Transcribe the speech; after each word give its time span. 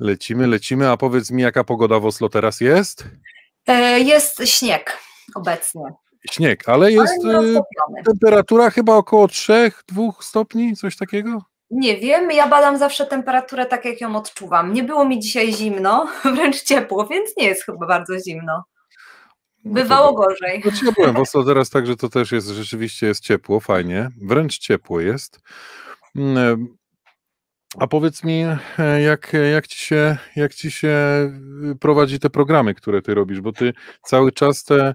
Lecimy, 0.00 0.46
lecimy, 0.46 0.90
a 0.90 0.96
powiedz 0.96 1.30
mi, 1.30 1.42
jaka 1.42 1.64
pogoda 1.64 2.00
w 2.00 2.06
Oslo 2.06 2.28
teraz 2.28 2.60
jest? 2.60 3.04
E, 3.66 4.00
jest 4.00 4.42
śnieg 4.44 4.98
obecnie. 5.34 5.82
Śnieg, 6.30 6.68
ale 6.68 6.92
jest 6.92 7.24
ale 7.24 7.62
temperatura 8.04 8.70
chyba 8.70 8.96
około 8.96 9.26
3-2 9.26 9.70
stopni, 10.20 10.76
coś 10.76 10.96
takiego? 10.96 11.42
Nie 11.70 11.96
wiem, 11.96 12.30
ja 12.30 12.48
badam 12.48 12.78
zawsze 12.78 13.06
temperaturę 13.06 13.66
tak, 13.66 13.84
jak 13.84 14.00
ją 14.00 14.16
odczuwam. 14.16 14.72
Nie 14.72 14.82
było 14.82 15.04
mi 15.04 15.20
dzisiaj 15.20 15.52
zimno, 15.52 16.08
wręcz 16.34 16.62
ciepło, 16.62 17.06
więc 17.06 17.36
nie 17.36 17.44
jest 17.44 17.64
chyba 17.64 17.86
bardzo 17.86 18.18
zimno. 18.18 18.64
No 19.64 19.72
Bywało 19.72 20.06
no 20.06 20.16
gorzej. 20.16 20.62
Znaczy 20.62 20.86
ja 20.86 20.92
byłem 20.92 21.14
w 21.14 21.20
Oslo 21.28 21.44
teraz 21.44 21.70
tak, 21.70 21.86
że 21.86 21.96
to 21.96 22.08
też 22.08 22.32
jest, 22.32 22.48
rzeczywiście 22.48 23.06
jest 23.06 23.20
ciepło, 23.20 23.60
fajnie, 23.60 24.08
wręcz 24.22 24.58
ciepło 24.58 25.00
jest. 25.00 25.40
A 27.78 27.86
powiedz 27.86 28.24
mi, 28.24 28.44
e, 28.78 29.02
jak, 29.02 29.32
jak, 29.52 29.66
ci 29.66 29.78
się, 29.78 30.16
jak 30.36 30.54
ci 30.54 30.70
się 30.70 30.96
y, 31.72 31.76
prowadzi 31.78 32.18
te 32.18 32.30
programy, 32.30 32.74
które 32.74 33.02
ty 33.02 33.14
robisz, 33.14 33.40
bo 33.40 33.52
ty 33.52 33.72
cały 34.02 34.32
czas 34.32 34.64
te 34.64 34.94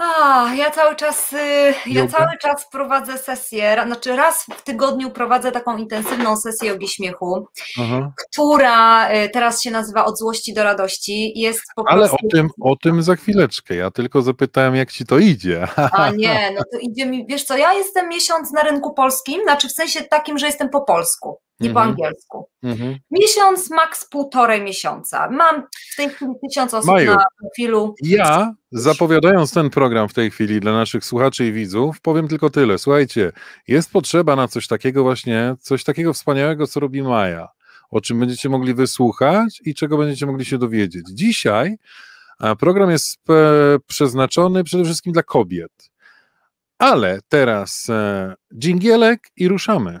a, 0.00 0.54
ja 0.54 0.70
cały 0.70 0.96
czas, 0.96 1.32
y, 1.32 1.74
ja 1.86 2.06
cały 2.06 2.38
czas 2.40 2.68
prowadzę 2.72 3.18
sesję, 3.18 3.76
znaczy 3.86 4.16
raz 4.16 4.46
w 4.56 4.62
tygodniu 4.62 5.10
prowadzę 5.10 5.52
taką 5.52 5.76
intensywną 5.76 6.36
sesję 6.36 6.68
jogi 6.68 6.88
śmiechu, 6.88 7.46
Aha. 7.80 8.12
która 8.16 9.10
y, 9.12 9.30
teraz 9.30 9.62
się 9.62 9.70
nazywa 9.70 10.04
Od 10.04 10.18
złości 10.18 10.54
do 10.54 10.64
radości. 10.64 11.32
Jest 11.40 11.62
po 11.76 11.84
Ale 11.86 12.08
prostu... 12.08 12.26
o, 12.26 12.30
tym, 12.30 12.48
o 12.60 12.76
tym 12.76 13.02
za 13.02 13.16
chwileczkę, 13.16 13.74
ja 13.74 13.90
tylko 13.90 14.22
zapytałem, 14.22 14.76
jak 14.76 14.92
ci 14.92 15.04
to 15.04 15.18
idzie. 15.18 15.68
A 15.92 16.10
nie, 16.10 16.50
no 16.54 16.62
to 16.72 16.78
idzie 16.78 17.06
mi, 17.06 17.26
wiesz 17.26 17.44
co, 17.44 17.56
ja 17.56 17.72
jestem 17.72 18.08
miesiąc 18.08 18.52
na 18.52 18.62
rynku 18.62 18.94
polskim, 18.94 19.42
znaczy 19.42 19.68
w 19.68 19.72
sensie 19.72 20.04
takim, 20.04 20.38
że 20.38 20.46
jestem 20.46 20.68
po 20.68 20.80
polsku 20.80 21.38
nie 21.60 21.70
po 21.70 21.80
mhm. 21.80 21.88
angielsku. 21.88 22.48
Mhm. 22.62 22.96
Miesiąc, 23.10 23.70
maks 23.70 24.08
półtorej 24.08 24.62
miesiąca. 24.62 25.30
Mam 25.30 25.62
w 25.92 25.96
tej 25.96 26.08
chwili 26.08 26.32
tysiąc 26.48 26.74
osób 26.74 26.90
Maju, 26.90 27.10
na 27.10 27.24
profilu. 27.40 27.94
Ja, 28.02 28.54
zapowiadając 28.72 29.52
ten 29.52 29.70
program 29.70 30.08
w 30.08 30.14
tej 30.14 30.30
chwili 30.30 30.60
dla 30.60 30.72
naszych 30.72 31.04
słuchaczy 31.04 31.46
i 31.46 31.52
widzów, 31.52 32.00
powiem 32.00 32.28
tylko 32.28 32.50
tyle. 32.50 32.78
Słuchajcie, 32.78 33.32
jest 33.68 33.90
potrzeba 33.90 34.36
na 34.36 34.48
coś 34.48 34.66
takiego 34.66 35.02
właśnie, 35.02 35.54
coś 35.60 35.84
takiego 35.84 36.12
wspaniałego, 36.12 36.66
co 36.66 36.80
robi 36.80 37.02
Maja, 37.02 37.48
o 37.90 38.00
czym 38.00 38.20
będziecie 38.20 38.48
mogli 38.48 38.74
wysłuchać 38.74 39.62
i 39.64 39.74
czego 39.74 39.98
będziecie 39.98 40.26
mogli 40.26 40.44
się 40.44 40.58
dowiedzieć. 40.58 41.06
Dzisiaj 41.12 41.76
program 42.58 42.90
jest 42.90 43.30
e, 43.30 43.32
przeznaczony 43.86 44.64
przede 44.64 44.84
wszystkim 44.84 45.12
dla 45.12 45.22
kobiet. 45.22 45.90
Ale 46.78 47.20
teraz 47.28 47.90
e, 47.90 48.34
dżingielek 48.58 49.20
i 49.36 49.48
ruszamy. 49.48 50.00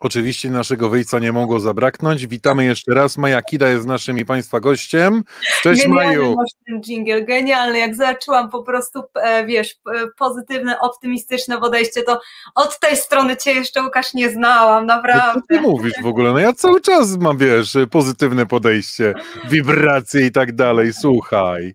Oczywiście 0.00 0.50
naszego 0.50 0.88
wyjścia 0.88 1.18
nie 1.18 1.32
mogło 1.32 1.60
zabraknąć. 1.60 2.26
Witamy 2.26 2.64
jeszcze 2.64 2.94
raz. 2.94 3.18
Maja 3.18 3.42
Kida 3.42 3.68
jest 3.68 3.86
naszym 3.86 4.18
i 4.18 4.24
Państwa 4.24 4.60
gościem. 4.60 5.24
Cześć 5.62 5.82
genialny 5.82 6.06
Maju. 6.06 6.36
ten 6.66 6.80
jingle, 6.82 7.22
genialny. 7.22 7.78
Jak 7.78 7.94
zaczęłam 7.94 8.50
po 8.50 8.62
prostu, 8.62 9.02
e, 9.14 9.46
wiesz, 9.46 9.76
pozytywne, 10.18 10.80
optymistyczne 10.80 11.60
podejście, 11.60 12.02
to 12.02 12.20
od 12.54 12.80
tej 12.80 12.96
strony 12.96 13.36
Cię 13.36 13.52
jeszcze, 13.52 13.82
Łukasz, 13.82 14.14
nie 14.14 14.30
znałam, 14.30 14.86
naprawdę. 14.86 15.40
Co 15.40 15.46
Ty 15.48 15.60
mówisz 15.60 15.94
w 16.02 16.06
ogóle? 16.06 16.32
No 16.32 16.38
ja 16.38 16.52
cały 16.52 16.80
czas 16.80 17.16
mam, 17.16 17.38
wiesz, 17.38 17.76
pozytywne 17.90 18.46
podejście, 18.46 19.14
wibracje 19.50 20.26
i 20.26 20.32
tak 20.32 20.52
dalej. 20.52 20.92
Słuchaj. 20.92 21.74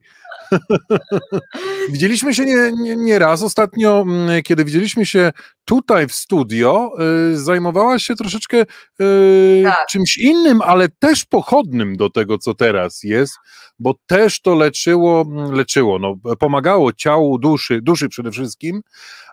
widzieliśmy 1.91 2.33
się 2.33 2.45
nie, 2.45 2.71
nie, 2.71 2.95
nie, 2.95 3.19
raz. 3.19 3.43
Ostatnio, 3.43 4.01
mm, 4.01 4.43
kiedy 4.43 4.65
widzieliśmy 4.65 5.05
się 5.05 5.31
tutaj 5.65 6.07
w 6.07 6.13
studio, 6.13 6.91
y, 7.33 7.37
zajmowałaś 7.37 8.03
się 8.03 8.15
troszeczkę 8.15 8.65
y, 9.01 9.61
tak. 9.63 9.87
czymś 9.89 10.17
innym, 10.17 10.61
ale 10.61 10.89
też 10.89 11.25
pochodnym 11.25 11.97
do 11.97 12.09
tego, 12.09 12.37
co 12.37 12.53
teraz 12.53 13.03
jest, 13.03 13.33
bo 13.79 13.93
też 14.05 14.41
to 14.41 14.55
leczyło, 14.55 15.21
mm, 15.21 15.51
leczyło, 15.51 15.99
no, 15.99 16.35
pomagało 16.39 16.93
ciału, 16.93 17.37
duszy, 17.37 17.81
duszy 17.81 18.09
przede 18.09 18.31
wszystkim. 18.31 18.81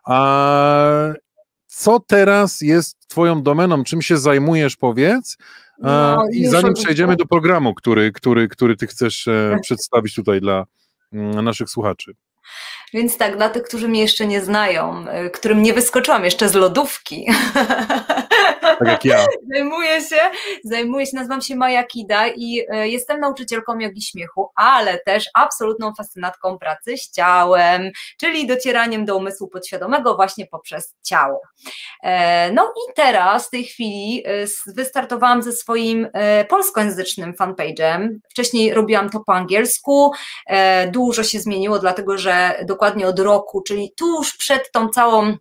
A 0.04 1.12
co 1.66 2.00
teraz 2.00 2.60
jest 2.60 3.08
Twoją 3.08 3.42
domeną? 3.42 3.84
Czym 3.84 4.02
się 4.02 4.18
zajmujesz, 4.18 4.76
powiedz? 4.76 5.36
No, 5.78 6.24
I 6.32 6.46
zanim 6.46 6.74
przejdziemy 6.74 7.16
do 7.16 7.26
programu, 7.26 7.74
który, 7.74 8.12
który, 8.12 8.48
który 8.48 8.76
Ty 8.76 8.86
chcesz 8.86 9.28
e, 9.28 9.56
przedstawić 9.62 10.14
tutaj 10.14 10.40
dla, 10.40 10.66
naszych 11.12 11.70
słuchaczy. 11.70 12.12
Więc 12.94 13.16
tak, 13.16 13.36
dla 13.36 13.48
tych, 13.48 13.62
którzy 13.62 13.88
mnie 13.88 14.00
jeszcze 14.00 14.26
nie 14.26 14.40
znają, 14.40 15.04
y, 15.26 15.30
którym 15.30 15.62
nie 15.62 15.74
wyskoczyłam 15.74 16.24
jeszcze 16.24 16.48
z 16.48 16.54
lodówki. 16.54 17.26
Tak 18.84 19.04
jak 19.04 19.04
ja. 19.04 19.26
Zajmuję 19.52 20.00
się, 20.00 20.20
zajmuję 20.64 21.06
się, 21.06 21.16
nazywam 21.16 21.42
się 21.42 21.56
Maja 21.56 21.84
Kida 21.84 22.28
i 22.28 22.60
y, 22.60 22.88
jestem 22.88 23.20
nauczycielką 23.20 23.78
jogi 23.78 24.02
śmiechu, 24.02 24.50
ale 24.56 24.98
też 24.98 25.30
absolutną 25.34 25.94
fascynatką 25.94 26.58
pracy 26.58 26.96
z 26.96 27.10
ciałem, 27.10 27.90
czyli 28.20 28.46
docieraniem 28.46 29.04
do 29.04 29.16
umysłu 29.16 29.48
podświadomego 29.48 30.14
właśnie 30.14 30.46
poprzez 30.46 30.94
ciało. 31.02 31.40
E, 32.02 32.52
no 32.52 32.62
i 32.64 32.94
teraz 32.94 33.46
w 33.46 33.50
tej 33.50 33.64
chwili 33.64 34.24
y, 34.68 34.72
wystartowałam 34.74 35.42
ze 35.42 35.52
swoim 35.52 36.08
polskojęzycznym 36.48 37.32
fanpage'em. 37.32 38.08
Wcześniej 38.30 38.74
robiłam 38.74 39.10
to 39.10 39.20
po 39.26 39.34
angielsku. 39.34 40.12
E, 40.46 40.90
dużo 40.90 41.24
się 41.24 41.40
zmieniło, 41.40 41.78
dlatego 41.78 42.18
że 42.18 42.64
dokładnie 42.66 43.06
od 43.06 43.18
roku, 43.18 43.62
czyli 43.62 43.92
tuż 43.96 44.36
przed 44.36 44.72
tą 44.72 44.88
całą 44.88 45.36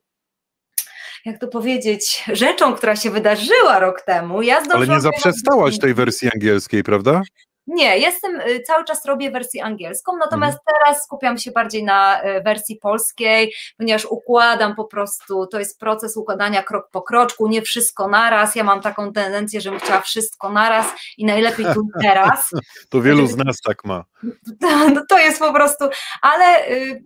jak 1.25 1.39
to 1.39 1.47
powiedzieć, 1.47 2.23
rzeczą, 2.33 2.73
która 2.73 2.95
się 2.95 3.11
wydarzyła 3.11 3.79
rok 3.79 4.01
temu. 4.01 4.41
Ja 4.41 4.61
Ale 4.69 4.87
nie 4.87 5.01
zaprzestałaś 5.01 5.79
tej 5.79 5.93
wersji 5.93 6.29
angielskiej, 6.33 6.83
prawda? 6.83 7.21
Nie, 7.67 7.97
jestem, 7.97 8.41
y, 8.41 8.61
cały 8.61 8.83
czas 8.83 9.05
robię 9.05 9.31
wersję 9.31 9.63
angielską, 9.63 10.17
natomiast 10.17 10.57
mhm. 10.57 10.77
teraz 10.79 11.03
skupiam 11.03 11.37
się 11.37 11.51
bardziej 11.51 11.83
na 11.83 12.23
y, 12.23 12.41
wersji 12.43 12.75
polskiej, 12.75 13.53
ponieważ 13.77 14.05
układam 14.05 14.75
po 14.75 14.85
prostu, 14.85 15.47
to 15.47 15.59
jest 15.59 15.79
proces 15.79 16.17
układania 16.17 16.63
krok 16.63 16.89
po 16.91 17.01
kroczku, 17.01 17.47
nie 17.47 17.61
wszystko 17.61 18.07
naraz. 18.07 18.55
Ja 18.55 18.63
mam 18.63 18.81
taką 18.81 19.13
tendencję, 19.13 19.61
żebym 19.61 19.79
chciała 19.79 20.01
wszystko 20.01 20.49
naraz 20.49 20.85
i 21.17 21.25
najlepiej 21.25 21.65
tu 21.73 21.87
teraz. 22.01 22.49
To 22.89 23.01
wielu 23.01 23.27
z 23.27 23.37
nas 23.37 23.57
tak 23.61 23.85
ma. 23.85 24.03
To, 24.61 25.01
to 25.09 25.19
jest 25.19 25.39
po 25.39 25.53
prostu, 25.53 25.85
ale 26.21 26.69
y, 26.69 27.03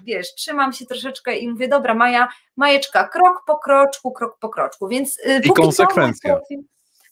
wiesz, 0.00 0.34
trzymam 0.34 0.72
się 0.72 0.86
troszeczkę 0.86 1.36
i 1.36 1.48
mówię, 1.48 1.68
dobra, 1.68 1.94
Maja, 1.94 2.28
Majeczka, 2.56 3.08
krok 3.08 3.42
po 3.46 3.58
kroczku, 3.58 4.12
krok 4.12 4.38
po 4.38 4.48
kroczku, 4.48 4.88
więc 4.88 5.18
I 5.44 5.50
konsekwencja. 5.50 6.40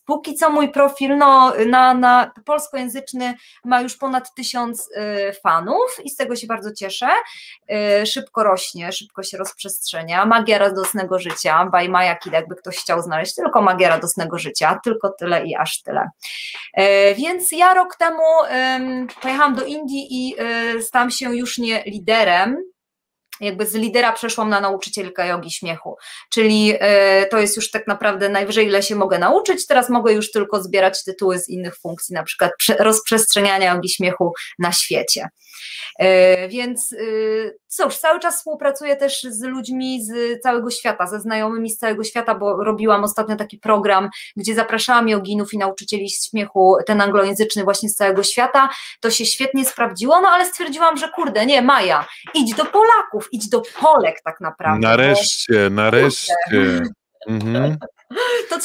Póki 0.07 0.35
co 0.35 0.51
mój 0.51 0.69
profil 0.69 1.17
no, 1.17 1.53
na, 1.67 1.95
na 1.95 2.33
polskojęzyczny 2.45 3.35
ma 3.65 3.81
już 3.81 3.97
ponad 3.97 4.35
tysiąc 4.35 4.89
y, 4.91 5.33
fanów 5.43 5.97
i 6.05 6.11
z 6.11 6.17
tego 6.17 6.37
się 6.37 6.47
bardzo 6.47 6.73
cieszę. 6.73 7.09
Y, 8.03 8.07
szybko 8.07 8.43
rośnie, 8.43 8.93
szybko 8.93 9.23
się 9.23 9.39
rozprzestrzenia. 9.39 10.27
Magia 10.27 10.59
radosnego 10.59 11.19
życia, 11.19 11.71
by 11.73 11.89
Maja 11.89 12.17
Kid, 12.17 12.33
jakby 12.33 12.57
ktoś 12.57 12.77
chciał 12.77 13.03
znaleźć 13.03 13.35
tylko 13.35 13.63
magia 13.63 13.89
radosnego 13.89 14.39
życia, 14.39 14.81
tylko 14.85 15.13
tyle 15.19 15.47
i 15.47 15.57
aż 15.57 15.83
tyle. 15.83 16.09
Y, 16.79 17.15
więc 17.15 17.53
ja 17.53 17.75
rok 17.75 17.97
temu 17.97 18.23
pojechałam 19.23 19.55
do 19.55 19.65
Indii 19.65 20.07
i 20.11 20.37
stałam 20.81 21.11
się 21.11 21.37
już 21.37 21.59
nie 21.59 21.83
liderem, 21.87 22.57
jakby 23.41 23.67
z 23.67 23.75
lidera 23.75 24.13
przeszłam 24.13 24.49
na 24.49 24.61
nauczycielkę 24.61 25.27
jogi 25.27 25.51
śmiechu, 25.51 25.97
czyli 26.31 26.73
e, 26.81 27.27
to 27.27 27.39
jest 27.39 27.57
już 27.57 27.71
tak 27.71 27.87
naprawdę 27.87 28.29
najwyżej 28.29 28.67
ile 28.67 28.83
się 28.83 28.97
mogę 28.97 29.19
nauczyć, 29.19 29.67
teraz 29.67 29.91
mogę 29.91 30.13
już 30.13 30.31
tylko 30.31 30.63
zbierać 30.63 31.05
tytuły 31.05 31.39
z 31.39 31.49
innych 31.49 31.77
funkcji, 31.77 32.15
na 32.15 32.23
przykład 32.23 32.53
rozprzestrzeniania 32.79 33.75
jogi 33.75 33.89
śmiechu 33.89 34.33
na 34.59 34.73
świecie. 34.73 35.29
E, 35.99 36.49
więc 36.49 36.93
e, 36.93 36.97
cóż, 37.67 37.97
cały 37.97 38.21
czas 38.21 38.37
współpracuję 38.37 38.97
też 38.97 39.23
z 39.23 39.43
ludźmi 39.43 40.05
z 40.05 40.43
całego 40.43 40.71
świata, 40.71 41.07
ze 41.07 41.21
znajomymi 41.21 41.71
z 41.71 41.79
całego 41.79 42.05
świata, 42.05 42.35
bo 42.35 42.65
robiłam 42.65 43.05
ostatnio 43.05 43.37
taki 43.37 43.59
program, 43.59 44.11
gdzie 44.37 44.55
zapraszałam 44.55 45.09
joginów 45.09 45.53
i 45.53 45.59
nauczycieli 45.59 46.11
śmiechu, 46.11 46.77
ten 46.87 47.01
anglojęzyczny 47.01 47.65
właśnie 47.65 47.89
z 47.89 47.95
całego 47.95 48.23
świata. 48.23 48.69
To 49.01 49.11
się 49.11 49.27
świetnie 49.27 49.65
sprawdziło, 49.65 50.21
no 50.21 50.29
ale 50.29 50.47
stwierdziłam, 50.47 50.97
że 50.97 51.09
kurde, 51.09 51.47
nie, 51.47 51.63
Maja, 51.63 52.07
idź 52.35 52.55
do 52.55 52.65
Polaków, 52.65 53.29
idź 53.33 53.49
do 53.49 53.63
Polek 53.81 54.17
tak 54.25 54.41
naprawdę. 54.41 54.89
Nareszcie, 54.89 55.71
bo... 55.71 55.77
nareszcie. 55.77 56.35
Mhm. 57.29 57.77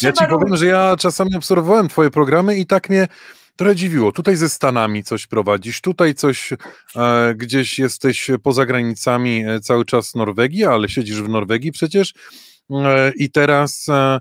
ja 0.02 0.12
ci 0.12 0.26
powiem, 0.30 0.58
że 0.58 0.66
ja 0.66 0.96
czasami 1.00 1.36
obserwowałem 1.36 1.90
twoje 1.90 2.12
programy 2.12 2.58
i 2.58 2.66
tak 2.66 2.90
mnie 2.90 3.08
trochę 3.56 3.76
dziwiło. 3.76 4.12
Tutaj 4.12 4.36
ze 4.36 4.50
Stanami 4.50 5.04
coś 5.04 5.28
prowadzisz, 5.28 5.82
tutaj 5.82 6.16
coś 6.16 6.54
e, 6.96 7.36
gdzieś 7.36 7.80
jesteś 7.80 8.32
poza 8.44 8.66
granicami 8.66 9.46
e, 9.48 9.60
cały 9.60 9.86
czas 9.86 10.16
Norwegii, 10.16 10.66
ale 10.66 10.90
siedzisz 10.90 11.22
w 11.22 11.30
Norwegii 11.30 11.72
przecież 11.72 12.14
e, 12.72 13.12
i 13.16 13.32
teraz 13.32 13.90
e, 13.90 14.20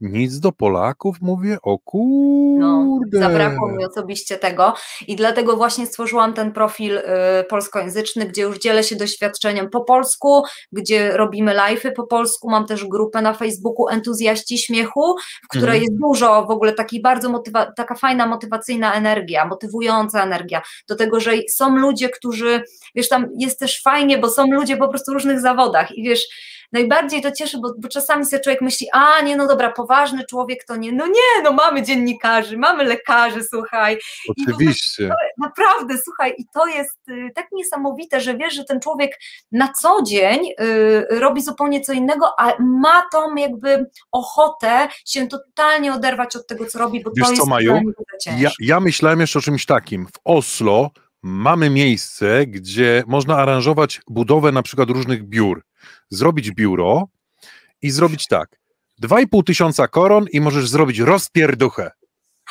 nic 0.00 0.40
do 0.40 0.52
Polaków, 0.52 1.16
mówię, 1.20 1.58
o 1.62 1.78
kurde. 1.78 2.60
No, 2.60 3.00
zabrakło 3.12 3.72
mi 3.72 3.84
osobiście 3.84 4.36
tego 4.36 4.74
i 5.08 5.16
dlatego 5.16 5.56
właśnie 5.56 5.86
stworzyłam 5.86 6.34
ten 6.34 6.52
profil 6.52 6.98
y, 6.98 7.02
polskojęzyczny, 7.48 8.26
gdzie 8.26 8.42
już 8.42 8.58
dzielę 8.58 8.84
się 8.84 8.96
doświadczeniem 8.96 9.70
po 9.70 9.80
polsku, 9.80 10.42
gdzie 10.72 11.16
robimy 11.16 11.54
live'y 11.54 11.92
po 11.92 12.06
polsku, 12.06 12.50
mam 12.50 12.66
też 12.66 12.84
grupę 12.84 13.22
na 13.22 13.34
Facebooku 13.34 13.88
Entuzjaści 13.88 14.58
Śmiechu, 14.58 15.14
w 15.44 15.48
której 15.48 15.76
mhm. 15.76 15.82
jest 15.82 15.98
dużo 16.00 16.44
w 16.44 16.50
ogóle 16.50 16.72
takiej 16.72 17.02
bardzo 17.02 17.42
taka 17.76 17.94
fajna 17.94 18.26
motywacyjna 18.26 18.94
energia, 18.94 19.44
motywująca 19.44 20.22
energia 20.22 20.62
do 20.88 20.96
tego, 20.96 21.20
że 21.20 21.32
są 21.50 21.76
ludzie, 21.76 22.08
którzy, 22.08 22.62
wiesz, 22.94 23.08
tam 23.08 23.28
jest 23.38 23.58
też 23.58 23.82
fajnie, 23.82 24.18
bo 24.18 24.28
są 24.28 24.52
ludzie 24.52 24.76
po 24.76 24.88
prostu 24.88 25.12
w 25.12 25.14
różnych 25.14 25.40
zawodach 25.40 25.92
i 25.92 26.02
wiesz, 26.02 26.26
najbardziej 26.72 27.22
to 27.22 27.32
cieszy, 27.32 27.58
bo, 27.58 27.74
bo 27.78 27.88
czasami 27.88 28.26
sobie 28.26 28.42
człowiek 28.42 28.60
myśli, 28.60 28.86
a 28.92 29.20
nie, 29.20 29.36
no 29.36 29.46
dobra, 29.46 29.72
poważny 29.72 30.24
człowiek 30.24 30.64
to 30.64 30.76
nie, 30.76 30.92
no 30.92 31.06
nie, 31.06 31.42
no 31.44 31.52
mamy 31.52 31.82
dziennikarzy, 31.82 32.58
mamy 32.58 32.84
lekarzy, 32.84 33.44
słuchaj. 33.44 33.98
Oczywiście. 34.28 35.08
To, 35.08 35.14
naprawdę, 35.38 35.98
słuchaj, 36.04 36.34
i 36.38 36.44
to 36.54 36.66
jest 36.66 37.08
y, 37.08 37.30
tak 37.34 37.46
niesamowite, 37.52 38.20
że 38.20 38.36
wiesz, 38.36 38.54
że 38.54 38.64
ten 38.64 38.80
człowiek 38.80 39.18
na 39.52 39.72
co 39.72 40.02
dzień 40.02 40.40
y, 40.60 41.20
robi 41.20 41.42
zupełnie 41.42 41.80
co 41.80 41.92
innego, 41.92 42.40
a 42.40 42.52
ma 42.58 43.02
tą 43.12 43.34
jakby 43.34 43.86
ochotę 44.12 44.88
się 45.06 45.28
totalnie 45.28 45.94
oderwać 45.94 46.36
od 46.36 46.46
tego, 46.46 46.66
co 46.66 46.78
robi, 46.78 47.02
bo 47.02 47.10
wiesz 47.16 47.28
to 47.28 47.32
co, 47.34 47.34
jest 47.34 47.48
Maju? 47.48 47.80
Ja, 48.38 48.50
ja 48.60 48.80
myślałem 48.80 49.20
jeszcze 49.20 49.38
o 49.38 49.42
czymś 49.42 49.66
takim. 49.66 50.06
W 50.06 50.20
Oslo 50.24 50.90
mamy 51.22 51.70
miejsce, 51.70 52.46
gdzie 52.46 53.02
można 53.06 53.36
aranżować 53.36 54.00
budowę 54.08 54.52
na 54.52 54.62
przykład 54.62 54.90
różnych 54.90 55.28
biur 55.28 55.62
zrobić 56.10 56.50
biuro 56.50 57.08
i 57.82 57.90
zrobić 57.90 58.26
tak. 58.26 58.60
2,5 59.02 59.44
tysiąca 59.44 59.88
koron 59.88 60.26
i 60.32 60.40
możesz 60.40 60.68
zrobić 60.68 60.98
rozpierduchę. 60.98 61.90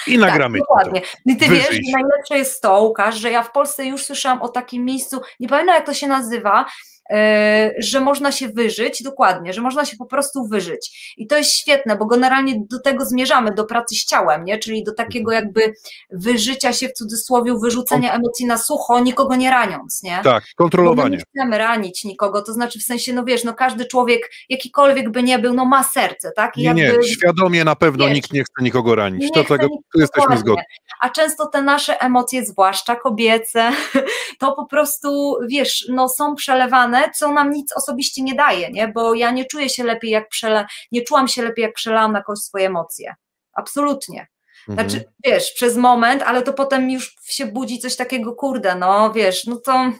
I 0.07 0.11
tak, 0.11 0.19
nagramy. 0.19 0.59
Tak, 0.59 0.67
dokładnie. 0.67 1.01
I 1.25 1.37
ty 1.37 1.47
Wyżyć. 1.47 1.69
wiesz, 1.71 1.93
najlepsze 1.93 2.37
jest 2.37 2.61
to, 2.61 2.81
Łukasz, 2.81 3.15
że 3.15 3.31
ja 3.31 3.43
w 3.43 3.51
Polsce 3.51 3.85
już 3.85 4.05
słyszałam 4.05 4.41
o 4.41 4.49
takim 4.49 4.85
miejscu, 4.85 5.21
nie 5.39 5.47
pamiętam 5.47 5.75
jak 5.75 5.85
to 5.85 5.93
się 5.93 6.07
nazywa, 6.07 6.65
że 7.77 7.99
można 7.99 8.31
się 8.31 8.49
wyżyć, 8.49 9.03
dokładnie, 9.03 9.53
że 9.53 9.61
można 9.61 9.85
się 9.85 9.97
po 9.97 10.05
prostu 10.05 10.47
wyżyć. 10.47 11.13
I 11.17 11.27
to 11.27 11.37
jest 11.37 11.51
świetne, 11.51 11.95
bo 11.95 12.05
generalnie 12.05 12.55
do 12.69 12.79
tego 12.79 13.05
zmierzamy, 13.05 13.53
do 13.53 13.65
pracy 13.65 13.95
z 13.95 14.05
ciałem, 14.05 14.45
nie? 14.45 14.57
czyli 14.57 14.83
do 14.83 14.93
takiego 14.93 15.31
jakby 15.31 15.73
wyżycia 16.09 16.73
się 16.73 16.89
w 16.89 16.93
cudzysłowie, 16.93 17.53
wyrzucenia 17.63 18.13
emocji 18.13 18.45
na 18.45 18.57
sucho, 18.57 18.99
nikogo 18.99 19.35
nie 19.35 19.49
raniąc. 19.49 20.03
Nie? 20.03 20.19
Tak, 20.23 20.43
kontrolowanie. 20.55 21.17
nie 21.17 21.23
chcemy 21.23 21.57
ranić 21.57 22.03
nikogo, 22.03 22.41
to 22.41 22.53
znaczy 22.53 22.79
w 22.79 22.83
sensie, 22.83 23.13
no 23.13 23.23
wiesz, 23.23 23.43
no 23.43 23.53
każdy 23.53 23.85
człowiek, 23.85 24.31
jakikolwiek 24.49 25.09
by 25.11 25.23
nie 25.23 25.39
był, 25.39 25.53
no 25.53 25.65
ma 25.65 25.83
serce, 25.83 26.31
tak? 26.35 26.57
I 26.57 26.59
nie, 26.59 26.65
jakby, 26.65 26.97
nie, 26.97 27.07
świadomie 27.07 27.63
na 27.63 27.75
pewno 27.75 28.05
wiesz, 28.05 28.15
nikt 28.15 28.33
nie 28.33 28.43
chce 28.43 28.63
nikogo 28.63 28.95
ranić, 28.95 29.21
nie 29.21 29.31
to 29.31 29.43
tego, 29.43 29.67
tu 29.67 29.99
jesteśmy 29.99 30.37
zgodni. 30.37 30.63
A 31.01 31.09
często 31.09 31.45
te 31.45 31.61
nasze 31.61 32.01
emocje, 32.01 32.45
zwłaszcza 32.45 32.95
kobiece, 32.95 33.71
to 34.39 34.51
po 34.51 34.65
prostu, 34.65 35.35
wiesz, 35.47 35.85
no 35.89 36.09
są 36.09 36.35
przelewane 36.35 36.98
co 37.15 37.31
nam 37.31 37.51
nic 37.51 37.73
osobiście 37.77 38.21
nie 38.21 38.35
daje, 38.35 38.71
nie? 38.71 38.87
bo 38.87 39.13
ja 39.13 39.31
nie 39.31 39.45
czuję 39.45 39.69
się 39.69 39.83
lepiej, 39.83 40.11
jak 40.11 40.29
przele, 40.29 40.65
nie 40.91 41.01
czułam 41.01 41.27
się 41.27 41.43
lepiej, 41.43 41.63
jak 41.63 41.73
przelałam 41.73 42.11
na 42.11 42.23
kogoś 42.23 42.39
swoje 42.39 42.67
emocje. 42.67 43.15
Absolutnie. 43.53 44.27
Znaczy, 44.67 44.97
mhm. 44.97 45.13
wiesz, 45.25 45.51
przez 45.51 45.77
moment, 45.77 46.23
ale 46.23 46.41
to 46.41 46.53
potem 46.53 46.89
już 46.91 47.15
się 47.23 47.45
budzi 47.45 47.79
coś 47.79 47.95
takiego, 47.95 48.35
kurde, 48.35 48.75
no 48.75 49.13
wiesz, 49.13 49.45
no 49.45 49.55
to. 49.55 49.91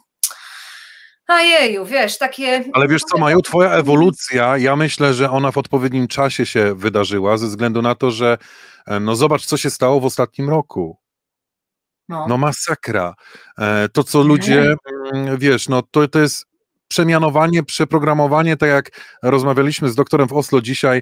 Ajeju, 1.27 1.85
wiesz, 1.85 2.17
takie. 2.17 2.63
Ale 2.73 2.87
wiesz 2.87 3.01
co, 3.03 3.17
Maju, 3.17 3.41
twoja 3.41 3.71
ewolucja, 3.71 4.57
ja 4.57 4.75
myślę, 4.75 5.13
że 5.13 5.31
ona 5.31 5.51
w 5.51 5.57
odpowiednim 5.57 6.07
czasie 6.07 6.45
się 6.45 6.75
wydarzyła, 6.75 7.37
ze 7.37 7.47
względu 7.47 7.81
na 7.81 7.95
to, 7.95 8.11
że 8.11 8.37
e, 8.87 8.99
no 8.99 9.15
zobacz, 9.15 9.45
co 9.45 9.57
się 9.57 9.69
stało 9.69 9.99
w 9.99 10.05
ostatnim 10.05 10.49
roku. 10.49 10.97
No, 12.09 12.25
no 12.29 12.37
masakra. 12.37 13.13
E, 13.57 13.89
to, 13.89 14.03
co 14.03 14.21
ludzie, 14.21 14.75
mm, 15.13 15.37
wiesz, 15.37 15.69
no 15.69 15.81
to, 15.91 16.07
to 16.07 16.19
jest 16.19 16.48
przemianowanie, 16.89 17.63
przeprogramowanie, 17.63 18.57
tak 18.57 18.69
jak 18.69 18.91
rozmawialiśmy 19.23 19.89
z 19.89 19.95
doktorem 19.95 20.27
w 20.27 20.33
Oslo 20.33 20.61
dzisiaj, 20.61 21.01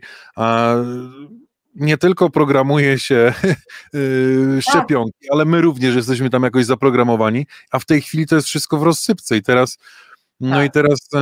nie 1.75 1.97
tylko 1.97 2.29
programuje 2.29 2.99
się 2.99 3.33
y, 3.95 4.59
szczepionki, 4.61 5.27
ale 5.31 5.45
my 5.45 5.61
również 5.61 5.95
jesteśmy 5.95 6.29
tam 6.29 6.43
jakoś 6.43 6.65
zaprogramowani, 6.65 7.47
a 7.71 7.79
w 7.79 7.85
tej 7.85 8.01
chwili 8.01 8.27
to 8.27 8.35
jest 8.35 8.47
wszystko 8.47 8.77
w 8.77 8.83
rozsypce 8.83 9.37
i 9.37 9.41
teraz 9.41 9.77
no 10.39 10.55
tak. 10.55 10.67
i 10.67 10.71
teraz 10.71 10.99
e, 11.15 11.19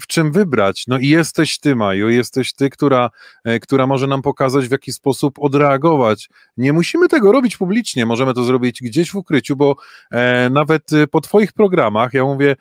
w 0.00 0.06
czym 0.06 0.32
wybrać? 0.32 0.84
No 0.88 0.98
i 0.98 1.08
jesteś 1.08 1.58
ty, 1.58 1.76
Maju, 1.76 2.08
jesteś 2.08 2.52
ty, 2.52 2.70
która, 2.70 3.10
e, 3.44 3.60
która 3.60 3.86
może 3.86 4.06
nam 4.06 4.22
pokazać, 4.22 4.68
w 4.68 4.70
jaki 4.70 4.92
sposób 4.92 5.38
odreagować. 5.38 6.28
Nie 6.56 6.72
musimy 6.72 7.08
tego 7.08 7.32
robić 7.32 7.56
publicznie, 7.56 8.06
możemy 8.06 8.34
to 8.34 8.44
zrobić 8.44 8.80
gdzieś 8.82 9.10
w 9.10 9.16
ukryciu, 9.16 9.56
bo 9.56 9.76
e, 10.10 10.50
nawet 10.50 10.92
y, 10.92 11.06
po 11.06 11.20
twoich 11.20 11.52
programach, 11.52 12.14
ja 12.14 12.24
mówię, 12.24 12.56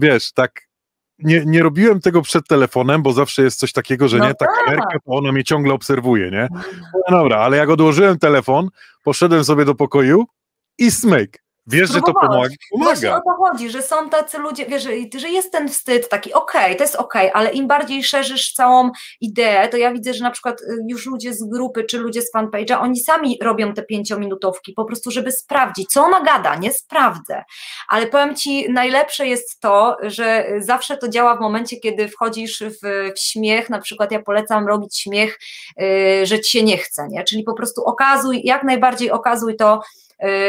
wiesz, 0.00 0.32
tak 0.32 0.70
nie, 1.18 1.44
nie 1.46 1.62
robiłem 1.62 2.00
tego 2.00 2.22
przed 2.22 2.48
telefonem, 2.48 3.02
bo 3.02 3.12
zawsze 3.12 3.42
jest 3.42 3.58
coś 3.58 3.72
takiego, 3.72 4.08
że 4.08 4.18
no 4.18 4.26
nie, 4.26 4.34
ta 4.34 4.46
tak. 4.46 4.54
kamerka, 4.64 4.98
to 5.04 5.12
ona 5.12 5.32
mnie 5.32 5.44
ciągle 5.44 5.74
obserwuje, 5.74 6.30
nie? 6.30 6.48
No 6.94 7.18
dobra, 7.18 7.36
ale 7.36 7.56
jak 7.56 7.68
odłożyłem 7.68 8.18
telefon, 8.18 8.68
poszedłem 9.04 9.44
sobie 9.44 9.64
do 9.64 9.74
pokoju 9.74 10.26
i 10.78 10.90
smyk. 10.90 11.42
Wiesz, 11.66 11.90
że 11.90 12.00
to 12.00 12.12
pomaga. 12.12 12.48
Właśnie 12.78 13.14
o 13.14 13.20
to 13.20 13.30
chodzi, 13.38 13.70
że 13.70 13.82
są 13.82 14.10
tacy 14.10 14.38
ludzie, 14.38 14.66
wiesz, 14.66 14.88
że 15.16 15.28
jest 15.28 15.52
ten 15.52 15.68
wstyd 15.68 16.08
taki, 16.08 16.32
okej, 16.32 16.64
okay, 16.64 16.74
to 16.74 16.82
jest 16.82 16.96
okej, 16.96 17.30
okay, 17.30 17.40
ale 17.40 17.50
im 17.50 17.66
bardziej 17.66 18.04
szerzysz 18.04 18.52
całą 18.52 18.90
ideę, 19.20 19.68
to 19.68 19.76
ja 19.76 19.92
widzę, 19.92 20.14
że 20.14 20.24
na 20.24 20.30
przykład 20.30 20.60
y, 20.60 20.64
już 20.88 21.06
ludzie 21.06 21.34
z 21.34 21.44
grupy, 21.44 21.84
czy 21.84 21.98
ludzie 21.98 22.22
z 22.22 22.34
fanpage'a, 22.34 22.80
oni 22.80 23.00
sami 23.00 23.38
robią 23.42 23.74
te 23.74 23.82
pięciominutowki, 23.82 24.72
po 24.72 24.84
prostu, 24.84 25.10
żeby 25.10 25.32
sprawdzić, 25.32 25.90
co 25.90 26.04
ona 26.04 26.20
gada, 26.20 26.56
nie 26.56 26.72
sprawdzę. 26.72 27.44
Ale 27.88 28.06
powiem 28.06 28.36
Ci, 28.36 28.72
najlepsze 28.72 29.26
jest 29.26 29.60
to, 29.60 29.96
że 30.02 30.46
zawsze 30.58 30.96
to 30.96 31.08
działa 31.08 31.36
w 31.36 31.40
momencie, 31.40 31.76
kiedy 31.76 32.08
wchodzisz 32.08 32.60
w, 32.60 33.12
w 33.16 33.20
śmiech, 33.20 33.70
na 33.70 33.80
przykład 33.80 34.12
ja 34.12 34.22
polecam 34.22 34.66
robić 34.66 34.98
śmiech, 34.98 35.38
yy, 35.76 36.26
że 36.26 36.40
Ci 36.40 36.58
się 36.58 36.64
nie 36.64 36.78
chce, 36.78 37.08
nie? 37.10 37.24
Czyli 37.24 37.42
po 37.42 37.54
prostu 37.54 37.84
okazuj, 37.84 38.40
jak 38.44 38.64
najbardziej 38.64 39.10
okazuj 39.10 39.56
to, 39.56 39.80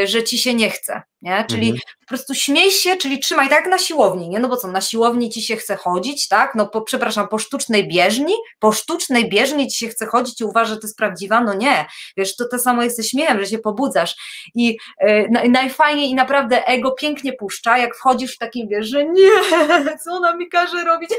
że 0.05 0.23
ci 0.23 0.37
się 0.37 0.53
nie 0.53 0.69
chce, 0.69 1.01
nie? 1.21 1.45
Czyli 1.49 1.69
mhm. 1.69 1.81
po 1.99 2.07
prostu 2.07 2.35
śmiej 2.35 2.71
się, 2.71 2.97
czyli 2.97 3.19
trzymaj 3.19 3.49
tak 3.49 3.67
na 3.67 3.77
siłowni, 3.77 4.29
nie? 4.29 4.39
No 4.39 4.47
bo 4.47 4.57
co, 4.57 4.67
na 4.67 4.81
siłowni 4.81 5.29
ci 5.29 5.41
się 5.41 5.55
chce 5.55 5.75
chodzić, 5.75 6.27
tak? 6.27 6.55
No 6.55 6.67
po, 6.67 6.81
przepraszam, 6.81 7.27
po 7.27 7.39
sztucznej 7.39 7.87
bieżni, 7.87 8.33
po 8.59 8.71
sztucznej 8.71 9.29
bieżni 9.29 9.67
ci 9.67 9.77
się 9.77 9.87
chce 9.87 10.05
chodzić 10.05 10.41
i 10.41 10.43
uważasz, 10.43 10.69
że 10.69 10.77
to 10.77 10.87
jest 10.87 10.97
prawdziwa, 10.97 11.41
no 11.41 11.53
nie, 11.53 11.85
wiesz, 12.17 12.35
to 12.35 12.47
to 12.47 12.59
samo 12.59 12.83
jest 12.83 12.97
ze 12.97 13.03
śmiechem, 13.03 13.39
że 13.39 13.45
się 13.45 13.59
pobudzasz 13.59 14.15
i 14.55 14.77
yy, 15.01 15.49
najfajniej 15.49 16.09
i 16.09 16.15
naprawdę 16.15 16.65
ego 16.65 16.91
pięknie 16.91 17.33
puszcza, 17.33 17.77
jak 17.77 17.95
wchodzisz 17.95 18.35
w 18.35 18.37
takim, 18.37 18.67
wiesz, 18.67 18.87
że 18.87 19.05
nie, 19.05 19.29
co 20.03 20.11
ona 20.11 20.35
mi 20.35 20.49
każe 20.49 20.83
robić, 20.83 21.09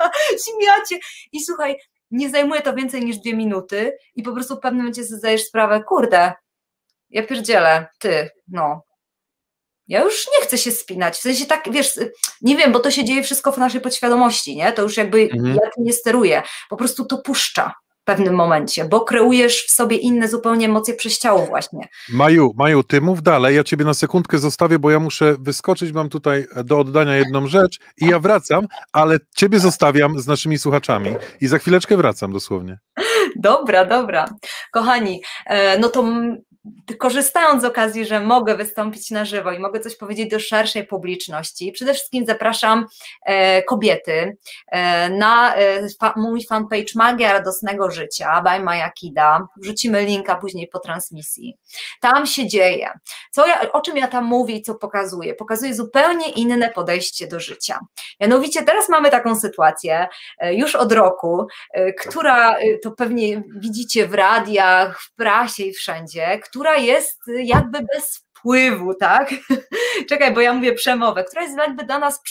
śmiacie 0.46 0.98
i 1.32 1.44
słuchaj, 1.44 1.76
nie 2.10 2.30
zajmuje 2.30 2.60
to 2.60 2.74
więcej 2.74 3.04
niż 3.04 3.18
dwie 3.18 3.34
minuty 3.34 3.98
i 4.16 4.22
po 4.22 4.32
prostu 4.32 4.56
w 4.56 4.60
pewnym 4.60 4.78
momencie 4.80 5.04
sobie 5.04 5.18
zdajesz 5.18 5.44
sprawę, 5.44 5.82
kurde, 5.82 6.32
ja 7.10 7.22
pierdzielę, 7.22 7.86
ty, 7.98 8.28
no. 8.48 8.82
Ja 9.88 10.02
już 10.02 10.26
nie 10.38 10.46
chcę 10.46 10.58
się 10.58 10.70
spinać. 10.70 11.16
W 11.16 11.20
sensie 11.20 11.46
tak, 11.46 11.64
wiesz, 11.72 12.00
nie 12.42 12.56
wiem, 12.56 12.72
bo 12.72 12.80
to 12.80 12.90
się 12.90 13.04
dzieje 13.04 13.22
wszystko 13.22 13.52
w 13.52 13.58
naszej 13.58 13.80
podświadomości, 13.80 14.56
nie? 14.56 14.72
To 14.72 14.82
już 14.82 14.96
jakby 14.96 15.20
mhm. 15.20 15.54
ja 15.54 15.70
tym 15.74 15.84
nie 15.84 15.92
steruję. 15.92 16.42
Po 16.70 16.76
prostu 16.76 17.04
to 17.04 17.18
puszcza 17.18 17.74
w 18.00 18.04
pewnym 18.04 18.34
momencie, 18.34 18.84
bo 18.84 19.00
kreujesz 19.00 19.66
w 19.66 19.70
sobie 19.70 19.96
inne 19.96 20.28
zupełnie 20.28 20.66
emocje 20.66 20.94
przez 20.94 21.18
ciało 21.18 21.46
właśnie. 21.46 21.88
Maju, 22.08 22.52
Maju, 22.56 22.82
ty 22.82 23.00
mów 23.00 23.22
dalej, 23.22 23.56
ja 23.56 23.64
ciebie 23.64 23.84
na 23.84 23.94
sekundkę 23.94 24.38
zostawię, 24.38 24.78
bo 24.78 24.90
ja 24.90 25.00
muszę 25.00 25.36
wyskoczyć, 25.40 25.92
mam 25.92 26.08
tutaj 26.08 26.46
do 26.64 26.78
oddania 26.78 27.16
jedną 27.16 27.46
rzecz 27.46 27.78
i 27.96 28.06
ja 28.06 28.18
wracam, 28.18 28.66
ale 28.92 29.18
ciebie 29.36 29.60
zostawiam 29.60 30.20
z 30.20 30.26
naszymi 30.26 30.58
słuchaczami 30.58 31.14
i 31.40 31.46
za 31.46 31.58
chwileczkę 31.58 31.96
wracam 31.96 32.32
dosłownie. 32.32 32.78
Dobra, 33.36 33.84
dobra. 33.84 34.28
Kochani, 34.72 35.22
e, 35.46 35.78
no 35.78 35.88
to 35.88 36.04
korzystając 36.98 37.62
z 37.62 37.64
okazji, 37.64 38.06
że 38.06 38.20
mogę 38.20 38.56
wystąpić 38.56 39.10
na 39.10 39.24
żywo 39.24 39.52
i 39.52 39.58
mogę 39.58 39.80
coś 39.80 39.96
powiedzieć 39.96 40.30
do 40.30 40.40
szerszej 40.40 40.86
publiczności, 40.86 41.72
przede 41.72 41.94
wszystkim 41.94 42.26
zapraszam 42.26 42.86
e, 43.22 43.62
kobiety 43.62 44.36
e, 44.68 45.10
na 45.10 45.56
e, 45.56 45.88
fa, 46.00 46.14
mój 46.16 46.46
fanpage 46.46 46.92
Magia 46.94 47.32
Radosnego 47.32 47.90
Życia 47.90 48.42
by 48.42 48.64
Maja 48.64 48.90
Kida. 48.90 49.48
Wrzucimy 49.56 50.04
linka 50.04 50.36
później 50.36 50.68
po 50.68 50.78
transmisji. 50.78 51.56
Tam 52.00 52.26
się 52.26 52.46
dzieje. 52.46 52.90
Co 53.30 53.46
ja, 53.46 53.72
o 53.72 53.80
czym 53.80 53.96
ja 53.96 54.08
tam 54.08 54.24
mówię 54.24 54.54
i 54.54 54.62
co 54.62 54.74
pokazuję? 54.74 55.34
Pokazuję 55.34 55.74
zupełnie 55.74 56.30
inne 56.30 56.70
podejście 56.70 57.26
do 57.26 57.40
życia. 57.40 57.80
Mianowicie 58.20 58.62
teraz 58.62 58.88
mamy 58.88 59.10
taką 59.10 59.36
sytuację 59.36 60.08
e, 60.38 60.54
już 60.54 60.74
od 60.74 60.92
roku, 60.92 61.46
e, 61.72 61.92
która 61.92 62.56
e, 62.56 62.78
to 62.78 62.90
pewnie 62.90 63.42
widzicie 63.56 64.08
w 64.08 64.14
radiach, 64.14 65.02
w 65.02 65.14
prasie 65.14 65.64
i 65.64 65.72
wszędzie, 65.72 66.38
która 66.38 66.57
jest 66.76 67.20
jakby 67.44 67.78
bez 67.94 68.16
wpływu, 68.38 68.94
tak? 68.94 69.34
Czekaj, 70.08 70.34
bo 70.34 70.40
ja 70.40 70.52
mówię 70.52 70.72
przemowę, 70.72 71.24
która 71.24 71.42
jest 71.42 71.56
jakby 71.56 71.84
dla 71.84 71.98
nas, 71.98 72.22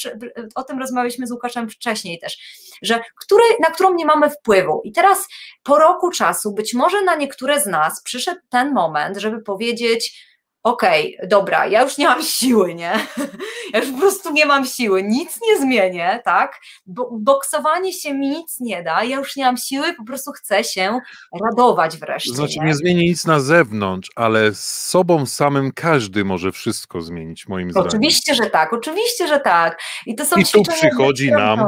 o 0.55 0.63
tym 0.63 0.79
rozmawialiśmy 0.79 1.27
z 1.27 1.31
Łukaszem 1.31 1.69
wcześniej 1.69 2.19
też, 2.19 2.38
że 2.81 3.00
który, 3.25 3.43
na 3.60 3.72
którą 3.72 3.93
nie 3.93 4.05
mamy 4.05 4.29
wpływu. 4.29 4.81
I 4.84 4.91
teraz 4.91 5.27
po 5.63 5.79
roku 5.79 6.12
czasu, 6.12 6.53
być 6.53 6.74
może 6.74 7.01
na 7.01 7.15
niektóre 7.15 7.62
z 7.62 7.65
nas 7.65 8.03
przyszedł 8.03 8.39
ten 8.50 8.74
moment, 8.74 9.17
żeby 9.17 9.41
powiedzieć, 9.41 10.27
okej, 10.68 11.16
okay, 11.18 11.28
dobra, 11.28 11.68
ja 11.68 11.84
już 11.84 11.98
nie 11.98 12.08
mam 12.08 12.24
siły, 12.24 12.76
nie? 12.76 12.94
Ja 13.74 13.80
już 13.80 13.92
po 13.92 13.98
prostu 13.98 14.34
nie 14.34 14.46
mam 14.46 14.66
siły, 14.66 15.04
nic 15.04 15.40
nie 15.48 15.60
zmienię, 15.60 16.22
tak? 16.26 16.60
Bo, 16.86 17.10
boksowanie 17.20 17.94
się 17.94 18.14
mi 18.14 18.30
nic 18.30 18.60
nie 18.60 18.84
da, 18.84 19.04
ja 19.04 19.18
już 19.18 19.36
nie 19.36 19.46
mam 19.46 19.58
siły, 19.58 19.94
po 19.94 20.04
prostu 20.04 20.32
chcę 20.32 20.64
się 20.64 21.00
radować 21.44 21.98
wreszcie. 21.98 22.34
Znaczy, 22.34 22.60
nie, 22.60 22.66
nie 22.66 22.76
zmieni 22.76 23.04
nic 23.04 23.26
na 23.26 23.40
zewnątrz, 23.40 24.10
ale 24.16 24.54
z 24.54 24.88
sobą 24.90 25.26
samym 25.26 25.72
każdy 25.72 26.26
może 26.26 26.52
wszystko 26.52 27.02
zmienić, 27.02 27.48
moim 27.48 27.72
zdaniem. 27.72 27.88
Oczywiście, 27.88 28.36
że 28.36 28.50
tak, 28.50 28.74
oczywiście, 28.74 29.28
że 29.28 29.40
tak. 29.40 29.80
I 30.06 30.16
to 30.16 30.26
są 30.26 30.36
I 30.36 30.46
tu 30.46 30.64
przychodzi 30.64 31.32
nam 31.32 31.66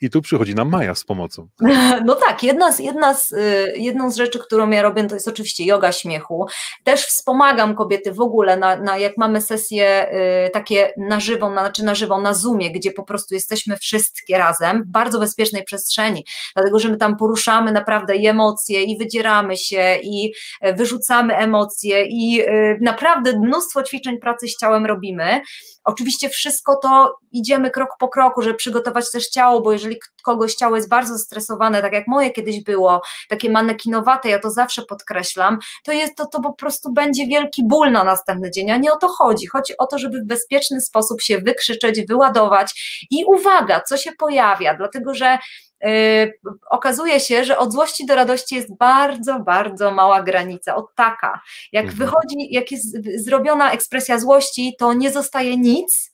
i 0.00 0.10
tu 0.10 0.22
przychodzi 0.22 0.54
nam 0.54 0.68
Maja 0.68 0.94
z 0.94 1.04
pomocą. 1.04 1.48
No 2.04 2.14
tak, 2.14 2.42
jedna 2.42 2.72
z, 2.72 2.78
jedna 2.78 3.14
z, 3.14 3.32
y, 3.32 3.74
jedną 3.76 4.10
z 4.10 4.16
rzeczy, 4.16 4.38
którą 4.38 4.70
ja 4.70 4.82
robię, 4.82 5.04
to 5.04 5.14
jest 5.14 5.28
oczywiście 5.28 5.64
yoga 5.64 5.92
śmiechu. 5.92 6.46
Też 6.84 7.06
wspomagam 7.06 7.74
kobiety 7.74 8.12
w 8.14 8.20
ogóle, 8.20 8.56
na, 8.56 8.76
na 8.76 8.98
jak 8.98 9.16
mamy 9.18 9.40
sesje 9.40 10.12
y, 10.46 10.50
takie 10.50 10.92
na 10.96 11.20
żywo, 11.20 11.50
na, 11.50 11.60
znaczy 11.60 11.84
na 11.84 11.94
żywo, 11.94 12.20
na 12.20 12.34
Zoomie, 12.34 12.72
gdzie 12.72 12.92
po 12.92 13.02
prostu 13.02 13.34
jesteśmy 13.34 13.76
wszystkie 13.76 14.38
razem 14.38 14.82
w 14.82 14.86
bardzo 14.86 15.20
bezpiecznej 15.20 15.64
przestrzeni, 15.64 16.24
dlatego 16.54 16.78
że 16.78 16.88
my 16.88 16.96
tam 16.96 17.16
poruszamy 17.16 17.72
naprawdę 17.72 18.16
i 18.16 18.26
emocje, 18.26 18.82
i 18.82 18.98
wydzieramy 18.98 19.56
się, 19.56 19.96
i 20.02 20.32
e, 20.60 20.74
wyrzucamy 20.74 21.36
emocje, 21.36 22.04
i 22.06 22.42
y, 22.42 22.78
naprawdę 22.80 23.38
mnóstwo 23.38 23.82
ćwiczeń 23.82 24.18
pracy 24.18 24.48
z 24.48 24.56
ciałem 24.56 24.86
robimy. 24.86 25.40
Oczywiście 25.84 26.28
wszystko 26.28 26.76
to 26.76 27.16
idziemy 27.32 27.70
krok 27.70 27.88
po 27.98 28.08
kroku, 28.08 28.42
żeby 28.42 28.54
przygotować 28.54 29.10
też 29.10 29.28
ciało, 29.28 29.60
bo 29.60 29.72
jeżeli 29.72 29.98
kogoś 30.24 30.54
ciało 30.54 30.76
jest 30.76 30.88
bardzo 30.88 31.12
zestresowane, 31.12 31.82
tak 31.82 31.92
jak 31.92 32.06
moje 32.06 32.30
kiedyś 32.30 32.64
było, 32.64 33.02
takie 33.28 33.50
manekinowate, 33.50 34.28
ja 34.28 34.38
to 34.38 34.50
zawsze 34.50 34.82
podkreślam, 34.82 35.58
to 35.84 35.92
jest 35.92 36.16
to, 36.16 36.26
to 36.26 36.40
po 36.40 36.52
prostu 36.52 36.92
będzie 36.92 37.26
wielki 37.26 37.64
ból 37.64 37.92
na 37.92 38.04
następny 38.04 38.50
dzień, 38.50 38.70
a 38.70 38.76
nie 38.76 38.92
o 38.92 38.96
to 38.96 39.08
chodzi. 39.08 39.46
Chodzi 39.46 39.76
o 39.78 39.86
to, 39.86 39.98
żeby 39.98 40.20
w 40.20 40.26
bezpieczny 40.26 40.80
sposób 40.80 41.22
się 41.22 41.38
wykrzyczeć, 41.38 42.06
wyładować 42.06 43.06
i 43.10 43.24
uwaga, 43.24 43.80
co 43.80 43.96
się 43.96 44.10
pojawia, 44.18 44.74
dlatego 44.74 45.14
że 45.14 45.38
Yy, 45.84 46.32
okazuje 46.70 47.20
się, 47.20 47.44
że 47.44 47.58
od 47.58 47.72
złości 47.72 48.06
do 48.06 48.14
radości 48.14 48.54
jest 48.54 48.76
bardzo, 48.76 49.40
bardzo 49.40 49.90
mała 49.90 50.22
granica, 50.22 50.76
od 50.76 50.94
taka. 50.94 51.40
Jak 51.72 51.84
mhm. 51.84 51.98
wychodzi, 51.98 52.36
jak 52.50 52.70
jest 52.72 52.96
zrobiona 53.24 53.72
ekspresja 53.72 54.18
złości, 54.18 54.74
to 54.78 54.92
nie 54.92 55.12
zostaje 55.12 55.56
nic, 55.56 56.13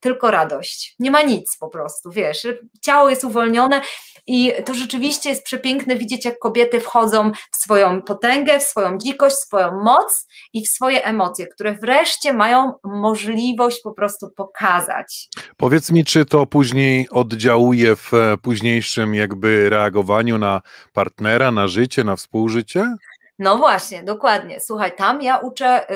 tylko 0.00 0.30
radość. 0.30 0.94
Nie 0.98 1.10
ma 1.10 1.22
nic 1.22 1.56
po 1.60 1.68
prostu, 1.68 2.10
wiesz, 2.10 2.46
ciało 2.80 3.10
jest 3.10 3.24
uwolnione 3.24 3.80
i 4.26 4.52
to 4.64 4.74
rzeczywiście 4.74 5.28
jest 5.30 5.44
przepiękne 5.44 5.96
widzieć, 5.96 6.24
jak 6.24 6.38
kobiety 6.38 6.80
wchodzą 6.80 7.32
w 7.52 7.56
swoją 7.56 8.02
potęgę, 8.02 8.60
w 8.60 8.62
swoją 8.62 8.98
dzikość, 8.98 9.36
w 9.36 9.38
swoją 9.38 9.82
moc 9.82 10.28
i 10.52 10.64
w 10.66 10.68
swoje 10.68 11.04
emocje, 11.04 11.46
które 11.46 11.74
wreszcie 11.74 12.32
mają 12.32 12.72
możliwość 12.84 13.80
po 13.82 13.92
prostu 13.92 14.30
pokazać. 14.30 15.28
Powiedz 15.56 15.90
mi, 15.90 16.04
czy 16.04 16.24
to 16.24 16.46
później 16.46 17.08
oddziałuje 17.10 17.96
w 17.96 18.12
późniejszym 18.42 19.14
jakby 19.14 19.70
reagowaniu 19.70 20.38
na 20.38 20.62
partnera, 20.92 21.50
na 21.50 21.68
życie, 21.68 22.04
na 22.04 22.16
współżycie? 22.16 22.96
No 23.38 23.56
właśnie, 23.56 24.02
dokładnie. 24.02 24.60
Słuchaj, 24.60 24.96
tam 24.96 25.22
ja 25.22 25.38
uczę 25.38 25.86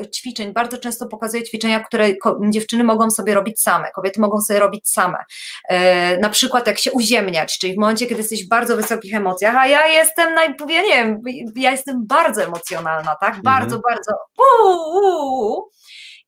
y, 0.00 0.10
ćwiczeń, 0.10 0.52
bardzo 0.52 0.78
często 0.78 1.06
pokazuję 1.06 1.42
ćwiczenia, 1.42 1.80
które 1.80 2.08
dziewczyny 2.50 2.84
mogą 2.84 3.10
sobie 3.10 3.34
robić 3.34 3.60
same, 3.60 3.90
kobiety 3.90 4.20
mogą 4.20 4.40
sobie 4.40 4.58
robić 4.58 4.90
same. 4.90 5.18
Y, 5.18 5.74
na 6.20 6.28
przykład 6.28 6.66
jak 6.66 6.78
się 6.78 6.92
uziemniać, 6.92 7.58
czyli 7.58 7.74
w 7.74 7.78
momencie, 7.78 8.06
kiedy 8.06 8.20
jesteś 8.20 8.46
w 8.46 8.48
bardzo 8.48 8.76
wysokich 8.76 9.14
emocjach, 9.14 9.56
a 9.56 9.66
ja 9.66 9.86
jestem, 9.86 10.34
naj, 10.34 10.54
ja 10.68 10.82
nie 10.82 10.88
wiem, 10.88 11.20
ja 11.56 11.70
jestem 11.70 12.06
bardzo 12.06 12.42
emocjonalna, 12.42 13.16
tak? 13.20 13.42
Bardzo, 13.42 13.76
mhm. 13.76 13.82
bardzo. 13.82 14.12
Uu, 14.64 15.70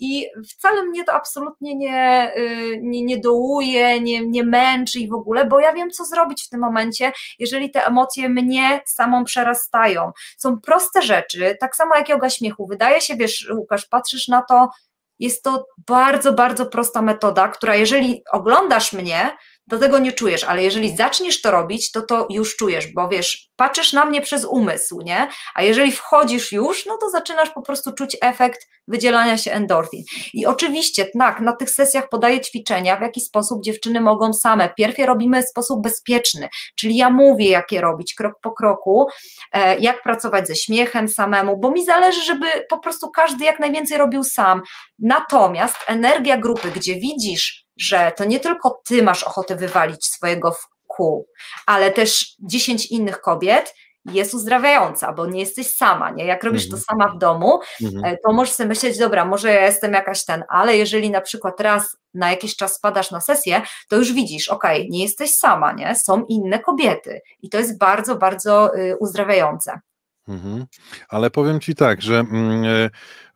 i 0.03 0.27
wcale 0.49 0.85
mnie 0.85 1.05
to 1.05 1.13
absolutnie 1.13 1.75
nie, 1.75 2.33
y, 2.37 2.79
nie, 2.83 3.03
nie 3.03 3.19
dołuje, 3.19 4.01
nie, 4.01 4.27
nie 4.27 4.45
męczy 4.45 4.99
i 4.99 5.09
w 5.09 5.15
ogóle, 5.15 5.45
bo 5.45 5.61
ja 5.61 5.73
wiem, 5.73 5.91
co 5.91 6.05
zrobić 6.05 6.45
w 6.45 6.49
tym 6.49 6.61
momencie, 6.61 7.13
jeżeli 7.39 7.71
te 7.71 7.87
emocje 7.87 8.29
mnie 8.29 8.81
samą 8.87 9.25
przerastają. 9.25 10.13
Są 10.39 10.61
proste 10.61 11.03
rzeczy, 11.03 11.57
tak 11.61 11.77
samo 11.77 11.97
jak 11.97 12.09
yoga 12.09 12.31
śmiechu. 12.31 12.67
Wydaje 12.67 13.01
się, 13.01 13.17
wiesz, 13.17 13.51
Łukasz, 13.55 13.87
patrzysz 13.87 14.29
na 14.29 14.43
to, 14.43 14.71
jest 15.19 15.43
to 15.43 15.67
bardzo, 15.87 16.33
bardzo 16.33 16.67
prosta 16.67 17.03
metoda, 17.03 17.49
która 17.49 17.77
jeżeli 17.77 18.23
oglądasz 18.33 18.93
mnie, 18.93 19.37
to 19.73 19.79
tego 19.79 19.99
nie 19.99 20.13
czujesz, 20.13 20.45
ale 20.45 20.63
jeżeli 20.63 20.97
zaczniesz 20.97 21.41
to 21.41 21.51
robić, 21.51 21.91
to 21.93 22.03
to 22.03 22.27
już 22.31 22.57
czujesz, 22.57 22.87
bo 22.87 23.09
wiesz, 23.09 23.49
patrzysz 23.57 23.93
na 23.93 24.05
mnie 24.05 24.21
przez 24.21 24.45
umysł, 24.45 25.01
nie? 25.01 25.29
A 25.55 25.63
jeżeli 25.63 25.93
wchodzisz 25.93 26.53
już, 26.53 26.87
no 26.87 26.97
to 27.01 27.11
zaczynasz 27.11 27.51
po 27.51 27.63
prostu 27.63 27.93
czuć 27.93 28.17
efekt 28.23 28.67
wydzielania 28.89 29.39
się 29.39 29.53
endorfin. 29.53 30.05
I 30.35 30.47
oczywiście, 30.47 31.07
tak, 31.19 31.41
na 31.41 31.57
tych 31.57 31.71
sesjach 31.71 32.09
podaję 32.09 32.41
ćwiczenia, 32.41 32.97
w 32.97 33.01
jaki 33.01 33.21
sposób 33.21 33.63
dziewczyny 33.65 34.01
mogą 34.01 34.33
same. 34.33 34.69
Pierwsze 34.77 35.07
robimy 35.07 35.43
w 35.43 35.49
sposób 35.49 35.83
bezpieczny, 35.83 36.49
czyli 36.77 36.97
ja 36.97 37.11
mówię, 37.11 37.49
jak 37.49 37.73
je 37.73 37.81
robić, 37.81 38.15
krok 38.15 38.35
po 38.43 38.51
kroku, 38.51 39.07
e, 39.53 39.79
jak 39.79 40.03
pracować 40.03 40.49
ze 40.49 40.57
śmiechem 40.57 41.09
samemu, 41.09 41.57
bo 41.61 41.71
mi 41.71 41.85
zależy, 41.85 42.25
żeby 42.25 42.47
po 42.71 42.79
prostu 42.79 43.11
każdy 43.11 43.45
jak 43.45 43.61
najwięcej 43.61 43.99
robił 43.99 44.25
sam. 44.25 44.63
Natomiast 44.99 45.77
energia 45.87 46.37
grupy, 46.37 46.71
gdzie 46.71 46.95
widzisz, 46.95 47.62
że 47.77 48.13
to 48.17 48.25
nie 48.25 48.41
tylko 48.41 48.81
ty 48.85 49.03
masz 49.03 49.25
ochotę 49.25 49.57
wywalić 49.57 50.07
swojego 50.07 50.53
wkół, 50.53 51.29
ale 51.67 51.91
też 51.91 52.37
10 52.41 52.87
innych 52.87 53.21
kobiet 53.21 53.75
jest 54.05 54.35
uzdrawiająca, 54.35 55.13
bo 55.13 55.27
nie 55.27 55.41
jesteś 55.41 55.67
sama, 55.67 56.11
nie? 56.11 56.25
Jak 56.25 56.45
robisz 56.45 56.65
mhm. 56.65 56.81
to 56.81 56.87
sama 56.87 57.09
w 57.09 57.19
domu, 57.19 57.61
mhm. 57.83 58.05
E, 58.05 58.19
to 58.27 58.33
możesz 58.33 58.55
sobie 58.55 58.69
myśleć, 58.69 58.99
dobra, 58.99 59.25
może 59.25 59.53
ja 59.53 59.67
jestem 59.67 59.93
jakaś 59.93 60.25
ten, 60.25 60.45
ale 60.49 60.77
jeżeli 60.77 61.11
na 61.11 61.21
przykład 61.21 61.61
raz 61.61 61.97
na 62.15 62.31
jakiś 62.31 62.57
czas 62.57 62.75
spadasz 62.75 63.11
na 63.11 63.21
sesję, 63.21 63.63
to 63.89 63.97
już 63.97 64.13
widzisz, 64.13 64.49
okej, 64.49 64.81
okay, 64.81 64.91
nie 64.91 65.03
jesteś 65.03 65.35
sama, 65.35 65.73
nie? 65.73 65.95
Są 65.97 66.25
inne 66.29 66.59
kobiety 66.59 67.21
i 67.43 67.49
to 67.49 67.59
jest 67.59 67.79
bardzo, 67.79 68.17
bardzo 68.17 68.77
y, 68.77 68.97
uzdrawiające. 68.99 69.81
Mhm. 70.29 70.67
Ale 71.09 71.31
powiem 71.31 71.61
Ci 71.61 71.75
tak, 71.75 72.03
że 72.03 72.19
mm, 72.19 72.65
e, 72.65 72.91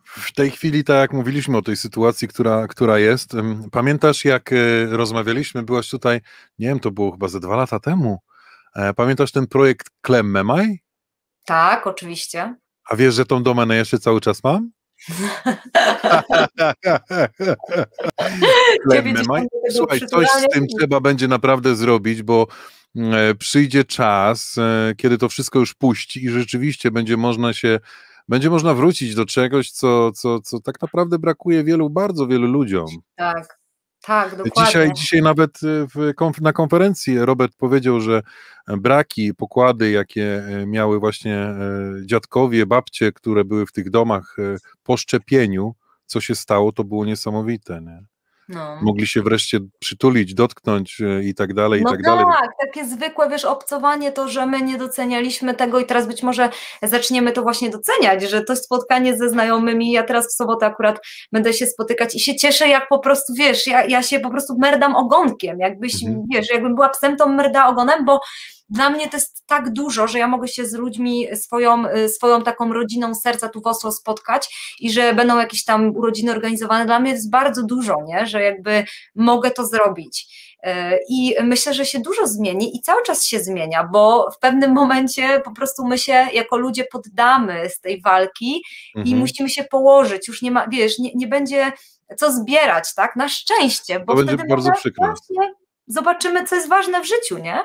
w 0.06 0.32
tej 0.32 0.50
chwili, 0.50 0.84
tak 0.84 0.96
jak 0.96 1.12
mówiliśmy 1.12 1.56
o 1.56 1.62
tej 1.62 1.76
sytuacji, 1.76 2.28
która, 2.28 2.66
która 2.66 2.98
jest, 2.98 3.32
pamiętasz 3.72 4.24
jak 4.24 4.52
e, 4.52 4.56
rozmawialiśmy, 4.86 5.62
byłaś 5.62 5.90
tutaj, 5.90 6.20
nie 6.58 6.68
wiem, 6.68 6.80
to 6.80 6.90
było 6.90 7.12
chyba 7.12 7.28
ze 7.28 7.40
dwa 7.40 7.56
lata 7.56 7.80
temu, 7.80 8.18
e, 8.76 8.94
pamiętasz 8.94 9.32
ten 9.32 9.46
projekt 9.46 9.90
Klemmemaj? 10.00 10.78
Tak, 11.44 11.86
oczywiście. 11.86 12.54
A 12.90 12.96
wiesz, 12.96 13.14
że 13.14 13.26
tą 13.26 13.42
domenę 13.42 13.76
jeszcze 13.76 13.98
cały 13.98 14.20
czas 14.20 14.44
mam? 14.44 14.70
Słuchaj, 19.70 20.00
coś 20.00 20.28
z 20.28 20.46
tym 20.52 20.66
trzeba 20.78 21.00
będzie 21.00 21.28
naprawdę 21.28 21.76
zrobić, 21.76 22.22
bo 22.22 22.46
e, 22.96 23.34
przyjdzie 23.34 23.84
czas, 23.84 24.56
kiedy 24.96 25.18
to 25.18 25.28
wszystko 25.28 25.58
już 25.58 25.74
puści 25.74 26.24
i 26.24 26.30
rzeczywiście 26.30 26.90
będzie 26.90 27.16
można 27.16 27.52
się 27.52 27.80
będzie 28.28 28.50
można 28.50 28.74
wrócić 28.74 29.14
do 29.14 29.26
czegoś, 29.26 29.70
co, 29.70 30.12
co, 30.12 30.40
co 30.40 30.60
tak 30.60 30.82
naprawdę 30.82 31.18
brakuje 31.18 31.64
wielu, 31.64 31.90
bardzo 31.90 32.26
wielu 32.26 32.46
ludziom. 32.46 32.86
Tak. 33.16 33.58
Tak, 34.06 34.30
dokładnie. 34.30 34.66
Dzisiaj, 34.66 34.92
dzisiaj 34.92 35.22
nawet 35.22 35.62
y, 35.62 35.86
w, 35.86 36.40
na 36.40 36.52
konferencji 36.52 37.18
Robert 37.18 37.52
powiedział, 37.56 38.00
że 38.00 38.22
braki, 38.68 39.34
pokłady, 39.34 39.90
jakie 39.90 40.48
y, 40.62 40.66
miały 40.66 41.00
właśnie 41.00 41.54
y, 42.02 42.06
dziadkowie, 42.06 42.66
babcie, 42.66 43.12
które 43.12 43.44
były 43.44 43.66
w 43.66 43.72
tych 43.72 43.90
domach 43.90 44.36
po 44.82 44.96
szczepieniu, 44.96 45.74
co 46.06 46.20
się 46.20 46.34
stało, 46.34 46.72
to 46.72 46.84
było 46.84 47.04
niesamowite. 47.04 47.80
Nie? 47.80 48.02
No. 48.48 48.78
mogli 48.82 49.06
się 49.06 49.22
wreszcie 49.22 49.58
przytulić, 49.78 50.34
dotknąć 50.34 51.00
e, 51.00 51.22
i 51.22 51.34
tak 51.34 51.54
dalej, 51.54 51.82
no 51.82 51.90
i 51.90 51.92
tak, 51.92 52.02
tak 52.02 52.06
dalej. 52.06 52.24
Tak, 52.40 52.50
takie 52.60 52.84
zwykłe, 52.84 53.28
wiesz, 53.30 53.44
obcowanie, 53.44 54.12
to, 54.12 54.28
że 54.28 54.46
my 54.46 54.62
nie 54.62 54.78
docenialiśmy 54.78 55.54
tego 55.54 55.80
i 55.80 55.86
teraz 55.86 56.06
być 56.06 56.22
może 56.22 56.48
zaczniemy 56.82 57.32
to 57.32 57.42
właśnie 57.42 57.70
doceniać, 57.70 58.22
że 58.22 58.44
to 58.44 58.56
spotkanie 58.56 59.16
ze 59.16 59.28
znajomymi, 59.28 59.92
ja 59.92 60.02
teraz 60.02 60.28
w 60.28 60.36
sobotę 60.36 60.66
akurat 60.66 61.00
będę 61.32 61.52
się 61.52 61.66
spotykać 61.66 62.14
i 62.14 62.20
się 62.20 62.36
cieszę, 62.36 62.68
jak 62.68 62.88
po 62.88 62.98
prostu, 62.98 63.32
wiesz, 63.34 63.66
ja, 63.66 63.84
ja 63.84 64.02
się 64.02 64.20
po 64.20 64.30
prostu 64.30 64.54
merdam 64.58 64.96
ogonkiem, 64.96 65.58
jakbyś, 65.58 66.04
mhm. 66.04 66.24
wiesz, 66.32 66.50
jakbym 66.50 66.74
była 66.74 66.88
psem, 66.88 67.16
to 67.16 67.28
merda 67.28 67.68
ogonem, 67.68 68.04
bo 68.04 68.20
dla 68.68 68.90
mnie 68.90 69.08
to 69.08 69.16
jest 69.16 69.46
tak 69.46 69.72
dużo, 69.72 70.08
że 70.08 70.18
ja 70.18 70.28
mogę 70.28 70.48
się 70.48 70.66
z 70.66 70.74
ludźmi, 70.74 71.26
swoją, 71.36 71.88
y, 71.88 72.08
swoją 72.08 72.42
taką 72.42 72.72
rodziną 72.72 73.14
serca 73.14 73.48
tu 73.48 73.60
w 73.60 73.66
Oslo 73.66 73.92
spotkać 73.92 74.74
i 74.80 74.92
że 74.92 75.14
będą 75.14 75.38
jakieś 75.38 75.64
tam 75.64 75.96
urodziny 75.96 76.32
organizowane. 76.32 76.86
Dla 76.86 77.00
mnie 77.00 77.10
jest 77.10 77.30
bardzo 77.30 77.62
dużo, 77.62 77.96
nie? 78.06 78.26
że 78.26 78.42
jakby 78.42 78.84
mogę 79.14 79.50
to 79.50 79.66
zrobić. 79.66 80.46
Y, 80.66 80.70
I 81.08 81.34
myślę, 81.42 81.74
że 81.74 81.86
się 81.86 82.00
dużo 82.00 82.26
zmieni 82.26 82.76
i 82.76 82.80
cały 82.80 83.02
czas 83.02 83.24
się 83.24 83.40
zmienia, 83.40 83.88
bo 83.92 84.30
w 84.30 84.38
pewnym 84.38 84.72
momencie 84.72 85.40
po 85.44 85.52
prostu 85.52 85.86
my 85.86 85.98
się 85.98 86.26
jako 86.32 86.56
ludzie 86.56 86.84
poddamy 86.84 87.70
z 87.70 87.80
tej 87.80 88.00
walki 88.00 88.62
mhm. 88.96 89.06
i 89.06 89.20
musimy 89.20 89.50
się 89.50 89.64
położyć. 89.64 90.28
Już 90.28 90.42
nie 90.42 90.50
ma, 90.50 90.66
wiesz, 90.68 90.98
nie, 90.98 91.10
nie 91.14 91.26
będzie 91.26 91.72
co 92.16 92.32
zbierać, 92.32 92.94
tak? 92.94 93.16
Na 93.16 93.28
szczęście, 93.28 94.00
bo 94.00 94.14
to 94.14 94.22
wtedy 94.22 94.36
będzie 94.36 94.54
bardzo 94.54 94.72
przykro. 94.72 95.14
Zobaczymy, 95.86 96.44
co 96.44 96.54
jest 96.54 96.68
ważne 96.68 97.00
w 97.00 97.06
życiu, 97.06 97.38
nie? 97.38 97.58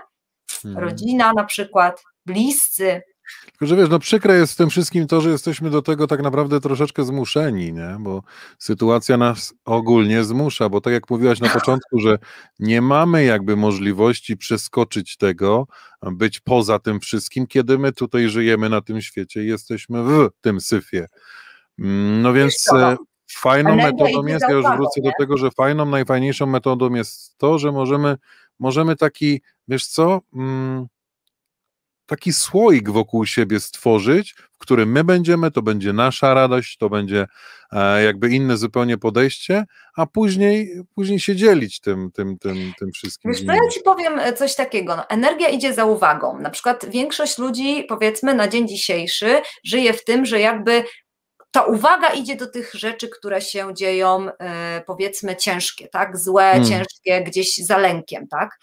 Hmm. 0.61 0.83
rodzina 0.83 1.33
na 1.33 1.43
przykład, 1.43 2.03
bliscy. 2.25 3.01
Tylko, 3.45 3.65
że 3.65 3.75
wiesz, 3.75 3.89
no 3.89 3.99
przykre 3.99 4.37
jest 4.37 4.53
w 4.53 4.55
tym 4.55 4.69
wszystkim 4.69 5.07
to, 5.07 5.21
że 5.21 5.29
jesteśmy 5.29 5.69
do 5.69 5.81
tego 5.81 6.07
tak 6.07 6.21
naprawdę 6.21 6.59
troszeczkę 6.59 7.03
zmuszeni, 7.03 7.73
nie? 7.73 7.97
bo 7.99 8.23
sytuacja 8.59 9.17
nas 9.17 9.53
ogólnie 9.65 10.23
zmusza, 10.23 10.69
bo 10.69 10.81
tak 10.81 10.93
jak 10.93 11.09
mówiłaś 11.09 11.39
na 11.39 11.49
początku, 11.49 11.99
że 11.99 12.19
nie 12.59 12.81
mamy 12.81 13.23
jakby 13.23 13.55
możliwości 13.55 14.37
przeskoczyć 14.37 15.17
tego, 15.17 15.67
być 16.01 16.39
poza 16.39 16.79
tym 16.79 16.99
wszystkim, 16.99 17.47
kiedy 17.47 17.77
my 17.77 17.91
tutaj 17.91 18.29
żyjemy 18.29 18.69
na 18.69 18.81
tym 18.81 19.01
świecie 19.01 19.43
i 19.43 19.47
jesteśmy 19.47 20.03
w 20.03 20.29
tym 20.41 20.61
syfie. 20.61 21.07
Mm, 21.79 22.21
no 22.21 22.33
więc 22.33 22.73
e, 22.73 22.97
fajną 23.31 23.75
metodą 23.75 24.25
jest, 24.25 24.45
ja 24.49 24.55
już 24.55 24.65
wrócę 24.65 25.01
do 25.01 25.11
tego, 25.19 25.37
że 25.37 25.51
fajną, 25.51 25.85
najfajniejszą 25.85 26.45
metodą 26.45 26.93
jest 26.93 27.37
to, 27.37 27.59
że 27.59 27.71
możemy, 27.71 28.17
możemy 28.61 28.95
taki 28.95 29.41
wiesz 29.67 29.87
co, 29.87 30.19
mm, 30.33 30.87
taki 32.05 32.33
słoik 32.33 32.89
wokół 32.89 33.25
siebie 33.25 33.59
stworzyć, 33.59 34.35
w 34.51 34.57
którym 34.57 34.91
my 34.91 35.03
będziemy, 35.03 35.51
to 35.51 35.61
będzie 35.61 35.93
nasza 35.93 36.33
radość, 36.33 36.77
to 36.77 36.89
będzie 36.89 37.27
e, 37.71 38.03
jakby 38.03 38.29
inne 38.29 38.57
zupełnie 38.57 38.97
podejście, 38.97 39.65
a 39.95 40.05
później, 40.05 40.83
później 40.95 41.19
się 41.19 41.35
dzielić 41.35 41.79
tym, 41.79 42.11
tym, 42.11 42.37
tym, 42.37 42.73
tym 42.79 42.91
wszystkim. 42.91 43.31
Wiesz, 43.31 43.45
to 43.45 43.51
ja 43.51 43.69
Ci 43.73 43.81
powiem 43.81 44.19
e, 44.19 44.33
coś 44.33 44.55
takiego, 44.55 44.95
no, 44.95 45.09
energia 45.09 45.49
idzie 45.49 45.73
za 45.73 45.85
uwagą, 45.85 46.39
na 46.39 46.49
przykład 46.49 46.85
większość 46.89 47.37
ludzi, 47.37 47.83
powiedzmy 47.89 48.33
na 48.33 48.47
dzień 48.47 48.67
dzisiejszy, 48.67 49.41
żyje 49.63 49.93
w 49.93 50.03
tym, 50.03 50.25
że 50.25 50.39
jakby 50.39 50.83
ta 51.51 51.63
uwaga 51.63 52.09
idzie 52.09 52.35
do 52.35 52.47
tych 52.47 52.73
rzeczy, 52.73 53.09
które 53.09 53.41
się 53.41 53.73
dzieją, 53.73 54.27
e, 54.39 54.81
powiedzmy, 54.87 55.35
ciężkie, 55.35 55.87
tak? 55.87 56.17
Złe, 56.17 56.43
hmm. 56.43 56.65
ciężkie, 56.65 57.23
gdzieś 57.23 57.55
za 57.55 57.77
lękiem, 57.77 58.27
tak? 58.27 58.59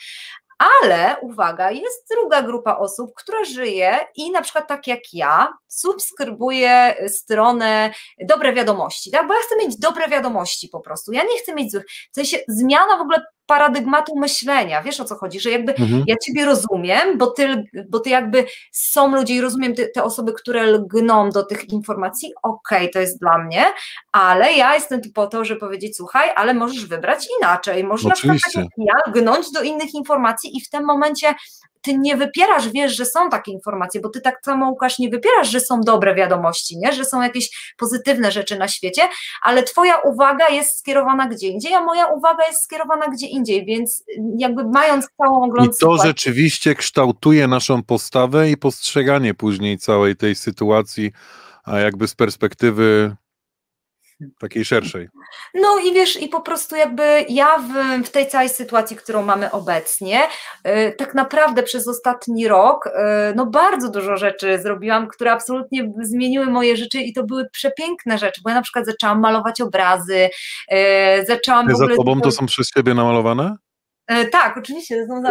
Ale 0.58 1.16
uwaga, 1.20 1.70
jest 1.70 2.08
druga 2.10 2.42
grupa 2.42 2.76
osób, 2.76 3.14
która 3.14 3.44
żyje 3.44 3.98
i 4.16 4.30
na 4.30 4.42
przykład 4.42 4.68
tak 4.68 4.86
jak 4.86 5.00
ja, 5.12 5.48
subskrybuje 5.68 6.94
stronę 7.08 7.90
dobre 8.28 8.52
wiadomości, 8.52 9.10
tak? 9.10 9.26
Bo 9.28 9.34
ja 9.34 9.40
chcę 9.40 9.56
mieć 9.56 9.78
dobre 9.78 10.08
wiadomości 10.08 10.68
po 10.68 10.80
prostu. 10.80 11.12
Ja 11.12 11.22
nie 11.22 11.38
chcę 11.42 11.54
mieć 11.54 11.72
złych. 11.72 11.84
W 12.12 12.14
sensie 12.14 12.38
zmiana 12.48 12.98
w 12.98 13.00
ogóle 13.00 13.22
paradygmatu 13.48 14.18
myślenia, 14.18 14.82
wiesz 14.82 15.00
o 15.00 15.04
co 15.04 15.14
chodzi, 15.14 15.40
że 15.40 15.50
jakby 15.50 15.74
mhm. 15.74 16.04
ja 16.06 16.16
Ciebie 16.26 16.44
rozumiem, 16.44 17.18
bo 17.18 17.26
ty, 17.26 17.64
bo 17.88 18.00
ty 18.00 18.10
jakby 18.10 18.44
są 18.72 19.14
ludzie 19.14 19.34
i 19.34 19.40
rozumiem 19.40 19.74
te, 19.74 19.88
te 19.88 20.04
osoby, 20.04 20.32
które 20.32 20.62
lgną 20.66 21.30
do 21.30 21.42
tych 21.42 21.68
informacji, 21.68 22.32
okej, 22.42 22.78
okay, 22.78 22.88
to 22.88 22.98
jest 22.98 23.20
dla 23.20 23.38
mnie, 23.38 23.64
ale 24.12 24.52
ja 24.52 24.74
jestem 24.74 25.00
tu 25.00 25.08
po 25.14 25.26
to, 25.26 25.44
żeby 25.44 25.60
powiedzieć, 25.60 25.96
słuchaj, 25.96 26.30
ale 26.36 26.54
możesz 26.54 26.86
wybrać 26.86 27.26
inaczej, 27.40 27.84
możesz 27.84 28.12
Oczywiście. 28.12 28.28
na 28.28 28.34
przykład 28.34 28.66
tak 28.76 28.86
jak 28.86 29.06
ja 29.06 29.12
gnąć 29.12 29.52
do 29.52 29.62
innych 29.62 29.94
informacji 29.94 30.56
i 30.56 30.60
w 30.60 30.70
tym 30.70 30.84
momencie 30.84 31.34
ty 31.82 31.98
nie 31.98 32.16
wypierasz, 32.16 32.68
wiesz, 32.68 32.96
że 32.96 33.04
są 33.06 33.30
takie 33.30 33.52
informacje, 33.52 34.00
bo 34.00 34.08
ty 34.08 34.20
tak 34.20 34.38
samo, 34.44 34.70
Łukasz, 34.70 34.98
nie 34.98 35.08
wypierasz, 35.08 35.50
że 35.50 35.60
są 35.60 35.80
dobre 35.80 36.14
wiadomości, 36.14 36.78
nie? 36.78 36.92
że 36.92 37.04
są 37.04 37.22
jakieś 37.22 37.74
pozytywne 37.76 38.32
rzeczy 38.32 38.58
na 38.58 38.68
świecie, 38.68 39.02
ale 39.42 39.62
twoja 39.62 39.96
uwaga 39.96 40.48
jest 40.48 40.78
skierowana 40.78 41.28
gdzie 41.28 41.48
indziej, 41.48 41.74
a 41.74 41.84
moja 41.84 42.06
uwaga 42.06 42.46
jest 42.46 42.64
skierowana 42.64 43.06
gdzie 43.08 43.26
indziej, 43.26 43.64
więc 43.64 44.04
jakby 44.38 44.64
mając 44.64 45.08
całą 45.16 45.44
ogląd 45.44 45.76
I 45.76 45.80
to 45.80 45.96
rzeczywiście 45.96 46.74
kształtuje 46.74 47.48
naszą 47.48 47.82
postawę 47.82 48.50
i 48.50 48.56
postrzeganie 48.56 49.34
później 49.34 49.78
całej 49.78 50.16
tej 50.16 50.34
sytuacji, 50.34 51.12
a 51.64 51.78
jakby 51.78 52.08
z 52.08 52.14
perspektywy 52.14 53.16
takiej 54.38 54.64
szerszej. 54.64 55.08
No 55.54 55.78
i 55.78 55.94
wiesz, 55.94 56.22
i 56.22 56.28
po 56.28 56.40
prostu 56.40 56.76
jakby 56.76 57.24
ja 57.28 57.58
w, 57.58 58.06
w 58.06 58.10
tej 58.10 58.28
całej 58.28 58.48
sytuacji, 58.48 58.96
którą 58.96 59.22
mamy 59.22 59.50
obecnie, 59.50 60.20
yy, 60.64 60.92
tak 60.92 61.14
naprawdę 61.14 61.62
przez 61.62 61.88
ostatni 61.88 62.48
rok, 62.48 62.84
yy, 62.86 62.92
no 63.36 63.46
bardzo 63.46 63.90
dużo 63.90 64.16
rzeczy 64.16 64.62
zrobiłam, 64.62 65.08
które 65.08 65.32
absolutnie 65.32 65.92
zmieniły 66.02 66.46
moje 66.46 66.76
życie 66.76 67.02
i 67.02 67.12
to 67.12 67.24
były 67.24 67.50
przepiękne 67.50 68.18
rzeczy, 68.18 68.40
bo 68.44 68.50
ja 68.50 68.56
na 68.56 68.62
przykład 68.62 68.86
zaczęłam 68.86 69.20
malować 69.20 69.60
obrazy, 69.60 70.28
yy, 70.70 70.78
zaczęłam 71.26 71.66
Ty 71.66 71.72
w 71.72 71.74
ogóle... 71.74 71.90
za 71.90 71.96
tobą 71.96 72.20
to 72.20 72.32
są 72.32 72.46
przez 72.46 72.70
ciebie 72.70 72.94
namalowane? 72.94 73.56
E, 74.08 74.26
tak, 74.26 74.56
oczywiście, 74.56 75.04
znowu 75.04 75.22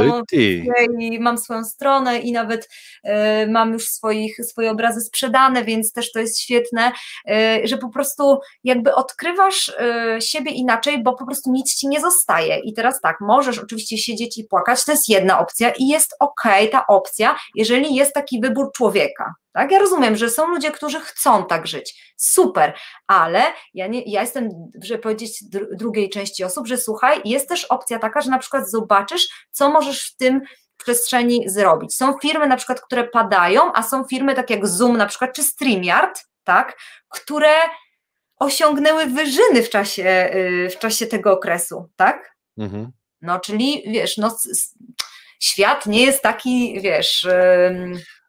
i 1.00 1.20
mam 1.20 1.38
swoją 1.38 1.64
stronę 1.64 2.20
i 2.20 2.32
nawet 2.32 2.70
e, 3.04 3.48
mam 3.48 3.74
już 3.74 3.88
swoich, 3.90 4.38
swoje 4.46 4.72
obrazy 4.72 5.02
sprzedane, 5.02 5.64
więc 5.64 5.94
też 5.94 6.12
to 6.12 6.20
jest 6.20 6.40
świetne, 6.40 6.92
e, 7.30 7.60
że 7.68 7.78
po 7.78 7.90
prostu 7.90 8.40
jakby 8.64 8.96
odkrywasz 8.96 9.72
siebie 10.20 10.52
inaczej, 10.52 11.04
bo 11.04 11.14
po 11.14 11.26
prostu 11.26 11.52
nic 11.52 11.76
ci 11.76 11.88
nie 11.88 12.02
zostaje. 12.02 12.60
I 12.60 12.74
teraz 12.74 13.02
tak, 13.02 13.18
możesz 13.22 13.60
oczywiście 13.60 13.98
siedzieć 13.98 14.38
i 14.38 14.44
płakać, 14.44 14.86
to 14.86 14.92
jest 14.92 15.10
jedna 15.10 15.40
opcja 15.40 15.72
i 15.80 15.88
jest 15.88 16.16
ok 16.20 16.44
ta 16.72 16.88
opcja, 16.88 17.36
jeżeli 17.56 17.96
jest 17.96 18.14
taki 18.14 18.42
wybór 18.42 18.72
człowieka. 18.76 19.34
Tak? 19.58 19.72
Ja 19.72 19.80
rozumiem, 19.80 20.16
że 20.16 20.30
są 20.30 20.48
ludzie, 20.48 20.72
którzy 20.72 21.00
chcą 21.00 21.46
tak 21.46 21.68
żyć. 21.68 22.14
Super, 22.18 22.74
ale 23.08 23.44
ja, 23.74 23.88
nie, 23.88 24.04
ja 24.06 24.22
jestem, 24.22 24.50
żeby 24.84 25.02
powiedzieć 25.02 25.44
drugiej 25.72 26.10
części 26.10 26.44
osób, 26.44 26.68
że 26.68 26.78
słuchaj, 26.78 27.22
jest 27.26 27.50
też 27.50 27.66
opcja 27.66 28.00
taka, 28.00 28.22
że 28.22 28.30
na 28.30 28.40
przykład 28.40 28.70
zobaczysz, 28.70 29.28
co 29.52 29.70
możesz 29.70 30.10
w 30.10 30.16
tym 30.18 30.42
przestrzeni 30.78 31.50
zrobić. 31.50 31.96
Są 31.96 32.20
firmy 32.22 32.48
na 32.48 32.58
przykład, 32.58 32.82
które 32.82 33.08
padają, 33.08 33.74
a 33.74 33.84
są 33.84 34.04
firmy 34.04 34.36
tak 34.36 34.50
jak 34.50 34.68
Zoom 34.68 34.98
na 34.98 35.06
przykład, 35.06 35.34
czy 35.36 35.44
StreamYard, 35.44 36.20
tak, 36.44 36.78
które 37.10 37.54
osiągnęły 38.40 39.06
wyżyny 39.06 39.64
w 39.64 39.70
czasie, 39.70 40.30
y, 40.36 40.70
w 40.70 40.80
czasie 40.80 41.08
tego 41.08 41.32
okresu, 41.32 41.90
tak? 41.96 42.36
Mhm. 42.58 42.92
No, 43.22 43.40
czyli 43.40 43.84
wiesz, 43.88 44.18
no, 44.18 44.38
świat 45.40 45.86
nie 45.86 46.06
jest 46.06 46.22
taki, 46.22 46.82
wiesz... 46.82 47.28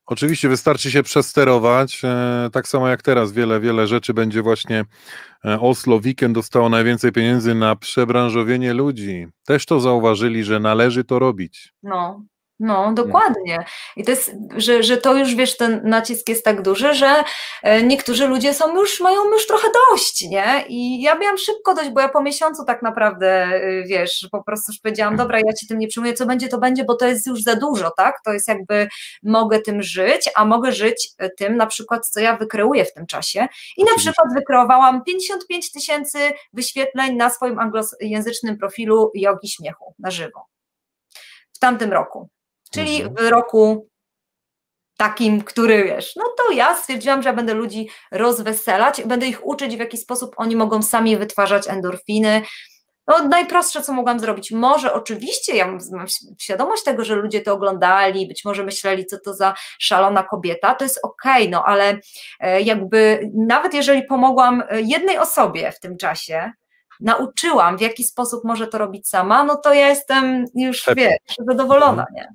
Oczywiście 0.08 0.48
wystarczy 0.48 0.90
się 0.90 1.02
przesterować, 1.02 2.00
e, 2.04 2.48
tak 2.52 2.68
samo 2.68 2.88
jak 2.88 3.02
teraz 3.02 3.32
wiele, 3.32 3.60
wiele 3.60 3.86
rzeczy 3.86 4.14
będzie 4.14 4.42
właśnie 4.42 4.84
e, 5.44 5.60
Oslo 5.60 5.96
Weekend 5.96 6.34
dostało 6.34 6.68
najwięcej 6.68 7.12
pieniędzy 7.12 7.54
na 7.54 7.76
przebranżowienie 7.76 8.74
ludzi. 8.74 9.26
Też 9.46 9.66
to 9.66 9.80
zauważyli, 9.80 10.44
że 10.44 10.60
należy 10.60 11.04
to 11.04 11.18
robić. 11.18 11.72
No, 11.82 12.22
no, 12.60 12.92
dokładnie. 12.92 13.58
I 13.96 14.04
to 14.04 14.10
jest, 14.10 14.32
że, 14.56 14.82
że 14.82 14.96
to 14.96 15.14
już 15.14 15.34
wiesz, 15.34 15.56
ten 15.56 15.80
nacisk 15.84 16.28
jest 16.28 16.44
tak 16.44 16.62
duży, 16.62 16.94
że 16.94 17.24
e, 17.62 17.82
niektórzy 17.82 18.26
ludzie 18.26 18.54
są 18.54 18.76
już, 18.76 19.00
mają 19.00 19.24
już 19.24 19.46
trochę 19.46 19.68
dość, 19.90 20.22
nie? 20.22 20.64
I 20.68 21.02
ja 21.02 21.18
miałam 21.18 21.38
szybko 21.38 21.74
dość, 21.74 21.90
bo 21.90 22.00
ja 22.00 22.08
po 22.08 22.22
miesiącu 22.22 22.64
tak 22.64 22.82
naprawdę, 22.82 23.26
e, 23.26 23.82
wiesz, 23.82 24.28
po 24.32 24.42
prostu 24.42 24.72
już 24.72 24.80
powiedziałam, 24.80 25.16
dobra, 25.16 25.38
ja 25.38 25.52
ci 25.52 25.66
tym 25.66 25.78
nie 25.78 25.88
przyjmuję, 25.88 26.14
co 26.14 26.26
będzie, 26.26 26.48
to 26.48 26.58
będzie, 26.58 26.84
bo 26.84 26.94
to 26.94 27.06
jest 27.06 27.26
już 27.26 27.42
za 27.42 27.54
dużo, 27.56 27.90
tak? 27.96 28.14
To 28.24 28.32
jest 28.32 28.48
jakby, 28.48 28.88
mogę 29.22 29.60
tym 29.60 29.82
żyć, 29.82 30.30
a 30.34 30.44
mogę 30.44 30.72
żyć 30.72 31.08
e, 31.18 31.30
tym 31.30 31.56
na 31.56 31.66
przykład, 31.66 32.08
co 32.08 32.20
ja 32.20 32.36
wykreuję 32.36 32.84
w 32.84 32.94
tym 32.94 33.06
czasie. 33.06 33.48
I 33.76 33.84
na 33.84 33.96
przykład 33.96 34.28
wykreowałam 34.34 35.04
55 35.04 35.72
tysięcy 35.72 36.18
wyświetleń 36.52 37.16
na 37.16 37.30
swoim 37.30 37.58
anglojęzycznym 37.58 38.58
profilu 38.58 39.10
jogi 39.14 39.48
śmiechu 39.48 39.94
na 39.98 40.10
żywo. 40.10 40.46
W 41.52 41.58
tamtym 41.58 41.92
roku 41.92 42.28
czyli 42.70 43.02
mhm. 43.02 43.14
w 43.14 43.30
roku 43.30 43.88
takim, 44.96 45.42
który 45.42 45.84
wiesz, 45.84 46.16
no 46.16 46.24
to 46.36 46.52
ja 46.52 46.76
stwierdziłam, 46.76 47.22
że 47.22 47.32
będę 47.32 47.54
ludzi 47.54 47.88
rozweselać, 48.10 49.02
będę 49.02 49.26
ich 49.26 49.46
uczyć, 49.46 49.76
w 49.76 49.80
jaki 49.80 49.96
sposób 49.96 50.34
oni 50.36 50.56
mogą 50.56 50.82
sami 50.82 51.16
wytwarzać 51.16 51.68
endorfiny. 51.68 52.42
No, 53.06 53.28
najprostsze, 53.28 53.82
co 53.82 53.92
mogłam 53.92 54.20
zrobić. 54.20 54.50
Może 54.50 54.92
oczywiście 54.92 55.56
ja 55.56 55.66
mam 55.66 56.06
świadomość 56.40 56.84
tego, 56.84 57.04
że 57.04 57.14
ludzie 57.14 57.40
to 57.40 57.52
oglądali, 57.52 58.28
być 58.28 58.44
może 58.44 58.64
myśleli, 58.64 59.06
co 59.06 59.18
to 59.24 59.34
za 59.34 59.54
szalona 59.78 60.22
kobieta, 60.22 60.74
to 60.74 60.84
jest 60.84 61.00
okej, 61.02 61.42
okay, 61.42 61.48
no 61.48 61.64
ale 61.64 61.98
e, 62.40 62.60
jakby 62.60 63.30
nawet 63.34 63.74
jeżeli 63.74 64.02
pomogłam 64.02 64.62
jednej 64.70 65.18
osobie 65.18 65.72
w 65.72 65.80
tym 65.80 65.96
czasie, 65.96 66.52
nauczyłam, 67.00 67.78
w 67.78 67.80
jaki 67.80 68.04
sposób 68.04 68.44
może 68.44 68.66
to 68.66 68.78
robić 68.78 69.08
sama, 69.08 69.44
no 69.44 69.56
to 69.56 69.74
ja 69.74 69.88
jestem 69.88 70.44
już, 70.54 70.82
Happy. 70.82 71.00
wiesz, 71.00 71.36
zadowolona, 71.48 72.06
mhm. 72.10 72.14
nie? 72.14 72.28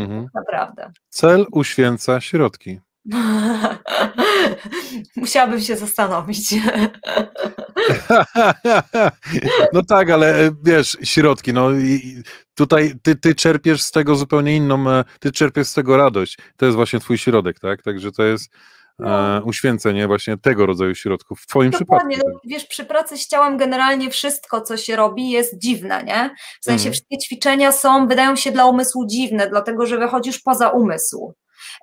Mhm. 0.00 0.26
Naprawdę. 0.34 0.90
Cel 1.08 1.46
uświęca 1.52 2.20
środki. 2.20 2.80
Musiałabym 5.16 5.60
się 5.60 5.76
zastanowić. 5.76 6.54
No 9.72 9.82
tak, 9.82 10.10
ale 10.10 10.46
e, 10.46 10.50
wiesz, 10.64 10.96
środki, 11.02 11.52
no 11.52 11.68
tutaj 12.54 12.92
ty, 13.02 13.16
ty 13.16 13.34
czerpiesz 13.34 13.82
z 13.82 13.90
tego 13.90 14.16
zupełnie 14.16 14.56
inną, 14.56 14.90
e, 14.90 15.04
ty 15.20 15.32
czerpiesz 15.32 15.66
z 15.66 15.74
tego 15.74 15.96
radość. 15.96 16.38
To 16.56 16.66
jest 16.66 16.76
właśnie 16.76 17.00
twój 17.00 17.18
środek, 17.18 17.60
tak? 17.60 17.82
Także 17.82 18.12
to 18.12 18.22
jest 18.22 18.50
no. 18.98 19.36
E, 19.36 19.42
uświęcenie 19.42 20.06
właśnie 20.06 20.36
tego 20.36 20.66
rodzaju 20.66 20.94
środków 20.94 21.40
w 21.40 21.46
twoim 21.46 21.70
Dokładnie, 21.70 22.16
przypadku. 22.16 22.40
No, 22.44 22.50
wiesz, 22.50 22.66
przy 22.66 22.84
pracy 22.84 23.16
z 23.16 23.28
ciałem 23.28 23.56
generalnie 23.56 24.10
wszystko, 24.10 24.60
co 24.60 24.76
się 24.76 24.96
robi 24.96 25.30
jest 25.30 25.58
dziwne, 25.58 26.04
nie? 26.04 26.30
W 26.60 26.64
sensie 26.64 26.88
mhm. 26.88 26.92
wszystkie 26.92 27.18
ćwiczenia 27.18 27.72
są, 27.72 28.08
wydają 28.08 28.36
się 28.36 28.52
dla 28.52 28.66
umysłu 28.66 29.06
dziwne, 29.06 29.48
dlatego 29.48 29.86
że 29.86 29.98
wychodzisz 29.98 30.40
poza 30.40 30.68
umysł. 30.68 31.34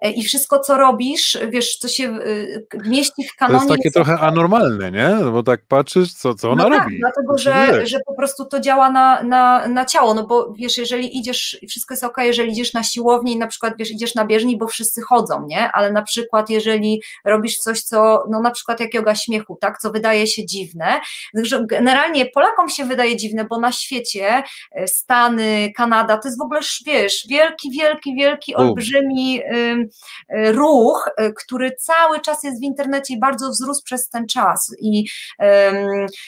E, 0.01 0.11
i 0.11 0.23
wszystko, 0.23 0.59
co 0.59 0.77
robisz, 0.77 1.37
wiesz, 1.49 1.77
co 1.77 1.87
się 1.87 2.19
e, 2.73 2.89
mieści 2.89 3.23
w 3.23 3.35
kanonie. 3.35 3.59
To 3.59 3.65
jest 3.65 3.77
takie 3.77 3.91
trochę 3.91 4.19
anormalne, 4.19 4.91
nie? 4.91 5.09
No 5.09 5.31
bo 5.31 5.43
tak 5.43 5.61
patrzysz, 5.67 6.13
co, 6.13 6.35
co 6.35 6.51
ona 6.51 6.63
no 6.63 6.69
tak, 6.69 6.83
robi. 6.83 6.99
dlatego, 6.99 7.37
że, 7.37 7.87
że 7.87 7.99
po 8.05 8.15
prostu 8.15 8.45
to 8.45 8.59
działa 8.59 8.89
na, 8.89 9.23
na, 9.23 9.67
na 9.67 9.85
ciało, 9.85 10.13
no 10.13 10.27
bo 10.27 10.53
wiesz, 10.53 10.77
jeżeli 10.77 11.17
idziesz, 11.17 11.59
wszystko 11.69 11.93
jest 11.93 12.03
ok, 12.03 12.17
jeżeli 12.17 12.51
idziesz 12.51 12.73
na 12.73 12.83
siłownię 12.83 13.33
i 13.33 13.37
na 13.37 13.47
przykład, 13.47 13.73
wiesz, 13.79 13.91
idziesz 13.91 14.15
na 14.15 14.25
bieżni, 14.25 14.57
bo 14.57 14.67
wszyscy 14.67 15.01
chodzą, 15.01 15.45
nie? 15.47 15.71
Ale 15.71 15.91
na 15.91 16.01
przykład, 16.01 16.49
jeżeli 16.49 17.01
robisz 17.25 17.57
coś, 17.57 17.81
co, 17.81 18.23
no 18.29 18.41
na 18.41 18.51
przykład 18.51 18.79
jak 18.79 18.93
yoga 18.93 19.15
śmiechu, 19.15 19.57
tak, 19.61 19.77
co 19.77 19.91
wydaje 19.91 20.27
się 20.27 20.45
dziwne, 20.45 21.01
generalnie 21.61 22.25
Polakom 22.25 22.69
się 22.69 22.85
wydaje 22.85 23.15
dziwne, 23.15 23.45
bo 23.45 23.59
na 23.59 23.71
świecie 23.71 24.43
e, 24.71 24.87
Stany, 24.87 25.73
Kanada, 25.75 26.17
to 26.17 26.27
jest 26.27 26.39
w 26.39 26.41
ogóle, 26.41 26.59
wiesz, 26.85 27.25
wielki, 27.29 27.71
wielki, 27.71 28.15
wielki, 28.15 28.55
olbrzymi 28.55 29.35
Y, 29.53 29.74
ruch, 30.29 31.09
y, 31.21 31.33
który 31.33 31.75
cały 31.79 32.21
czas 32.21 32.43
jest 32.43 32.59
w 32.59 32.63
internecie 32.63 33.13
i 33.13 33.19
bardzo 33.19 33.49
wzrósł 33.49 33.83
przez 33.83 34.09
ten 34.09 34.27
czas. 34.27 34.75
I, 34.79 35.07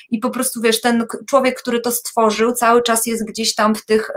i 0.10 0.20
po 0.20 0.30
prostu 0.30 0.62
wiesz, 0.62 0.82
ten 0.82 1.06
człowiek, 1.30 1.62
który 1.62 1.80
to 1.80 1.92
stworzył, 1.92 2.54
cały 2.54 2.84
czas 2.84 3.06
jest 3.06 3.26
gdzieś 3.28 3.56
tam 3.56 3.76
w 3.76 3.86
tych, 3.86 4.10
y, 4.10 4.14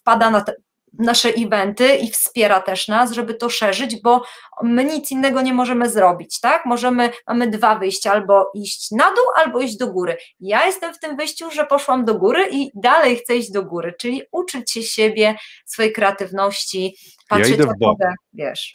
wpada 0.00 0.30
na 0.30 0.40
te, 0.40 0.54
nasze 0.98 1.28
eventy 1.28 1.96
i 1.96 2.10
wspiera 2.10 2.60
też 2.60 2.88
nas, 2.88 3.12
żeby 3.12 3.34
to 3.34 3.50
szerzyć, 3.50 4.02
bo 4.02 4.22
my 4.62 4.84
nic 4.84 5.10
innego 5.10 5.42
nie 5.42 5.54
możemy 5.54 5.90
zrobić, 5.90 6.40
tak? 6.40 6.66
Możemy, 6.66 7.10
mamy 7.26 7.50
dwa 7.50 7.78
wyjścia, 7.78 8.12
albo 8.12 8.50
iść 8.54 8.90
na 8.90 9.04
dół, 9.10 9.24
albo 9.36 9.60
iść 9.60 9.76
do 9.76 9.86
góry. 9.86 10.16
Ja 10.40 10.66
jestem 10.66 10.94
w 10.94 10.98
tym 10.98 11.16
wyjściu, 11.16 11.50
że 11.50 11.66
poszłam 11.66 12.04
do 12.04 12.14
góry 12.14 12.48
i 12.50 12.70
dalej 12.74 13.16
chcę 13.16 13.36
iść 13.36 13.52
do 13.52 13.62
góry, 13.62 13.94
czyli 14.00 14.22
uczyć 14.32 14.72
się 14.72 14.82
siebie, 14.82 15.34
swojej 15.66 15.92
kreatywności, 15.92 16.96
patrzeć 17.28 17.48
ja 17.48 17.54
idę 17.54 17.64
w 17.64 17.78
bok. 17.78 17.98
wiesz. 18.32 18.72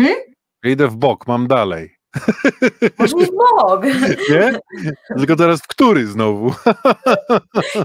Hmm? 0.00 0.16
Ja 0.64 0.70
idę 0.70 0.88
w 0.88 0.96
bok, 0.96 1.26
mam 1.26 1.46
dalej. 1.46 1.99
Może 2.98 3.16
w 3.16 3.30
bok. 3.30 3.84
Nie? 4.30 4.58
Tylko 5.16 5.36
teraz 5.36 5.60
w 5.60 5.66
który 5.66 6.06
znowu? 6.06 6.54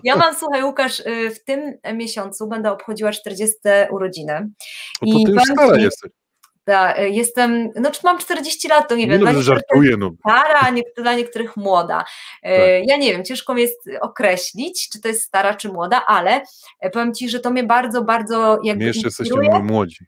Ja 0.04 0.16
mam, 0.16 0.36
słuchaj 0.36 0.64
Łukasz, 0.64 1.00
y, 1.00 1.30
w 1.30 1.44
tym 1.44 1.78
miesiącu 1.94 2.48
będę 2.48 2.72
obchodziła 2.72 3.12
40 3.12 3.56
urodziny. 3.92 4.50
No 5.02 5.20
to 5.20 5.26
ty 5.26 5.32
już 5.32 5.44
stara 5.44 5.78
jesteś. 5.78 6.12
Ta, 6.66 7.02
y, 7.02 7.10
jestem, 7.10 7.70
no 7.76 7.92
mam 8.04 8.18
40 8.18 8.68
lat, 8.68 8.90
to 8.90 8.96
nie 8.96 9.08
wiem. 9.08 9.26
Nie 9.26 9.34
no, 9.34 9.42
żartuję. 9.42 9.98
No. 9.98 10.12
Stara, 10.20 10.70
nie, 10.70 10.84
dla 10.98 11.16
niektórych 11.16 11.58
młoda. 11.58 12.00
Y, 12.00 12.42
tak. 12.42 12.88
Ja 12.88 12.98
nie 12.98 13.12
wiem, 13.12 13.26
ciężko 13.26 13.54
mi 13.54 13.62
jest 13.62 13.90
określić, 14.02 14.90
czy 14.90 15.02
to 15.02 15.08
jest 15.08 15.24
stara, 15.24 15.54
czy 15.54 15.70
młoda, 15.70 16.06
ale 16.08 16.42
powiem 16.94 17.14
Ci, 17.14 17.30
że 17.30 17.40
to 17.40 17.52
mnie 17.52 17.64
bardzo, 17.64 18.04
bardzo 18.04 18.60
jakby 18.64 18.84
My 18.84 18.88
jeszcze 18.88 19.08
jesteśmy 19.08 19.60
młodzi. 19.64 20.06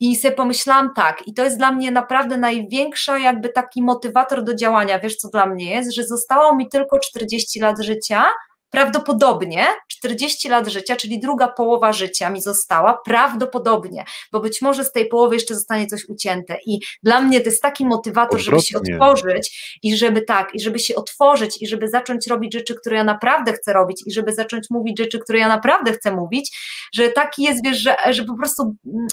I 0.00 0.16
sobie 0.16 0.34
pomyślałam 0.34 0.90
tak, 0.96 1.28
i 1.28 1.34
to 1.34 1.44
jest 1.44 1.58
dla 1.58 1.72
mnie 1.72 1.90
naprawdę 1.90 2.36
największa 2.36 3.18
jakby 3.18 3.48
taki 3.48 3.82
motywator 3.82 4.44
do 4.44 4.54
działania. 4.54 4.98
Wiesz, 4.98 5.16
co 5.16 5.28
dla 5.28 5.46
mnie 5.46 5.70
jest, 5.70 5.94
że 5.94 6.04
zostało 6.04 6.56
mi 6.56 6.68
tylko 6.68 6.98
40 6.98 7.60
lat 7.60 7.82
życia, 7.82 8.24
prawdopodobnie 8.70 9.66
40 9.88 10.48
lat 10.48 10.68
życia, 10.68 10.96
czyli 10.96 11.20
druga 11.20 11.48
połowa 11.48 11.92
życia 11.92 12.30
mi 12.30 12.42
została, 12.42 13.00
prawdopodobnie, 13.04 14.04
bo 14.32 14.40
być 14.40 14.62
może 14.62 14.84
z 14.84 14.92
tej 14.92 15.08
połowy 15.08 15.34
jeszcze 15.34 15.54
zostanie 15.54 15.86
coś 15.86 16.08
ucięte. 16.08 16.56
I 16.66 16.80
dla 17.02 17.20
mnie 17.20 17.40
to 17.40 17.46
jest 17.46 17.62
taki 17.62 17.86
motywator, 17.86 18.40
żeby 18.40 18.60
się 18.60 18.78
otworzyć 18.78 19.78
i 19.82 19.96
żeby 19.96 20.22
tak, 20.22 20.54
i 20.54 20.60
żeby 20.60 20.78
się 20.78 20.94
otworzyć 20.94 21.62
i 21.62 21.66
żeby 21.66 21.88
zacząć 21.88 22.26
robić 22.26 22.52
rzeczy, 22.54 22.74
które 22.74 22.96
ja 22.96 23.04
naprawdę 23.04 23.52
chcę 23.52 23.72
robić 23.72 24.02
i 24.06 24.12
żeby 24.12 24.32
zacząć 24.32 24.70
mówić 24.70 24.98
rzeczy, 24.98 25.18
które 25.18 25.38
ja 25.38 25.48
naprawdę 25.48 25.92
chcę 25.92 26.12
mówić, 26.12 26.58
że 26.94 27.08
taki 27.08 27.42
jest, 27.42 27.64
wiesz, 27.64 27.78
że, 27.78 27.96
że 28.10 28.24
po 28.24 28.36
prostu 28.36 28.74
mm, 28.86 29.06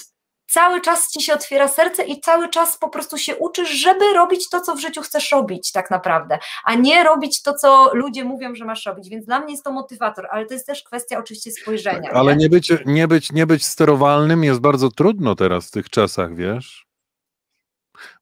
cały 0.48 0.80
czas 0.80 1.10
ci 1.10 1.22
się 1.22 1.34
otwiera 1.34 1.68
serce 1.68 2.04
i 2.04 2.20
cały 2.20 2.48
czas 2.48 2.78
po 2.78 2.88
prostu 2.88 3.18
się 3.18 3.36
uczysz, 3.36 3.70
żeby 3.70 4.12
robić 4.14 4.48
to, 4.48 4.60
co 4.60 4.74
w 4.74 4.80
życiu 4.80 5.02
chcesz 5.02 5.32
robić, 5.32 5.72
tak 5.72 5.90
naprawdę, 5.90 6.38
a 6.64 6.74
nie 6.74 7.04
robić 7.04 7.42
to, 7.42 7.54
co 7.54 7.90
ludzie 7.94 8.24
mówią, 8.24 8.54
że 8.54 8.64
masz 8.64 8.86
robić. 8.86 9.08
Więc 9.08 9.26
dla 9.26 9.40
mnie 9.40 9.52
jest 9.52 9.64
to 9.64 9.72
motywator, 9.72 10.28
ale 10.30 10.46
to 10.46 10.54
jest 10.54 10.66
też 10.66 10.82
kwestia 10.82 11.18
oczywiście 11.18 11.50
spojrzenia. 11.52 12.02
Tak, 12.02 12.14
ale 12.14 12.36
nie? 12.36 12.42
nie, 12.42 12.48
być, 12.48 12.72
nie, 12.86 13.08
być, 13.08 13.32
nie 13.32 13.46
być 13.46 13.66
sterowalnym 13.66 14.44
jest 14.44 14.60
bardzo 14.60 14.90
trudno 14.90 15.34
teraz 15.34 15.68
w 15.68 15.70
tych 15.70 15.90
czasach, 15.90 16.34
wiesz? 16.34 16.88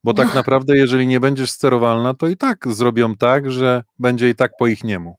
Bo 0.05 0.15
tak 0.15 0.29
no. 0.29 0.35
naprawdę, 0.35 0.77
jeżeli 0.77 1.07
nie 1.07 1.21
będziesz 1.21 1.51
sterowalna, 1.51 2.15
to 2.15 2.29
i 2.29 2.37
tak 2.37 2.69
zrobią 2.69 3.17
tak, 3.17 3.51
że 3.51 3.85
będzie 3.99 4.29
i 4.29 4.35
tak 4.35 4.53
po 4.59 4.67
ich 4.67 4.85
niemu. 4.85 5.17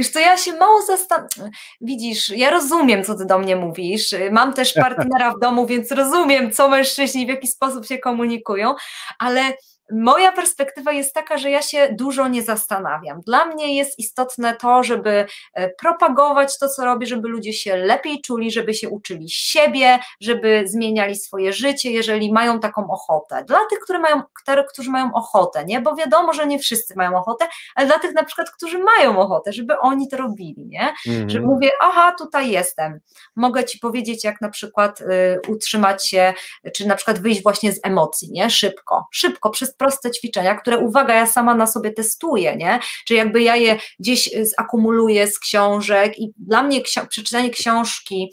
Wiesz 0.00 0.08
co, 0.08 0.18
ja 0.18 0.36
się 0.36 0.52
mało 0.52 0.82
zastanawiam. 0.82 1.50
Widzisz, 1.80 2.28
ja 2.28 2.50
rozumiem, 2.50 3.04
co 3.04 3.14
ty 3.14 3.26
do 3.26 3.38
mnie 3.38 3.56
mówisz. 3.56 4.14
Mam 4.30 4.52
też 4.52 4.72
partnera 4.84 5.32
w 5.32 5.40
domu, 5.40 5.66
więc 5.66 5.92
rozumiem, 5.92 6.52
co 6.52 6.68
mężczyźni, 6.68 7.26
w 7.26 7.28
jaki 7.28 7.48
sposób 7.48 7.86
się 7.86 7.98
komunikują, 7.98 8.74
ale 9.18 9.52
Moja 9.92 10.32
perspektywa 10.32 10.92
jest 10.92 11.14
taka, 11.14 11.38
że 11.38 11.50
ja 11.50 11.62
się 11.62 11.88
dużo 11.98 12.28
nie 12.28 12.42
zastanawiam. 12.42 13.20
Dla 13.20 13.44
mnie 13.44 13.76
jest 13.76 13.98
istotne 13.98 14.56
to, 14.56 14.84
żeby 14.84 15.26
e, 15.54 15.68
propagować 15.68 16.58
to, 16.58 16.68
co 16.68 16.84
robię, 16.84 17.06
żeby 17.06 17.28
ludzie 17.28 17.52
się 17.52 17.76
lepiej 17.76 18.20
czuli, 18.20 18.50
żeby 18.50 18.74
się 18.74 18.88
uczyli 18.88 19.30
siebie, 19.30 19.98
żeby 20.20 20.62
zmieniali 20.66 21.16
swoje 21.16 21.52
życie, 21.52 21.90
jeżeli 21.90 22.32
mają 22.32 22.60
taką 22.60 22.90
ochotę. 22.90 23.44
Dla 23.44 23.58
tych, 23.70 23.78
którzy 23.78 23.98
mają, 23.98 24.22
którzy 24.68 24.90
mają 24.90 25.14
ochotę, 25.14 25.64
nie? 25.64 25.80
Bo 25.80 25.96
wiadomo, 25.96 26.32
że 26.32 26.46
nie 26.46 26.58
wszyscy 26.58 26.94
mają 26.96 27.16
ochotę, 27.16 27.46
ale 27.74 27.86
dla 27.86 27.98
tych 27.98 28.14
na 28.14 28.24
przykład, 28.24 28.50
którzy 28.50 28.78
mają 28.78 29.18
ochotę, 29.18 29.52
żeby 29.52 29.78
oni 29.78 30.08
to 30.08 30.16
robili, 30.16 30.66
nie? 30.66 30.94
Mhm. 31.06 31.30
Że 31.30 31.40
mówię, 31.40 31.70
aha, 31.80 32.14
tutaj 32.18 32.50
jestem. 32.50 33.00
Mogę 33.36 33.64
ci 33.64 33.78
powiedzieć, 33.78 34.24
jak 34.24 34.40
na 34.40 34.48
przykład 34.48 35.00
y, 35.00 35.06
utrzymać 35.48 36.08
się, 36.08 36.34
czy 36.74 36.86
na 36.86 36.94
przykład 36.94 37.18
wyjść 37.18 37.42
właśnie 37.42 37.72
z 37.72 37.80
emocji, 37.82 38.30
nie? 38.32 38.50
Szybko, 38.50 39.06
szybko, 39.12 39.50
przez 39.50 39.74
proste 39.80 40.10
ćwiczenia, 40.10 40.54
które 40.54 40.78
uwaga, 40.78 41.14
ja 41.14 41.26
sama 41.26 41.54
na 41.54 41.66
sobie 41.66 41.90
testuję, 41.92 42.56
nie? 42.56 42.78
Czy 43.06 43.14
jakby 43.14 43.42
ja 43.42 43.56
je 43.56 43.78
gdzieś 44.00 44.30
zakumuluję 44.58 45.26
z 45.26 45.38
książek 45.38 46.18
i 46.18 46.32
dla 46.36 46.62
mnie 46.62 46.80
przeczytanie 47.08 47.50
książki 47.50 48.32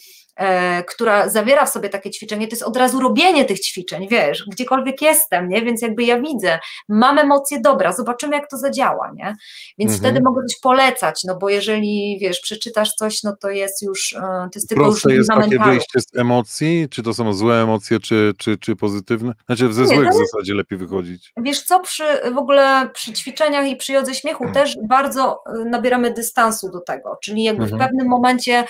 która 0.88 1.30
zawiera 1.30 1.65
w 1.65 1.69
sobie 1.69 1.89
takie 1.89 2.12
ćwiczenie, 2.12 2.47
to 2.47 2.56
jest 2.56 2.63
od 2.63 2.78
razu 2.78 3.00
robienie 3.00 3.45
tych 3.45 3.60
ćwiczeń, 3.60 4.08
wiesz, 4.08 4.45
gdziekolwiek 4.47 5.02
jestem, 5.02 5.50
nie? 5.50 5.62
Więc 5.62 5.82
jakby 5.82 6.04
ja 6.04 6.21
widzę, 6.21 6.60
mam 6.89 7.19
emocje, 7.19 7.60
dobra, 7.62 7.93
zobaczymy 7.93 8.36
jak 8.36 8.50
to 8.50 8.58
zadziała, 8.58 9.12
nie? 9.15 9.36
Więc 9.78 9.93
mhm. 9.93 10.00
wtedy 10.00 10.23
mogę 10.23 10.41
coś 10.45 10.60
polecać, 10.60 11.23
no 11.23 11.38
bo 11.38 11.50
jeżeli, 11.50 12.17
wiesz, 12.21 12.39
przeczytasz 12.39 12.93
coś, 12.93 13.23
no 13.23 13.36
to 13.41 13.50
jest 13.50 13.82
już, 13.82 14.13
e, 14.13 14.19
to 14.19 14.50
jest 14.56 14.69
tylko 14.69 14.84
Proste 14.84 15.10
już 15.10 15.17
jest 15.17 15.30
takie 15.41 15.60
wyjście 15.60 16.00
z 16.00 16.17
emocji, 16.17 16.88
czy 16.91 17.04
to 17.04 17.13
są 17.13 17.34
złe 17.34 17.63
emocje, 17.63 18.00
czy, 18.00 18.34
czy, 18.38 18.58
czy 18.58 18.76
pozytywne? 18.76 19.34
Znaczy 19.45 19.73
ze 19.73 19.88
złych 19.88 20.10
w 20.10 20.13
zasadzie 20.13 20.54
lepiej 20.54 20.78
wychodzić. 20.78 21.34
Wiesz 21.38 21.62
co, 21.63 21.80
przy, 21.80 22.04
w 22.34 22.38
ogóle 22.38 22.89
przy 22.93 23.13
ćwiczeniach 23.13 23.67
i 23.67 23.76
przy 23.76 23.93
jodze 23.93 24.15
śmiechu 24.15 24.43
mhm. 24.43 24.65
też 24.65 24.78
bardzo 24.88 25.43
e, 25.45 25.65
nabieramy 25.65 26.13
dystansu 26.13 26.71
do 26.71 26.82
tego, 26.82 27.17
czyli 27.23 27.43
jakby 27.43 27.63
mhm. 27.63 27.82
w 27.82 27.86
pewnym 27.86 28.08
momencie 28.08 28.63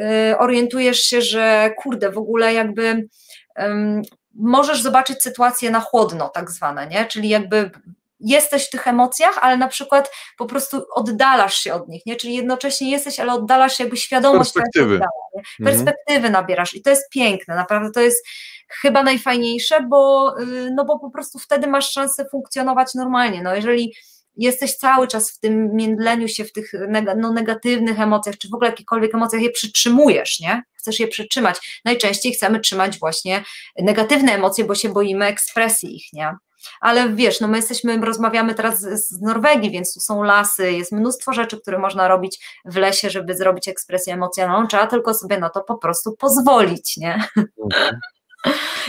Y, 0.00 0.38
orientujesz 0.38 1.00
się, 1.06 1.22
że 1.22 1.70
kurde, 1.78 2.10
w 2.10 2.18
ogóle 2.18 2.54
jakby 2.54 3.08
um, 3.56 4.02
możesz 4.34 4.82
zobaczyć 4.82 5.22
sytuację 5.22 5.70
na 5.70 5.80
chłodno, 5.80 6.28
tak 6.28 6.50
zwane, 6.50 6.86
nie? 6.86 7.06
Czyli 7.06 7.28
jakby 7.28 7.70
jesteś 8.20 8.66
w 8.66 8.70
tych 8.70 8.88
emocjach, 8.88 9.38
ale 9.42 9.56
na 9.56 9.68
przykład 9.68 10.10
po 10.38 10.46
prostu 10.46 10.82
oddalasz 10.94 11.54
się 11.54 11.74
od 11.74 11.88
nich, 11.88 12.06
nie? 12.06 12.16
Czyli 12.16 12.34
jednocześnie 12.34 12.90
jesteś, 12.90 13.20
ale 13.20 13.32
oddalasz 13.32 13.80
jakby 13.80 13.96
świadomość 13.96 14.52
perspektywy, 14.52 14.94
oddala, 14.94 15.10
mhm. 15.36 15.64
perspektywy 15.64 16.30
nabierasz 16.30 16.74
i 16.74 16.82
to 16.82 16.90
jest 16.90 17.10
piękne, 17.10 17.54
naprawdę 17.54 17.90
to 17.90 18.00
jest 18.00 18.26
chyba 18.68 19.02
najfajniejsze, 19.02 19.82
bo, 19.88 20.34
y, 20.40 20.70
no 20.74 20.84
bo 20.84 20.98
po 20.98 21.10
prostu 21.10 21.38
wtedy 21.38 21.66
masz 21.66 21.90
szansę 21.90 22.26
funkcjonować 22.30 22.94
normalnie, 22.94 23.42
no 23.42 23.54
jeżeli 23.54 23.94
jesteś 24.36 24.76
cały 24.76 25.08
czas 25.08 25.30
w 25.30 25.40
tym 25.40 25.76
międleniu 25.76 26.28
się, 26.28 26.44
w 26.44 26.52
tych 26.52 26.72
no, 27.16 27.32
negatywnych 27.32 28.00
emocjach, 28.00 28.38
czy 28.38 28.48
w 28.48 28.54
ogóle 28.54 28.70
jakichkolwiek 28.70 29.14
emocjach 29.14 29.42
je 29.42 29.50
przytrzymujesz, 29.50 30.40
nie? 30.40 30.62
Chcesz 30.74 31.00
je 31.00 31.08
przytrzymać. 31.08 31.80
Najczęściej 31.84 32.32
chcemy 32.32 32.60
trzymać 32.60 32.98
właśnie 32.98 33.44
negatywne 33.78 34.32
emocje, 34.32 34.64
bo 34.64 34.74
się 34.74 34.88
boimy 34.88 35.26
ekspresji 35.26 35.96
ich, 35.96 36.12
nie? 36.12 36.34
ale 36.80 37.08
wiesz, 37.14 37.40
no 37.40 37.48
my 37.48 37.56
jesteśmy, 37.56 37.96
rozmawiamy 37.96 38.54
teraz 38.54 38.80
z, 38.80 39.20
Norwegii, 39.20 39.70
więc 39.70 39.94
tu 39.94 40.00
są 40.00 40.22
lasy, 40.22 40.72
jest 40.72 40.92
mnóstwo 40.92 41.32
rzeczy, 41.32 41.60
które 41.60 41.78
można 41.78 42.08
robić 42.08 42.60
w 42.64 42.76
lesie, 42.76 43.10
żeby 43.10 43.36
zrobić 43.36 43.68
ekspresję 43.68 44.14
emocjonalną, 44.14 44.66
trzeba 44.68 44.86
tylko 44.86 45.14
sobie 45.14 45.38
na 45.38 45.50
to 45.50 45.60
po 45.60 45.78
prostu 45.78 46.16
pozwolić, 46.16 46.96
nie? 46.96 47.28
Mhm. 47.36 48.00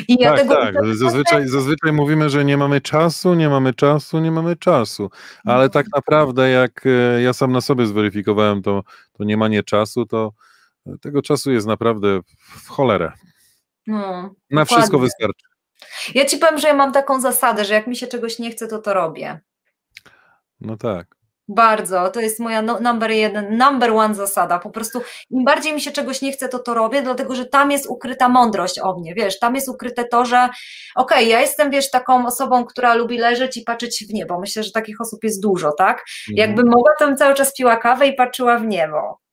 I 0.07 0.15
ja 0.19 0.29
tak, 0.29 0.39
tego 0.39 0.55
tak. 0.55 0.75
Zazwyczaj, 0.93 1.47
zazwyczaj 1.47 1.93
mówimy, 1.93 2.29
że 2.29 2.45
nie 2.45 2.57
mamy 2.57 2.81
czasu, 2.81 3.33
nie 3.33 3.49
mamy 3.49 3.73
czasu, 3.73 4.19
nie 4.19 4.31
mamy 4.31 4.55
czasu, 4.55 5.09
ale 5.45 5.63
no. 5.63 5.69
tak 5.69 5.85
naprawdę 5.95 6.49
jak 6.49 6.85
e, 6.85 7.21
ja 7.21 7.33
sam 7.33 7.51
na 7.51 7.61
sobie 7.61 7.87
zweryfikowałem 7.87 8.61
to, 8.61 8.83
to 9.13 9.23
nie 9.23 9.37
ma 9.37 9.47
nie 9.47 9.63
czasu, 9.63 10.05
to 10.05 10.33
tego 11.01 11.21
czasu 11.21 11.51
jest 11.51 11.67
naprawdę 11.67 12.19
w 12.39 12.67
cholerę. 12.67 13.11
No, 13.87 13.97
na 13.97 14.29
dokładnie. 14.49 14.65
wszystko 14.65 14.99
wystarczy. 14.99 15.45
Ja 16.15 16.25
ci 16.25 16.37
powiem, 16.37 16.59
że 16.59 16.67
ja 16.67 16.73
mam 16.73 16.91
taką 16.91 17.21
zasadę, 17.21 17.65
że 17.65 17.73
jak 17.73 17.87
mi 17.87 17.95
się 17.95 18.07
czegoś 18.07 18.39
nie 18.39 18.51
chce, 18.51 18.67
to 18.67 18.79
to 18.79 18.93
robię. 18.93 19.39
No 20.61 20.77
tak. 20.77 21.16
Bardzo, 21.47 22.09
to 22.09 22.19
jest 22.19 22.39
moja 22.39 22.61
no, 22.61 22.79
number 22.79 23.11
jeden, 23.11 23.57
number 23.57 23.91
one 23.91 24.15
zasada. 24.15 24.59
Po 24.59 24.69
prostu 24.69 25.01
im 25.29 25.45
bardziej 25.45 25.73
mi 25.73 25.81
się 25.81 25.91
czegoś 25.91 26.21
nie 26.21 26.31
chce, 26.31 26.49
to 26.49 26.59
to 26.59 26.73
robię, 26.73 27.01
dlatego 27.01 27.35
że 27.35 27.45
tam 27.45 27.71
jest 27.71 27.85
ukryta 27.85 28.29
mądrość 28.29 28.79
o 28.79 28.99
mnie, 28.99 29.13
wiesz, 29.13 29.39
tam 29.39 29.55
jest 29.55 29.69
ukryte 29.69 30.05
to, 30.05 30.25
że 30.25 30.37
okej, 30.95 31.17
okay, 31.17 31.23
ja 31.23 31.41
jestem, 31.41 31.71
wiesz, 31.71 31.91
taką 31.91 32.25
osobą, 32.25 32.65
która 32.65 32.93
lubi 32.93 33.17
leżeć 33.17 33.57
i 33.57 33.61
patrzeć 33.61 34.05
w 34.09 34.13
niebo. 34.13 34.39
Myślę, 34.39 34.63
że 34.63 34.71
takich 34.71 35.01
osób 35.01 35.23
jest 35.23 35.41
dużo, 35.41 35.71
tak? 35.71 35.97
Mhm. 35.97 36.49
Jakbym 36.49 36.67
mogła, 36.67 36.91
to 36.99 37.07
bym 37.07 37.17
cały 37.17 37.33
czas 37.33 37.53
piła 37.53 37.77
kawę 37.77 38.07
i 38.07 38.13
patrzyła 38.13 38.57
w 38.57 38.67
niebo 38.67 39.26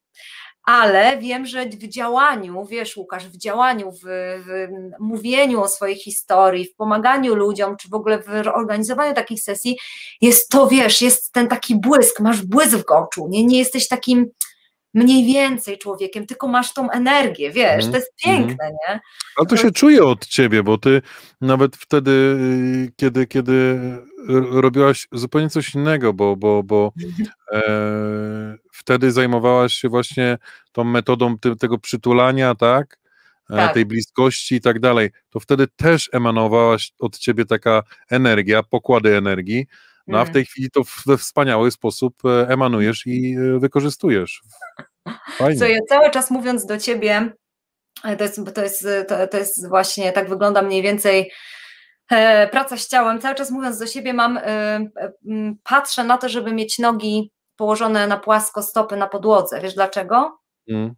ale 0.65 1.19
wiem, 1.19 1.47
że 1.47 1.67
w 1.67 1.89
działaniu, 1.89 2.67
wiesz 2.67 2.97
Łukasz, 2.97 3.29
w 3.29 3.37
działaniu, 3.37 3.93
w, 3.93 4.05
w, 4.47 4.69
mówieniu 5.01 5.63
o 5.63 5.69
swojej 5.69 5.97
historii, 5.97 6.65
w 6.65 6.75
pomaganiu 6.75 7.35
ludziom, 7.35 7.77
czy 7.77 7.89
w 7.89 7.95
ogóle 7.95 8.23
w 8.23 8.29
organizowaniu 8.55 9.15
takich 9.15 9.43
sesji, 9.43 9.79
jest 10.21 10.49
to, 10.49 10.67
wiesz, 10.67 11.03
jest 11.03 11.33
ten 11.33 11.49
taki 11.49 11.81
błysk, 11.81 12.21
masz 12.21 12.43
błysk 12.43 12.79
w 12.79 12.93
oczu, 12.93 13.27
nie, 13.29 13.45
nie 13.45 13.59
jesteś 13.59 13.89
takim 13.89 14.31
mniej 14.95 15.27
więcej 15.27 15.79
człowiekiem, 15.79 16.27
tylko 16.27 16.49
masz 16.49 16.75
tą 16.75 16.91
energię, 16.91 17.51
wiesz, 17.51 17.85
mm, 17.85 17.91
to 17.91 17.97
jest 17.97 18.13
piękne, 18.25 18.65
mm. 18.65 18.77
nie? 18.89 19.01
Ale 19.37 19.47
to 19.47 19.57
się 19.57 19.71
czuje 19.71 20.05
od 20.05 20.27
ciebie, 20.27 20.63
bo 20.63 20.79
ty 20.79 21.03
nawet 21.41 21.77
wtedy, 21.77 22.11
y, 22.11 22.93
kiedy, 22.97 23.27
kiedy 23.27 23.81
robiłaś 24.51 25.09
zupełnie 25.13 25.51
coś 25.51 25.75
innego, 25.75 26.13
bo, 26.13 26.37
bo, 26.37 26.63
bo 26.63 26.93
e, 27.53 27.63
wtedy 28.85 29.13
zajmowałaś 29.13 29.75
się 29.75 29.89
właśnie 29.89 30.39
tą 30.73 30.85
metodą 30.85 31.39
ty, 31.39 31.57
tego 31.57 31.79
przytulania, 31.79 32.55
tak? 32.55 32.99
E, 33.51 33.57
tak? 33.57 33.75
tej 33.75 33.87
bliskości 33.87 34.55
i 34.55 34.61
tak 34.61 34.81
dalej, 34.81 35.11
to 35.31 35.41
wtedy 35.41 35.67
też 35.77 36.11
emanowałaś 36.13 36.93
od 36.99 37.19
ciebie 37.19 37.45
taka 37.45 37.83
energia, 38.11 38.63
pokłady 38.63 39.17
energii, 39.17 39.67
no 40.07 40.19
a 40.19 40.25
w 40.25 40.29
mm. 40.29 40.35
tej 40.35 40.45
chwili 40.45 40.71
to 40.71 40.83
we 41.07 41.19
wspaniały 41.19 41.71
sposób 41.71 42.15
e, 42.25 42.49
emanujesz 42.49 43.07
i 43.07 43.37
e, 43.37 43.59
wykorzystujesz. 43.59 44.43
Fajnie. 45.39 45.59
Co 45.59 45.67
ja 45.67 45.79
cały 45.89 46.11
czas 46.11 46.31
mówiąc 46.31 46.67
do 46.67 46.79
ciebie, 46.79 47.33
to 48.19 48.25
jest, 48.25 48.41
to 48.55 48.63
jest, 48.63 48.87
to, 49.09 49.27
to 49.27 49.39
jest 49.39 49.69
właśnie, 49.69 50.13
tak 50.13 50.29
wygląda 50.29 50.63
mniej 50.63 50.83
więcej 50.83 51.31
praca 52.51 52.77
z 52.77 52.89
ciałem. 52.89 53.21
Cały 53.21 53.35
czas 53.35 53.51
mówiąc 53.51 53.79
do 53.79 53.87
siebie, 53.87 54.13
mam, 54.13 54.41
patrzę 55.63 56.05
na 56.05 56.19
to, 56.19 56.29
żeby 56.29 56.53
mieć 56.53 56.79
nogi 56.79 57.31
położone 57.57 58.07
na 58.07 58.17
płasko, 58.17 58.63
stopy 58.63 58.97
na 58.97 59.07
podłodze. 59.07 59.61
Wiesz 59.61 59.75
dlaczego? 59.75 60.39
Mm. 60.69 60.95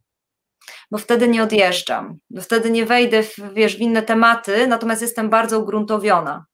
Bo 0.90 0.98
wtedy 0.98 1.28
nie 1.28 1.42
odjeżdżam, 1.42 2.18
bo 2.30 2.42
wtedy 2.42 2.70
nie 2.70 2.86
wejdę 2.86 3.22
w, 3.22 3.36
wiesz, 3.52 3.76
w 3.76 3.80
inne 3.80 4.02
tematy, 4.02 4.66
natomiast 4.66 5.02
jestem 5.02 5.30
bardzo 5.30 5.58
ugruntowiona. 5.60 6.46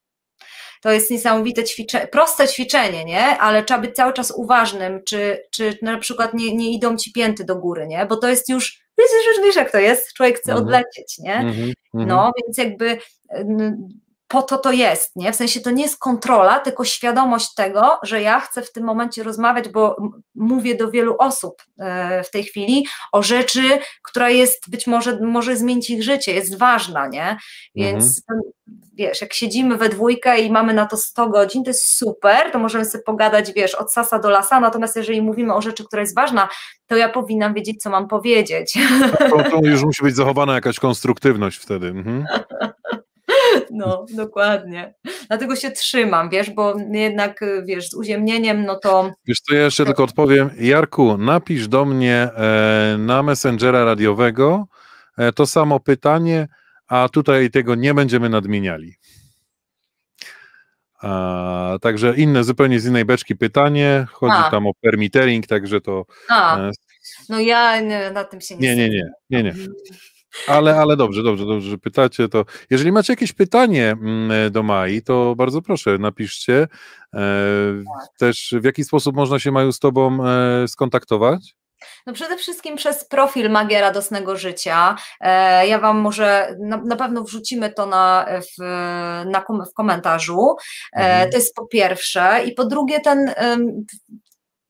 To 0.83 0.91
jest 0.91 1.11
niesamowite 1.11 1.65
ćwiczenie, 1.65 2.07
proste 2.07 2.49
ćwiczenie, 2.49 3.05
nie? 3.05 3.39
Ale 3.39 3.65
trzeba 3.65 3.81
być 3.81 3.97
cały 3.97 4.13
czas 4.13 4.33
uważnym, 4.37 5.01
czy, 5.05 5.43
czy 5.51 5.79
na 5.83 5.99
przykład 5.99 6.35
nie, 6.35 6.57
nie 6.57 6.73
idą 6.73 6.97
ci 6.97 7.13
pięty 7.13 7.45
do 7.45 7.57
góry, 7.57 7.87
nie? 7.87 8.07
Bo 8.07 8.17
to 8.17 8.29
jest 8.29 8.49
już, 8.49 8.81
wiesz, 8.99 9.09
wiesz 9.43 9.57
jak 9.57 9.73
to 9.73 9.79
jest, 9.79 10.15
człowiek 10.15 10.39
chce 10.39 10.53
mhm. 10.53 10.67
odlecieć, 10.67 11.19
nie? 11.19 11.35
Mhm, 11.35 11.73
no, 11.95 12.27
mhm. 12.27 12.33
więc 12.37 12.59
jakby 12.59 12.99
po 14.33 14.43
to 14.43 14.59
to 14.59 14.73
jest, 14.73 15.17
nie? 15.17 15.33
W 15.33 15.37
sensie 15.37 15.61
to 15.61 15.71
nie 15.71 15.83
jest 15.83 15.99
kontrola, 15.99 16.61
tylko 16.61 16.85
świadomość 16.85 17.55
tego, 17.55 17.99
że 18.03 18.23
ja 18.23 18.41
chcę 18.41 18.63
w 18.63 18.73
tym 18.73 18.85
momencie 18.85 19.23
rozmawiać, 19.23 19.69
bo 19.69 19.97
mówię 20.35 20.75
do 20.75 20.91
wielu 20.91 21.17
osób 21.19 21.63
e, 21.79 22.25
w 22.25 22.31
tej 22.31 22.45
chwili 22.45 22.87
o 23.13 23.23
rzeczy, 23.23 23.63
która 24.03 24.31
jest 24.31 24.71
być 24.71 24.87
może, 24.87 25.21
może 25.21 25.57
zmienić 25.57 25.91
ich 25.91 26.03
życie, 26.03 26.35
jest 26.35 26.59
ważna, 26.59 27.09
nie? 27.09 27.37
Więc 27.75 28.23
mhm. 28.31 28.53
wiesz, 28.95 29.21
jak 29.21 29.35
siedzimy 29.35 29.77
we 29.77 29.89
dwójkę 29.89 30.41
i 30.41 30.51
mamy 30.51 30.75
na 30.75 30.87
to 30.87 30.97
100 30.97 31.29
godzin, 31.29 31.65
to 31.65 31.71
jest 31.71 31.97
super, 31.97 32.51
to 32.53 32.59
możemy 32.59 32.85
sobie 32.85 33.05
pogadać, 33.05 33.53
wiesz, 33.53 33.75
od 33.75 33.93
sasa 33.93 34.19
do 34.19 34.31
lasa, 34.31 34.61
natomiast 34.61 34.97
jeżeli 34.97 35.23
mówimy 35.23 35.55
o 35.55 35.63
rzeczy, 35.63 35.85
która 35.85 36.03
jest 36.03 36.15
ważna, 36.15 36.49
to 36.87 36.97
ja 36.97 37.09
powinnam 37.09 37.55
wiedzieć, 37.55 37.83
co 37.83 37.91
mam 37.91 38.09
powiedzieć. 38.09 38.79
To, 39.19 39.51
to 39.51 39.61
już 39.71 39.83
musi 39.83 40.03
być 40.03 40.17
zachowana 40.17 40.55
jakaś 40.55 40.79
konstruktywność 40.79 41.59
wtedy. 41.59 41.87
Mhm. 41.87 42.27
No, 43.71 44.07
dokładnie. 44.15 44.95
Dlatego 45.29 45.57
się 45.57 45.71
trzymam, 45.71 46.31
wiesz, 46.31 46.51
bo 46.51 46.75
jednak, 46.93 47.41
wiesz, 47.65 47.91
z 47.91 47.95
uziemnieniem, 47.95 48.65
no 48.65 48.79
to... 48.79 49.13
Wiesz 49.27 49.41
co, 49.41 49.55
ja 49.55 49.63
jeszcze 49.63 49.85
tylko 49.85 50.05
odpowiem. 50.05 50.51
Jarku, 50.59 51.19
napisz 51.19 51.69
do 51.69 51.85
mnie 51.85 52.15
e, 52.15 52.97
na 52.99 53.23
Messengera 53.23 53.85
radiowego 53.85 54.67
e, 55.19 55.33
to 55.33 55.47
samo 55.47 55.81
pytanie, 55.81 56.49
a 56.87 57.09
tutaj 57.09 57.51
tego 57.51 57.75
nie 57.75 57.95
będziemy 57.95 58.29
nadmieniali. 58.29 58.95
A, 61.03 61.79
także 61.81 62.17
inne, 62.17 62.45
zupełnie 62.45 62.81
z 62.81 62.87
innej 62.87 63.05
beczki 63.05 63.37
pytanie, 63.37 64.07
chodzi 64.13 64.37
a. 64.47 64.51
tam 64.51 64.67
o 64.67 64.75
permittering, 64.75 65.47
także 65.47 65.81
to... 65.81 66.05
A. 66.29 66.59
E, 66.59 66.71
no 67.29 67.41
ja 67.41 67.81
na 68.13 68.25
tym 68.25 68.41
się 68.41 68.57
nie 68.57 68.77
Nie, 68.77 68.89
nie, 68.89 68.89
nie, 68.89 69.11
nie, 69.31 69.43
nie. 69.43 69.55
Ale, 70.47 70.77
ale 70.77 70.97
dobrze, 70.97 71.23
dobrze, 71.23 71.47
dobrze, 71.47 71.71
że 71.71 71.79
pytacie. 71.79 72.29
To 72.29 72.45
jeżeli 72.71 72.93
macie 72.93 73.13
jakieś 73.13 73.33
pytanie 73.33 73.91
mm, 73.91 74.53
do 74.53 74.63
Mai, 74.63 75.03
to 75.03 75.35
bardzo 75.37 75.63
proszę, 75.63 75.99
napiszcie. 75.99 76.69
E, 77.15 77.19
też 78.19 78.55
w 78.61 78.65
jaki 78.65 78.85
sposób 78.85 79.17
można 79.17 79.39
się 79.39 79.53
Maju 79.53 79.73
z 79.73 79.79
Tobą 79.79 80.27
e, 80.27 80.69
skontaktować? 80.69 81.55
No 82.07 82.13
przede 82.13 82.37
wszystkim 82.37 82.77
przez 82.77 83.05
profil 83.05 83.51
Magia 83.51 83.81
Radosnego 83.81 84.37
Życia. 84.37 84.97
E, 85.21 85.67
ja 85.67 85.79
Wam 85.79 85.99
może, 85.99 86.57
na, 86.61 86.77
na 86.77 86.97
pewno 86.97 87.25
wrzucimy 87.25 87.73
to 87.73 87.87
na, 87.87 88.27
w, 88.41 88.63
na, 89.27 89.45
w 89.71 89.75
komentarzu. 89.75 90.57
Mhm. 90.93 91.31
To 91.31 91.37
jest 91.37 91.55
po 91.55 91.67
pierwsze. 91.67 92.45
I 92.47 92.53
po 92.53 92.65
drugie, 92.65 93.01
ten 93.01 93.33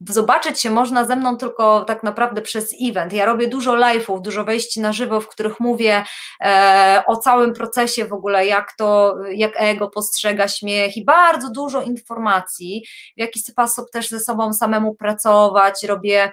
zobaczyć 0.09 0.61
się 0.61 0.71
można 0.71 1.05
ze 1.05 1.17
mną 1.17 1.37
tylko 1.37 1.85
tak 1.85 2.03
naprawdę 2.03 2.43
przez 2.43 2.75
event. 2.83 3.13
Ja 3.13 3.27
robię 3.27 3.49
dużo 3.49 3.73
live'ów, 3.73 4.21
dużo 4.21 4.45
wejść 4.45 4.77
na 4.77 4.93
żywo, 4.93 5.21
w 5.21 5.29
których 5.29 5.61
mówię 5.61 6.05
e, 6.41 7.03
o 7.07 7.17
całym 7.17 7.55
procesie 7.55 8.05
w 8.05 8.13
ogóle, 8.13 8.47
jak 8.47 8.73
to, 8.77 9.17
jak 9.35 9.53
ego 9.57 9.91
postrzega 9.91 10.49
śmiech 10.49 10.97
i 10.97 11.05
bardzo 11.05 11.51
dużo 11.51 11.83
informacji, 11.83 12.85
w 13.17 13.21
jaki 13.21 13.41
sposób 13.41 13.91
też 13.91 14.09
ze 14.09 14.21
sobą 14.21 14.53
samemu 14.53 14.95
pracować. 14.95 15.85
Robię 15.85 16.33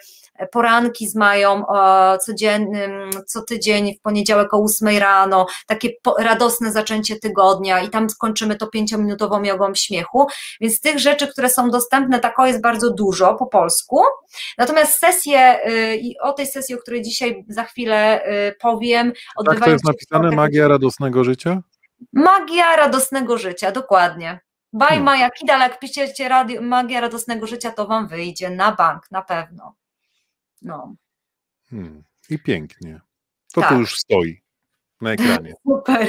poranki 0.52 1.08
z 1.08 1.16
Mają 1.16 1.64
codziennym, 2.26 3.10
co 3.28 3.42
tydzień 3.42 3.96
w 3.96 4.02
poniedziałek 4.02 4.54
o 4.54 4.64
8 4.64 4.98
rano, 4.98 5.46
takie 5.68 5.90
radosne 6.20 6.72
zaczęcie 6.72 7.16
tygodnia 7.16 7.82
i 7.82 7.90
tam 7.90 8.10
skończymy 8.10 8.56
to 8.56 8.68
pięciominutową 8.68 9.44
jogą 9.44 9.76
śmiechu, 9.76 10.28
więc 10.62 10.82
tych 10.82 11.00
rzeczy, 11.00 11.28
które 11.28 11.50
są 11.50 11.70
dostępne, 11.70 12.20
tako 12.20 12.46
jest 12.46 12.62
bardzo 12.62 12.94
dużo 12.94 13.36
po 13.36 13.46
polsku, 13.60 14.04
natomiast 14.58 15.00
sesje 15.00 15.60
y, 15.68 15.98
i 15.98 16.20
o 16.20 16.34
tej 16.34 16.48
sesji, 16.48 16.76
o 16.76 16.78
której 16.78 17.02
dzisiaj 17.02 17.46
za 17.48 17.64
chwilę 17.64 18.22
y, 18.50 18.56
powiem, 18.62 19.14
odbywają 19.36 19.60
tak 19.60 19.66
to 19.66 19.72
jest 19.72 19.86
napisane, 19.86 20.36
magia 20.36 20.68
radosnego 20.68 21.24
życia? 21.24 21.62
Magia 22.14 22.76
radosnego 22.76 23.38
życia, 23.38 23.72
dokładnie. 23.72 24.40
By 24.74 24.86
hmm. 24.86 25.04
Maja 25.04 25.30
Kidal, 25.30 25.60
jak 25.60 25.80
piszecie 25.80 26.30
radio, 26.30 26.62
Magia 26.62 27.02
Radosnego 27.02 27.48
Życia, 27.48 27.72
to 27.72 27.88
Wam 27.88 28.08
wyjdzie 28.08 28.50
na 28.50 28.72
bank, 28.72 29.12
na 29.12 29.22
pewno. 29.22 29.76
No. 30.62 30.96
Hmm. 31.70 32.04
I 32.30 32.40
pięknie. 32.40 33.02
To 33.54 33.62
tak. 33.62 33.70
tu 33.70 33.80
już 33.80 33.96
stoi 33.96 34.42
na 35.02 35.12
ekranie. 35.12 35.54
Super. 35.68 36.08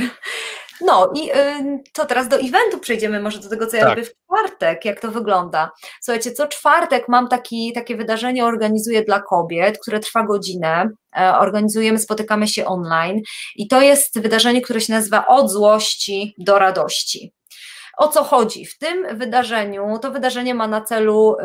No 0.81 1.13
i 1.15 1.31
y, 1.31 1.83
to 1.93 2.07
teraz 2.07 2.29
do 2.29 2.37
eventu 2.37 2.79
przejdziemy, 2.81 3.21
może 3.21 3.39
do 3.39 3.49
tego, 3.49 3.67
co 3.67 3.77
ja 3.77 3.83
tak. 3.83 3.91
robię 3.91 4.09
w 4.09 4.15
czwartek, 4.25 4.85
jak 4.85 5.01
to 5.01 5.11
wygląda. 5.11 5.71
Słuchajcie, 6.03 6.33
co 6.33 6.47
czwartek 6.47 7.09
mam 7.09 7.29
taki, 7.29 7.73
takie 7.73 7.97
wydarzenie, 7.97 8.45
organizuję 8.45 9.05
dla 9.05 9.21
kobiet, 9.21 9.79
które 9.79 10.01
trwa 10.01 10.23
godzinę. 10.23 10.91
E, 11.19 11.39
organizujemy, 11.39 11.99
spotykamy 11.99 12.49
się 12.49 12.67
online 12.67 13.21
i 13.57 13.69
to 13.69 13.81
jest 13.81 14.21
wydarzenie, 14.21 14.63
które 14.63 14.81
się 14.81 14.93
nazywa 14.93 15.27
Od 15.27 15.51
złości 15.51 16.35
do 16.39 16.59
radości. 16.59 17.33
O 17.99 18.09
co 18.09 18.25
chodzi? 18.25 18.67
W 18.67 18.79
tym 18.79 19.19
wydarzeniu, 19.19 19.99
to 20.03 20.11
wydarzenie 20.11 20.55
ma 20.55 20.69
na 20.69 20.81
celu 20.81 21.37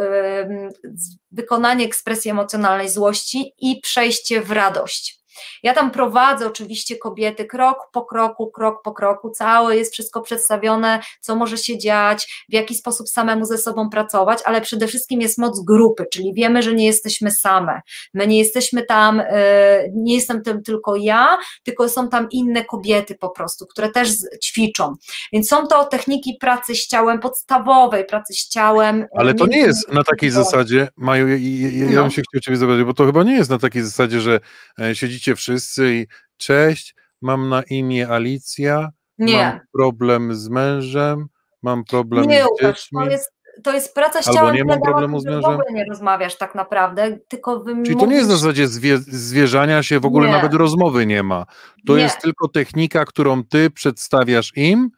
wykonanie 1.32 1.86
ekspresji 1.86 2.32
emocjonalnej 2.32 2.89
złości 2.89 3.54
i 3.60 3.82
przejście 3.82 4.41
w 4.41 4.52
radość. 4.52 5.25
Ja 5.63 5.74
tam 5.74 5.91
prowadzę 5.91 6.48
oczywiście 6.48 6.98
kobiety 6.98 7.45
krok 7.45 7.78
po 7.91 8.06
kroku, 8.06 8.52
krok 8.52 8.82
po 8.84 8.93
kroku, 8.93 9.30
całe 9.30 9.78
jest 9.78 9.93
wszystko 9.93 10.21
przedstawione, 10.21 11.00
co 11.19 11.36
może 11.36 11.58
się 11.58 11.78
dziać, 11.78 12.45
w 12.50 12.54
jaki 12.54 12.76
sposób 12.76 13.10
samemu 13.10 13.45
ze 13.45 13.58
sobą 13.58 13.89
pracować, 13.89 14.39
ale 14.45 14.62
przede 14.62 14.88
wszystkim 14.88 15.21
jest 15.21 15.38
moc 15.38 15.63
grupy, 15.65 16.06
czyli 16.12 16.34
wiemy, 16.34 16.63
że 16.63 16.74
nie 16.74 16.86
jesteśmy 16.86 17.32
same. 17.32 17.82
My 18.13 18.28
nie 18.28 18.39
jesteśmy 18.39 18.86
tam, 18.86 19.21
e, 19.26 19.89
nie 19.93 20.15
jestem 20.15 20.43
tym 20.43 20.63
tylko 20.63 20.95
ja, 20.95 21.38
tylko 21.63 21.89
są 21.89 22.10
tam 22.10 22.28
inne 22.32 22.65
kobiety 22.65 23.15
po 23.15 23.30
prostu, 23.30 23.65
które 23.65 23.89
też 23.89 24.10
ćwiczą. 24.43 24.95
Więc 25.34 25.48
są 25.48 25.67
to 25.67 25.86
techniki 25.86 26.38
pracy 26.39 26.76
z 26.76 26.88
ciałem 26.88 27.19
podstawowej, 27.19 28.06
pracy 28.06 28.34
z 28.34 28.50
ciałem. 28.50 29.06
Ale 29.15 29.34
to 29.34 29.48
nie 29.48 29.58
jest 29.58 29.93
na 29.93 30.04
takiej 30.04 30.30
zasadzie, 30.30 30.88
Maju, 30.98 31.28
ja, 31.28 31.36
ja, 31.36 31.91
ja 31.91 32.02
bym 32.02 32.12
się 32.12 32.21
chciał 32.21 32.41
Ciebie 32.41 32.58
zobaczyć, 32.58 32.84
bo 32.84 32.93
to 32.93 33.06
chyba 33.06 33.24
nie 33.24 33.36
jest 33.36 33.50
na 33.50 33.60
takiej 33.60 33.84
zasadzie, 33.84 34.21
że 34.21 34.39
e, 34.80 34.95
wszyscy 35.34 35.96
i 35.96 36.08
cześć, 36.38 36.96
mam 37.22 37.50
na 37.50 37.64
imię 37.64 38.10
Alicja, 38.10 38.90
nie. 39.18 39.38
mam 39.38 39.60
problem 39.74 40.36
z 40.36 40.50
mężem, 40.50 41.28
mam 41.62 41.84
problem 41.84 42.28
nie, 42.28 42.44
z 42.44 42.62
dziećmi. 42.62 43.00
To 43.00 43.10
jest, 43.10 43.32
to 43.64 43.74
jest 43.74 43.94
praca 43.94 44.22
z 44.22 44.28
Albo 44.28 44.40
ciałem, 44.40 44.56
nie 44.56 44.66
mam 44.66 44.82
problemu 44.82 45.20
z 45.20 45.26
mężem. 45.26 45.42
w 45.42 45.46
ogóle 45.46 45.66
nie 45.72 45.86
rozmawiasz 45.86 46.38
tak 46.38 46.56
naprawdę, 46.56 47.18
tylko 47.28 47.60
wy 47.60 47.84
Czyli 47.84 47.98
to 47.98 48.06
nie 48.06 48.16
jest 48.16 48.30
na 48.30 48.36
zasadzie 48.36 48.68
zwie, 48.68 48.98
zwierzania 48.98 49.84
się, 49.84 50.00
w 50.00 50.06
ogóle 50.06 50.28
nie. 50.28 50.34
nawet 50.34 50.54
rozmowy 50.54 51.06
nie 51.06 51.24
ma. 51.24 51.46
To 51.86 51.98
nie. 51.98 52.04
jest 52.04 52.22
tylko 52.22 52.48
technika, 52.48 53.06
którą 53.06 53.44
ty 53.44 53.70
przedstawiasz 53.70 54.52
im 54.56 54.90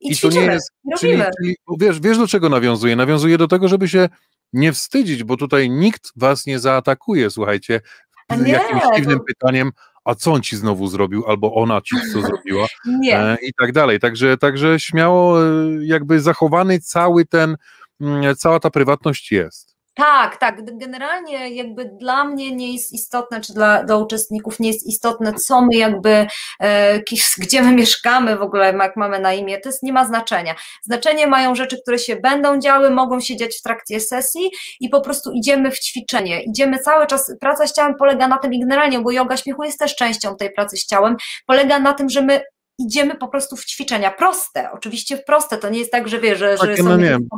i, 0.00 0.12
i 0.12 0.16
to 0.16 0.28
nie 0.28 0.40
jest, 0.40 0.72
czyli, 0.98 1.22
czyli, 1.40 1.56
wiesz, 1.78 2.00
wiesz 2.00 2.18
do 2.18 2.26
czego 2.26 2.48
nawiązuje? 2.48 2.96
Nawiązuje 2.96 3.38
do 3.38 3.48
tego, 3.48 3.68
żeby 3.68 3.88
się 3.88 4.08
nie 4.52 4.72
wstydzić, 4.72 5.24
bo 5.24 5.36
tutaj 5.36 5.70
nikt 5.70 6.12
was 6.16 6.46
nie 6.46 6.58
zaatakuje, 6.58 7.30
słuchajcie, 7.30 7.80
z 8.30 8.46
jakimś 8.46 8.82
dziwnym 8.96 9.18
to... 9.18 9.24
pytaniem, 9.24 9.72
a 10.04 10.14
co 10.14 10.32
on 10.32 10.42
ci 10.42 10.56
znowu 10.56 10.86
zrobił, 10.86 11.24
albo 11.26 11.54
ona 11.54 11.80
ci 11.80 11.96
co 12.12 12.20
zrobiła 12.26 12.66
nie. 12.86 13.18
E, 13.18 13.36
i 13.42 13.52
tak 13.60 13.72
dalej. 13.72 14.00
Także, 14.00 14.36
także 14.36 14.80
śmiało 14.80 15.44
e, 15.44 15.46
jakby 15.80 16.20
zachowany 16.20 16.80
cały 16.80 17.26
ten, 17.26 17.56
mm, 18.00 18.36
cała 18.36 18.60
ta 18.60 18.70
prywatność 18.70 19.32
jest. 19.32 19.71
Tak, 19.94 20.36
tak. 20.36 20.78
Generalnie 20.78 21.54
jakby 21.54 21.84
dla 21.84 22.24
mnie 22.24 22.56
nie 22.56 22.72
jest 22.72 22.92
istotne, 22.92 23.40
czy 23.40 23.52
dla, 23.54 23.84
dla 23.84 23.96
uczestników 23.96 24.60
nie 24.60 24.68
jest 24.68 24.86
istotne, 24.86 25.34
co 25.34 25.60
my 25.60 25.76
jakby, 25.76 26.26
e, 26.60 27.00
gdzie 27.42 27.62
my 27.62 27.72
mieszkamy 27.72 28.36
w 28.36 28.42
ogóle, 28.42 28.72
jak 28.72 28.96
mamy 28.96 29.18
na 29.20 29.32
imię, 29.32 29.60
to 29.60 29.68
jest, 29.68 29.82
nie 29.82 29.92
ma 29.92 30.04
znaczenia. 30.04 30.54
Znaczenie 30.82 31.26
mają 31.26 31.54
rzeczy, 31.54 31.78
które 31.82 31.98
się 31.98 32.16
będą 32.16 32.58
działy, 32.60 32.90
mogą 32.90 33.20
się 33.20 33.36
dziać 33.36 33.56
w 33.58 33.62
trakcie 33.62 34.00
sesji 34.00 34.50
i 34.80 34.88
po 34.88 35.00
prostu 35.00 35.32
idziemy 35.32 35.70
w 35.70 35.78
ćwiczenie. 35.78 36.42
Idziemy 36.42 36.78
cały 36.78 37.06
czas, 37.06 37.32
praca 37.40 37.66
z 37.66 37.72
ciałem 37.72 37.94
polega 37.94 38.28
na 38.28 38.38
tym 38.38 38.54
i 38.54 38.60
generalnie, 38.60 39.00
bo 39.00 39.10
yoga 39.10 39.36
śmiechu 39.36 39.64
jest 39.64 39.78
też 39.78 39.96
częścią 39.96 40.36
tej 40.36 40.52
pracy 40.52 40.76
z 40.76 40.86
ciałem, 40.86 41.16
polega 41.46 41.78
na 41.78 41.92
tym, 41.92 42.08
że 42.08 42.22
my 42.22 42.40
idziemy 42.78 43.14
po 43.14 43.28
prostu 43.28 43.56
w 43.56 43.64
ćwiczenia 43.64 44.10
proste, 44.10 44.72
oczywiście 44.72 45.18
proste, 45.18 45.58
to 45.58 45.68
nie 45.68 45.78
jest 45.78 45.92
tak, 45.92 46.08
że 46.08 46.20
wiesz, 46.20 46.38
że, 46.38 46.56
że 46.56 46.76
są 46.76 46.84
no 46.84 46.96
nie 46.96 47.04
wiem, 47.04 47.28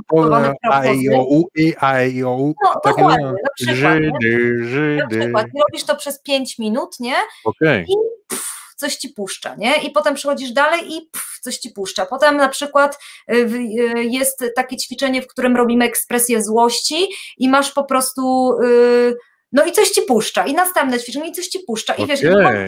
u, 1.29 1.49
i, 1.55 1.75
I, 2.15 2.25
o, 2.25 2.37
u. 2.37 2.55
No 2.65 2.81
dokładnie, 2.85 3.25
na 3.25 3.33
przykład, 3.55 3.77
Żydy, 3.77 4.65
Żydy. 4.65 4.97
Na 4.99 5.09
przykład, 5.09 5.47
robisz 5.69 5.85
to 5.85 5.97
przez 5.97 6.23
5 6.23 6.59
minut, 6.59 7.01
nie? 7.01 7.17
Okay. 7.45 7.85
I 7.89 7.95
pff, 8.29 8.75
coś 8.77 8.97
ci 8.97 9.09
puszcza, 9.09 9.55
nie? 9.55 9.77
I 9.77 9.91
potem 9.91 10.15
przechodzisz 10.15 10.53
dalej 10.53 10.81
i 10.93 11.09
pff, 11.13 11.39
coś 11.43 11.59
ci 11.59 11.71
puszcza. 11.71 12.07
Potem 12.07 12.37
na 12.37 12.49
przykład 12.49 12.99
y, 13.33 13.37
y, 13.37 14.05
jest 14.05 14.45
takie 14.57 14.77
ćwiczenie, 14.77 15.23
w 15.23 15.27
którym 15.27 15.57
robimy 15.57 15.85
ekspresję 15.85 16.43
złości 16.43 17.09
i 17.39 17.49
masz 17.49 17.73
po 17.73 17.85
prostu, 17.85 18.53
y, 18.63 19.15
no 19.53 19.65
i 19.65 19.73
coś 19.73 19.91
ci 19.91 20.03
puszcza. 20.03 20.47
I 20.47 20.55
następne 20.55 21.01
ćwiczenie 21.01 21.29
i 21.29 21.33
coś 21.33 21.49
ci 21.49 21.59
puszcza. 21.67 21.95
I 21.95 22.03
okay. 22.03 22.17
wiesz, 22.17 22.23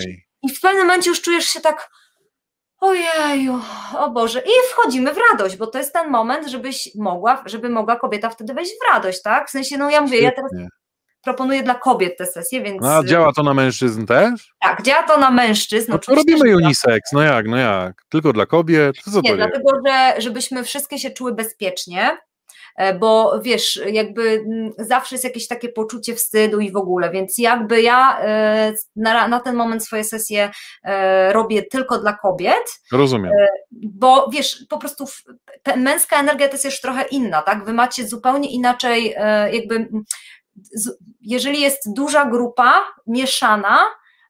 i, 0.05 0.27
i 0.43 0.55
w 0.55 0.61
pewnym 0.61 0.87
momencie 0.87 1.11
już 1.11 1.23
czujesz 1.23 1.47
się 1.47 1.61
tak 1.61 1.91
Ojeju, 2.87 3.61
o 3.99 4.11
Boże. 4.11 4.41
I 4.41 4.51
wchodzimy 4.73 5.15
w 5.15 5.19
radość, 5.31 5.57
bo 5.57 5.67
to 5.67 5.79
jest 5.79 5.93
ten 5.93 6.11
moment, 6.11 6.49
żebyś 6.49 6.95
mogła, 6.95 7.43
żeby 7.47 7.69
mogła 7.69 7.97
kobieta 7.97 8.31
wtedy 8.31 8.55
wejść 8.55 8.73
w 8.73 8.93
radość, 8.93 9.23
tak? 9.23 9.49
W 9.49 9.51
sensie, 9.51 9.79
no 9.79 9.91
ja 9.91 10.01
mówię, 10.01 10.19
Świetnie. 10.19 10.43
ja 10.43 10.51
teraz 10.51 10.71
proponuję 11.23 11.63
dla 11.63 11.75
kobiet 11.75 12.19
tę 12.19 12.27
sesję, 12.27 12.63
więc... 12.63 12.83
No, 12.83 12.97
a 12.97 13.05
działa 13.05 13.33
to 13.33 13.43
na 13.43 13.55
mężczyzn 13.55 14.07
też? 14.07 14.55
Tak, 14.61 14.83
działa 14.83 15.03
to 15.03 15.19
na 15.19 15.31
mężczyzn. 15.31 15.93
No 15.93 15.99
to 15.99 16.15
robimy 16.15 16.57
unisex, 16.57 17.13
no 17.13 17.23
jak, 17.23 17.47
no 17.47 17.57
jak? 17.57 18.03
Tylko 18.09 18.33
dla 18.33 18.47
kobiet? 18.47 18.97
Co 19.13 19.21
Nie, 19.21 19.37
dlatego, 19.37 19.71
że 19.87 20.15
żebyśmy 20.19 20.65
wszystkie 20.65 20.99
się 20.99 21.11
czuły 21.11 21.35
bezpiecznie, 21.35 22.19
bo 22.99 23.41
wiesz, 23.43 23.81
jakby 23.93 24.23
mm, 24.23 24.73
zawsze 24.79 25.15
jest 25.15 25.25
jakieś 25.25 25.49
takie 25.49 25.69
poczucie 25.69 26.15
wstydu 26.15 26.61
i 26.61 26.73
w 26.73 26.77
ogóle, 26.77 27.11
więc 27.11 27.39
jakby 27.39 27.83
ja 27.83 28.21
e, 28.21 28.73
na, 28.97 29.29
na 29.29 29.41
ten 29.41 29.57
moment 29.57 29.85
swoje 29.85 30.05
sesje 30.05 30.51
e, 30.85 31.33
robię 31.33 31.63
tylko 31.63 31.99
dla 31.99 32.13
kobiet. 32.13 32.81
Rozumiem. 32.93 33.33
Bo 33.73 34.29
wiesz, 34.33 34.65
po 34.69 34.79
prostu 34.79 35.05
męska 35.77 36.21
energia 36.21 36.49
to 36.49 36.55
jest 36.55 36.65
już 36.65 36.81
trochę 36.81 37.05
inna, 37.11 37.43
tak? 37.43 37.65
Wy 37.65 37.73
macie 37.73 38.09
zupełnie 38.09 38.51
inaczej, 38.51 39.15
jakby 39.53 39.89
jeżeli 41.21 41.61
jest 41.61 41.95
duża 41.95 42.25
grupa 42.25 42.81
mieszana, 43.07 43.79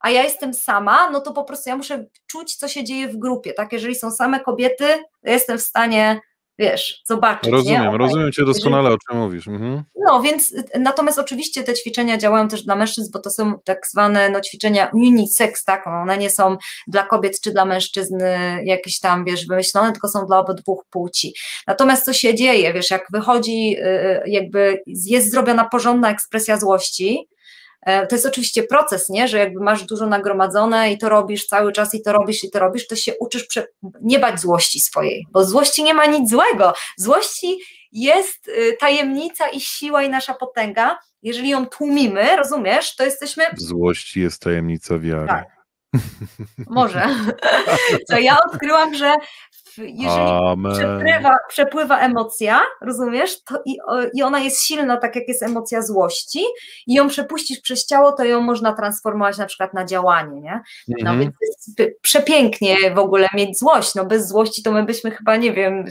a 0.00 0.11
ja 0.11 0.22
jestem 0.22 0.54
sama, 0.54 1.11
no 1.11 1.20
to 1.20 1.32
po 1.32 1.44
prostu 1.44 1.70
ja 1.70 1.76
muszę 1.76 2.06
czuć, 2.26 2.56
co 2.56 2.68
się 2.68 2.85
dzieje 2.85 3.09
w 3.09 3.16
grupie, 3.16 3.52
tak? 3.52 3.72
Jeżeli 3.72 3.94
są 3.94 4.11
same 4.11 4.40
kobiety, 4.40 4.85
to 5.24 5.30
jestem 5.30 5.59
w 5.59 5.62
stanie 5.62 6.20
wiesz, 6.59 7.03
zobaczyć. 7.05 7.53
Rozumiem, 7.53 7.92
nie? 7.92 7.99
rozumiem 7.99 8.33
Cię 8.33 8.45
doskonale, 8.45 8.90
o 8.90 8.99
czym 8.99 9.19
mówisz. 9.19 9.49
Mhm. 9.49 9.83
No, 10.07 10.21
więc 10.21 10.55
natomiast 10.79 11.19
oczywiście 11.19 11.62
te 11.62 11.75
ćwiczenia 11.75 12.19
działają 12.19 12.49
też 12.49 12.62
dla 12.62 12.77
mężczyzn, 12.77 13.11
bo 13.12 13.19
to 13.19 13.31
są 13.31 13.59
tak 13.64 13.87
zwane 13.87 14.31
no, 14.31 14.40
ćwiczenia 14.40 14.90
unisex, 14.92 15.64
tak, 15.64 15.87
one 15.87 16.19
nie 16.19 16.31
są 16.31 16.57
dla 16.87 17.03
kobiet 17.03 17.40
czy 17.40 17.53
dla 17.53 17.64
mężczyzn 17.64 18.19
jakieś 18.64 19.01
tam, 19.01 19.25
wiesz, 19.25 19.47
wymyślone, 19.47 19.92
tylko 19.92 20.09
są 20.09 20.27
dla 20.27 20.38
obydwu 20.38 20.83
płci. 20.90 21.35
Natomiast 21.66 22.05
co 22.05 22.12
się 22.12 22.35
dzieje, 22.35 22.73
wiesz, 22.73 22.90
jak 22.90 23.07
wychodzi, 23.12 23.77
y, 23.79 23.87
y, 23.87 24.23
jakby 24.27 24.83
jest 24.87 25.31
zrobiona 25.31 25.64
porządna 25.64 26.11
ekspresja 26.11 26.59
złości, 26.59 27.29
to 27.87 28.14
jest 28.14 28.27
oczywiście 28.27 28.62
proces, 28.62 29.09
nie? 29.09 29.29
że 29.29 29.38
jakby 29.38 29.61
masz 29.61 29.85
dużo 29.85 30.07
nagromadzone 30.07 30.92
i 30.92 30.99
to 30.99 31.09
robisz 31.09 31.46
cały 31.46 31.72
czas 31.72 31.94
i 31.94 32.03
to 32.03 32.12
robisz 32.12 32.44
i 32.44 32.51
to 32.51 32.59
robisz, 32.59 32.87
to 32.87 32.96
się 32.96 33.12
uczysz 33.20 33.49
nie 34.01 34.18
bać 34.18 34.40
złości 34.40 34.81
swojej, 34.81 35.27
bo 35.31 35.44
złości 35.44 35.83
nie 35.83 35.94
ma 35.94 36.07
nic 36.07 36.31
złego. 36.31 36.72
Złości 36.96 37.59
jest 37.92 38.49
y, 38.49 38.77
tajemnica 38.81 39.49
i 39.49 39.61
siła 39.61 40.03
i 40.03 40.09
nasza 40.09 40.35
potęga. 40.35 40.99
Jeżeli 41.22 41.49
ją 41.49 41.66
tłumimy, 41.66 42.37
rozumiesz, 42.37 42.96
to 42.96 43.05
jesteśmy. 43.05 43.44
W 43.53 43.61
złości 43.61 44.20
jest 44.20 44.42
tajemnica 44.42 44.99
wiary. 44.99 45.29
Tak. 45.29 45.57
Może. 46.66 47.07
To 48.11 48.18
ja 48.18 48.37
odkryłam, 48.46 48.94
że 48.94 49.14
jeżeli 49.79 50.21
przepływa, 50.73 51.37
przepływa, 51.49 51.99
emocja, 51.99 52.61
rozumiesz, 52.81 53.43
to 53.45 53.62
i, 53.67 53.77
i 54.15 54.23
ona 54.23 54.41
jest 54.41 54.62
silna, 54.62 54.97
tak 54.97 55.17
jak 55.17 55.29
jest 55.29 55.43
emocja 55.43 55.83
złości, 55.83 56.45
i 56.87 56.95
ją 56.95 57.09
przepuścisz 57.09 57.61
przez 57.61 57.87
ciało, 57.87 58.12
to 58.12 58.25
ją 58.25 58.41
można 58.41 58.73
transformować 58.73 59.39
na 59.39 59.47
przykład 59.47 59.75
na 59.75 59.85
działanie, 59.85 60.41
nie? 60.41 60.61
No 60.89 61.11
mhm. 61.11 61.19
więc 61.21 61.35
przepięknie 62.01 62.77
w 62.95 62.99
ogóle 62.99 63.29
mieć 63.35 63.59
złość, 63.59 63.95
no 63.95 64.05
bez 64.05 64.29
złości 64.29 64.62
to 64.62 64.73
my 64.73 64.85
byśmy 64.85 65.11
chyba, 65.11 65.37
nie 65.37 65.53
wiem... 65.53 65.85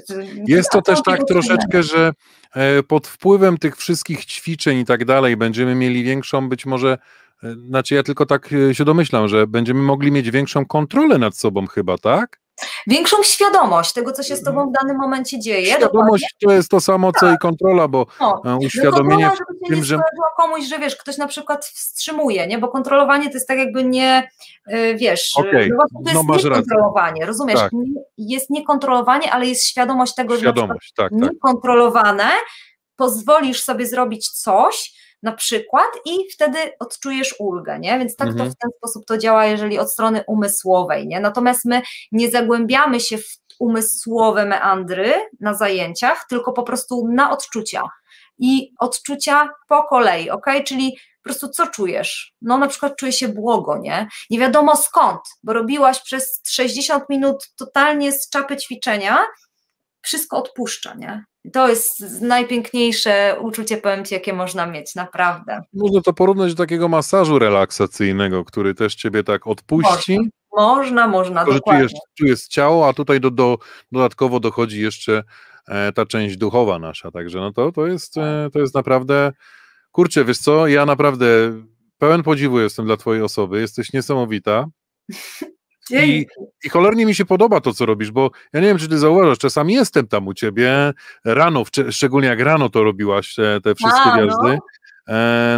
Jest 0.47 0.69
to 0.71 0.81
też 0.81 0.99
tak 1.05 1.23
troszeczkę, 1.27 1.83
że 1.83 2.11
e, 2.55 2.83
pod 2.83 3.07
wpływem 3.07 3.57
tych 3.57 3.77
wszystkich 3.77 4.25
ćwiczeń 4.25 4.77
i 4.77 4.85
tak 4.85 5.05
dalej 5.05 5.37
będziemy 5.37 5.75
mieli 5.75 6.03
większą 6.03 6.49
być 6.49 6.65
może 6.65 6.97
e, 7.43 7.53
znaczy 7.53 7.95
ja 7.95 8.03
tylko 8.03 8.25
tak 8.25 8.49
e, 8.69 8.75
się 8.75 8.85
domyślam, 8.85 9.27
że 9.27 9.47
będziemy 9.47 9.81
mogli 9.81 10.11
mieć 10.11 10.31
większą 10.31 10.65
kontrolę 10.65 11.17
nad 11.17 11.37
sobą 11.37 11.67
chyba, 11.67 11.97
tak? 11.97 12.44
Większą 12.87 13.23
świadomość 13.23 13.93
tego, 13.93 14.11
co 14.11 14.23
się 14.23 14.35
z 14.35 14.43
tobą 14.43 14.69
w 14.69 14.71
danym 14.81 14.97
momencie 14.97 15.39
dzieje. 15.39 15.65
Świadomość 15.65 15.93
dokładnie. 15.93 16.27
to 16.47 16.51
jest 16.51 16.69
to 16.69 16.81
samo, 16.81 17.11
co 17.11 17.19
tak. 17.19 17.35
i 17.35 17.37
kontrola, 17.37 17.87
bo 17.87 18.05
no. 18.19 18.41
E, 18.45 18.55
uświadomienie 18.55 19.23
no 19.23 19.29
kontrola, 19.29 19.59
tym, 19.69 19.83
że... 19.83 19.99
komuś, 20.37 20.65
że 20.65 20.79
wiesz, 20.79 20.95
ktoś 20.95 21.17
na 21.17 21.27
przykład 21.27 21.65
wstrzymuje, 21.65 22.47
nie? 22.47 22.57
bo 22.57 22.67
kontrolowanie 22.67 23.27
to 23.27 23.33
jest 23.33 23.47
tak 23.47 23.57
jakby 23.57 23.83
nie, 23.83 24.29
e, 24.67 24.95
wiesz, 24.95 25.33
okay. 25.35 25.69
no 25.69 26.03
to 26.03 26.11
jest 26.11 26.27
no 26.27 26.35
niekontrolowanie, 26.35 27.25
rozumiesz? 27.25 27.59
Tak. 27.59 27.71
Jest 28.17 28.49
niekontrolowanie, 28.49 29.31
ale 29.31 29.45
jest 29.45 29.65
świadomość 29.65 30.15
tego, 30.15 30.37
świadomość, 30.37 30.87
że 30.87 31.03
tak, 31.03 31.11
tak. 31.11 31.31
niekontrolowane, 31.33 32.29
pozwolisz 32.95 33.63
sobie 33.63 33.87
zrobić 33.87 34.29
coś, 34.29 35.04
na 35.23 35.31
przykład 35.31 35.87
i 36.05 36.31
wtedy 36.33 36.57
odczujesz 36.79 37.35
ulgę, 37.39 37.79
nie? 37.79 37.99
Więc 37.99 38.15
tak 38.15 38.27
mhm. 38.27 38.49
to 38.49 38.55
w 38.55 38.57
ten 38.57 38.71
sposób 38.77 39.05
to 39.05 39.17
działa, 39.17 39.45
jeżeli 39.45 39.79
od 39.79 39.91
strony 39.91 40.23
umysłowej, 40.27 41.07
nie? 41.07 41.19
Natomiast 41.19 41.65
my 41.65 41.81
nie 42.11 42.31
zagłębiamy 42.31 42.99
się 42.99 43.17
w 43.17 43.39
umysłowe 43.59 44.45
meandry 44.45 45.13
na 45.39 45.53
zajęciach, 45.53 46.25
tylko 46.29 46.53
po 46.53 46.63
prostu 46.63 47.07
na 47.07 47.31
odczucia. 47.31 47.83
I 48.37 48.73
odczucia 48.79 49.49
po 49.67 49.83
kolei, 49.83 50.29
ok? 50.29 50.45
Czyli 50.65 50.97
po 51.23 51.29
prostu 51.29 51.49
co 51.49 51.67
czujesz? 51.67 52.33
No 52.41 52.57
na 52.57 52.67
przykład 52.67 52.95
czuję 52.95 53.11
się 53.11 53.27
błogo, 53.27 53.77
nie? 53.77 54.07
Nie 54.29 54.39
wiadomo 54.39 54.75
skąd, 54.75 55.19
bo 55.43 55.53
robiłaś 55.53 56.01
przez 56.01 56.41
60 56.47 57.03
minut 57.09 57.51
totalnie 57.55 58.11
z 58.11 58.29
czapy 58.29 58.57
ćwiczenia, 58.57 59.25
wszystko 60.01 60.37
odpuszcza, 60.37 60.93
nie? 60.93 61.25
To 61.53 61.69
jest 61.69 62.21
najpiękniejsze 62.21 63.35
uczucie, 63.41 63.77
powiem 63.77 64.05
Ci, 64.05 64.13
jakie 64.13 64.33
można 64.33 64.65
mieć, 64.65 64.95
naprawdę. 64.95 65.61
Można 65.73 66.01
to 66.01 66.13
porównać 66.13 66.53
do 66.53 66.63
takiego 66.63 66.87
masażu 66.87 67.39
relaksacyjnego, 67.39 68.45
który 68.45 68.75
też 68.75 68.95
Ciebie 68.95 69.23
tak 69.23 69.47
odpuści. 69.47 70.19
Można, 70.55 71.07
można, 71.07 71.07
można 71.07 71.45
dokładnie. 71.45 71.87
Czujesz, 71.87 72.01
czujesz 72.17 72.47
ciało, 72.47 72.87
a 72.87 72.93
tutaj 72.93 73.19
do, 73.19 73.31
do, 73.31 73.57
dodatkowo 73.91 74.39
dochodzi 74.39 74.81
jeszcze 74.81 75.23
e, 75.67 75.91
ta 75.91 76.05
część 76.05 76.37
duchowa 76.37 76.79
nasza, 76.79 77.11
także 77.11 77.39
no 77.39 77.53
to, 77.53 77.71
to, 77.71 77.87
jest, 77.87 78.17
e, 78.17 78.49
to 78.53 78.59
jest 78.59 78.75
naprawdę, 78.75 79.31
kurczę, 79.91 80.25
wiesz 80.25 80.37
co, 80.37 80.67
ja 80.67 80.85
naprawdę 80.85 81.25
pełen 81.97 82.23
podziwu 82.23 82.59
jestem 82.59 82.85
dla 82.85 82.97
Twojej 82.97 83.23
osoby, 83.23 83.61
jesteś 83.61 83.93
niesamowita. 83.93 84.65
I, 85.91 86.25
I 86.63 86.69
cholernie 86.69 87.05
mi 87.05 87.15
się 87.15 87.25
podoba 87.25 87.61
to, 87.61 87.73
co 87.73 87.85
robisz, 87.85 88.11
bo 88.11 88.31
ja 88.53 88.59
nie 88.59 88.67
wiem, 88.67 88.77
czy 88.77 88.87
ty 88.87 88.97
zauważasz, 88.97 89.37
czasami 89.37 89.73
jestem 89.73 90.07
tam 90.07 90.27
u 90.27 90.33
ciebie 90.33 90.93
rano, 91.25 91.63
szczególnie 91.89 92.27
jak 92.27 92.39
rano 92.39 92.69
to 92.69 92.83
robiłaś, 92.83 93.35
te, 93.35 93.61
te 93.61 93.75
wszystkie 93.75 94.11
A, 94.11 94.17
wjazdy. 94.17 94.49
No. 94.49 94.59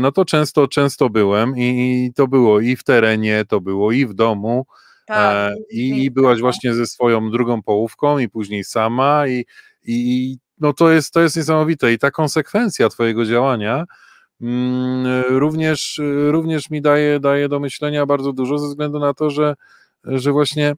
No 0.01 0.11
to 0.11 0.25
często, 0.25 0.67
często 0.67 1.09
byłem 1.09 1.57
i, 1.57 2.11
to 2.15 2.27
było 2.27 2.59
i 2.59 2.75
w 2.75 2.83
terenie, 2.83 3.45
to 3.47 3.61
było 3.61 3.91
i 3.91 4.05
w 4.05 4.13
domu. 4.13 4.65
Tak, 5.05 5.51
e, 5.51 5.55
i, 5.71 6.03
i 6.03 6.11
byłaś 6.11 6.39
właśnie 6.39 6.73
ze 6.73 6.85
swoją 6.85 7.31
drugą 7.31 7.63
połówką 7.63 8.19
i 8.19 8.29
później 8.29 8.63
sama 8.63 9.27
i, 9.27 9.45
i 9.83 10.37
no 10.59 10.73
to 10.73 10.91
jest, 10.91 11.13
to 11.13 11.21
jest 11.21 11.37
niesamowite 11.37 11.93
i 11.93 11.97
ta 11.97 12.11
konsekwencja 12.11 12.89
twojego 12.89 13.25
działania 13.25 13.85
mm, 14.41 15.23
również, 15.29 16.01
również 16.29 16.69
mi 16.69 16.81
daje, 16.81 17.19
daje 17.19 17.49
do 17.49 17.59
myślenia 17.59 18.05
bardzo 18.05 18.33
dużo 18.33 18.57
ze 18.57 18.67
względu 18.67 18.99
na 18.99 19.13
to, 19.13 19.29
że 19.29 19.55
że 20.07 20.31
właśnie 20.31 20.73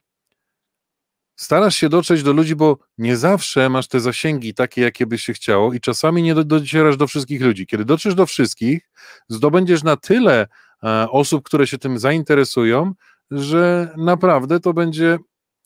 starasz 1.36 1.76
się 1.76 1.90
dotrzeć 1.90 2.24
do 2.24 2.34
ludzi, 2.34 2.56
bo 2.56 2.78
nie 2.98 3.18
zawsze 3.18 3.70
masz 3.70 3.88
te 3.88 4.00
zasięgi 4.00 4.54
takie, 4.54 4.82
jakie 4.82 5.06
byś 5.06 5.24
się 5.24 5.34
chciało 5.34 5.74
i 5.74 5.80
czasami 5.80 6.24
nie 6.24 6.36
docierasz 6.36 6.98
do 6.98 7.08
wszystkich 7.08 7.42
ludzi. 7.42 7.68
Kiedy 7.68 7.86
dotrzesz 7.86 8.16
do 8.16 8.26
wszystkich, 8.26 8.90
zdobędziesz 9.28 9.84
na 9.84 9.98
tyle 9.98 10.48
e, 10.84 11.10
osób, 11.10 11.44
które 11.44 11.68
się 11.68 11.78
tym 11.78 12.00
zainteresują, 12.00 12.94
że 13.32 13.94
naprawdę 13.98 14.60
to 14.60 14.74
będzie, 14.74 15.18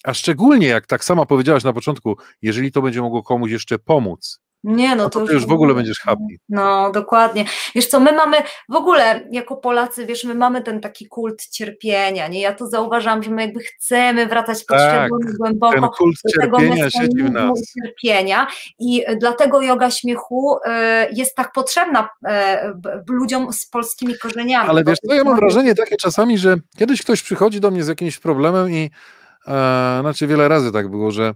a 0.03 0.13
szczególnie 0.13 0.67
jak 0.67 0.87
tak 0.87 1.03
sama 1.03 1.25
powiedziałaś 1.25 1.63
na 1.63 1.73
początku, 1.73 2.17
jeżeli 2.41 2.71
to 2.71 2.81
będzie 2.81 3.01
mogło 3.01 3.23
komuś 3.23 3.51
jeszcze 3.51 3.79
pomóc, 3.79 4.39
nie, 4.63 4.95
no, 4.95 5.03
no 5.03 5.09
to, 5.09 5.19
to, 5.19 5.21
już, 5.21 5.31
już 5.31 5.45
w 5.45 5.51
ogóle 5.51 5.73
będziesz 5.73 5.99
happy. 5.99 6.23
No, 6.49 6.91
dokładnie. 6.91 7.45
Wiesz 7.75 7.87
co, 7.87 7.99
my 7.99 8.11
mamy 8.11 8.37
w 8.69 8.75
ogóle 8.75 9.27
jako 9.31 9.57
Polacy, 9.57 10.05
wiesz, 10.05 10.23
my 10.23 10.35
mamy 10.35 10.61
ten 10.61 10.81
taki 10.81 11.07
kult 11.07 11.47
cierpienia, 11.49 12.27
nie? 12.27 12.41
Ja 12.41 12.53
to 12.53 12.67
zauważam, 12.67 13.23
że 13.23 13.31
my 13.31 13.41
jakby 13.41 13.59
chcemy 13.59 14.27
wracać 14.27 14.63
pod 14.65 14.77
tak, 14.77 15.11
głęboko 15.39 15.73
ten 15.73 15.89
kult 15.89 16.15
do 16.35 16.41
tego 16.41 16.59
siedzi 16.89 17.23
w 17.23 17.31
nas. 17.31 17.73
cierpienia 17.73 18.47
i 18.79 19.03
dlatego 19.17 19.61
yoga 19.61 19.91
śmiechu 19.91 20.57
y, 20.57 20.69
jest 21.13 21.35
tak 21.35 21.51
potrzebna 21.51 22.09
y, 22.27 22.29
ludziom 23.09 23.53
z 23.53 23.65
polskimi 23.65 24.17
korzeniami. 24.17 24.69
Ale 24.69 24.83
wiesz 24.83 24.99
co, 25.07 25.13
ja 25.13 25.23
mam 25.23 25.35
wrażenie 25.35 25.75
takie 25.75 25.97
czasami, 25.97 26.37
że 26.37 26.57
kiedyś 26.77 27.01
ktoś 27.01 27.23
przychodzi 27.23 27.59
do 27.59 27.71
mnie 27.71 27.83
z 27.83 27.87
jakimś 27.87 28.19
problemem 28.19 28.71
i 28.71 28.91
e, 29.47 29.97
znaczy 30.01 30.27
wiele 30.27 30.47
razy 30.47 30.71
tak 30.71 30.89
było, 30.89 31.11
że 31.11 31.33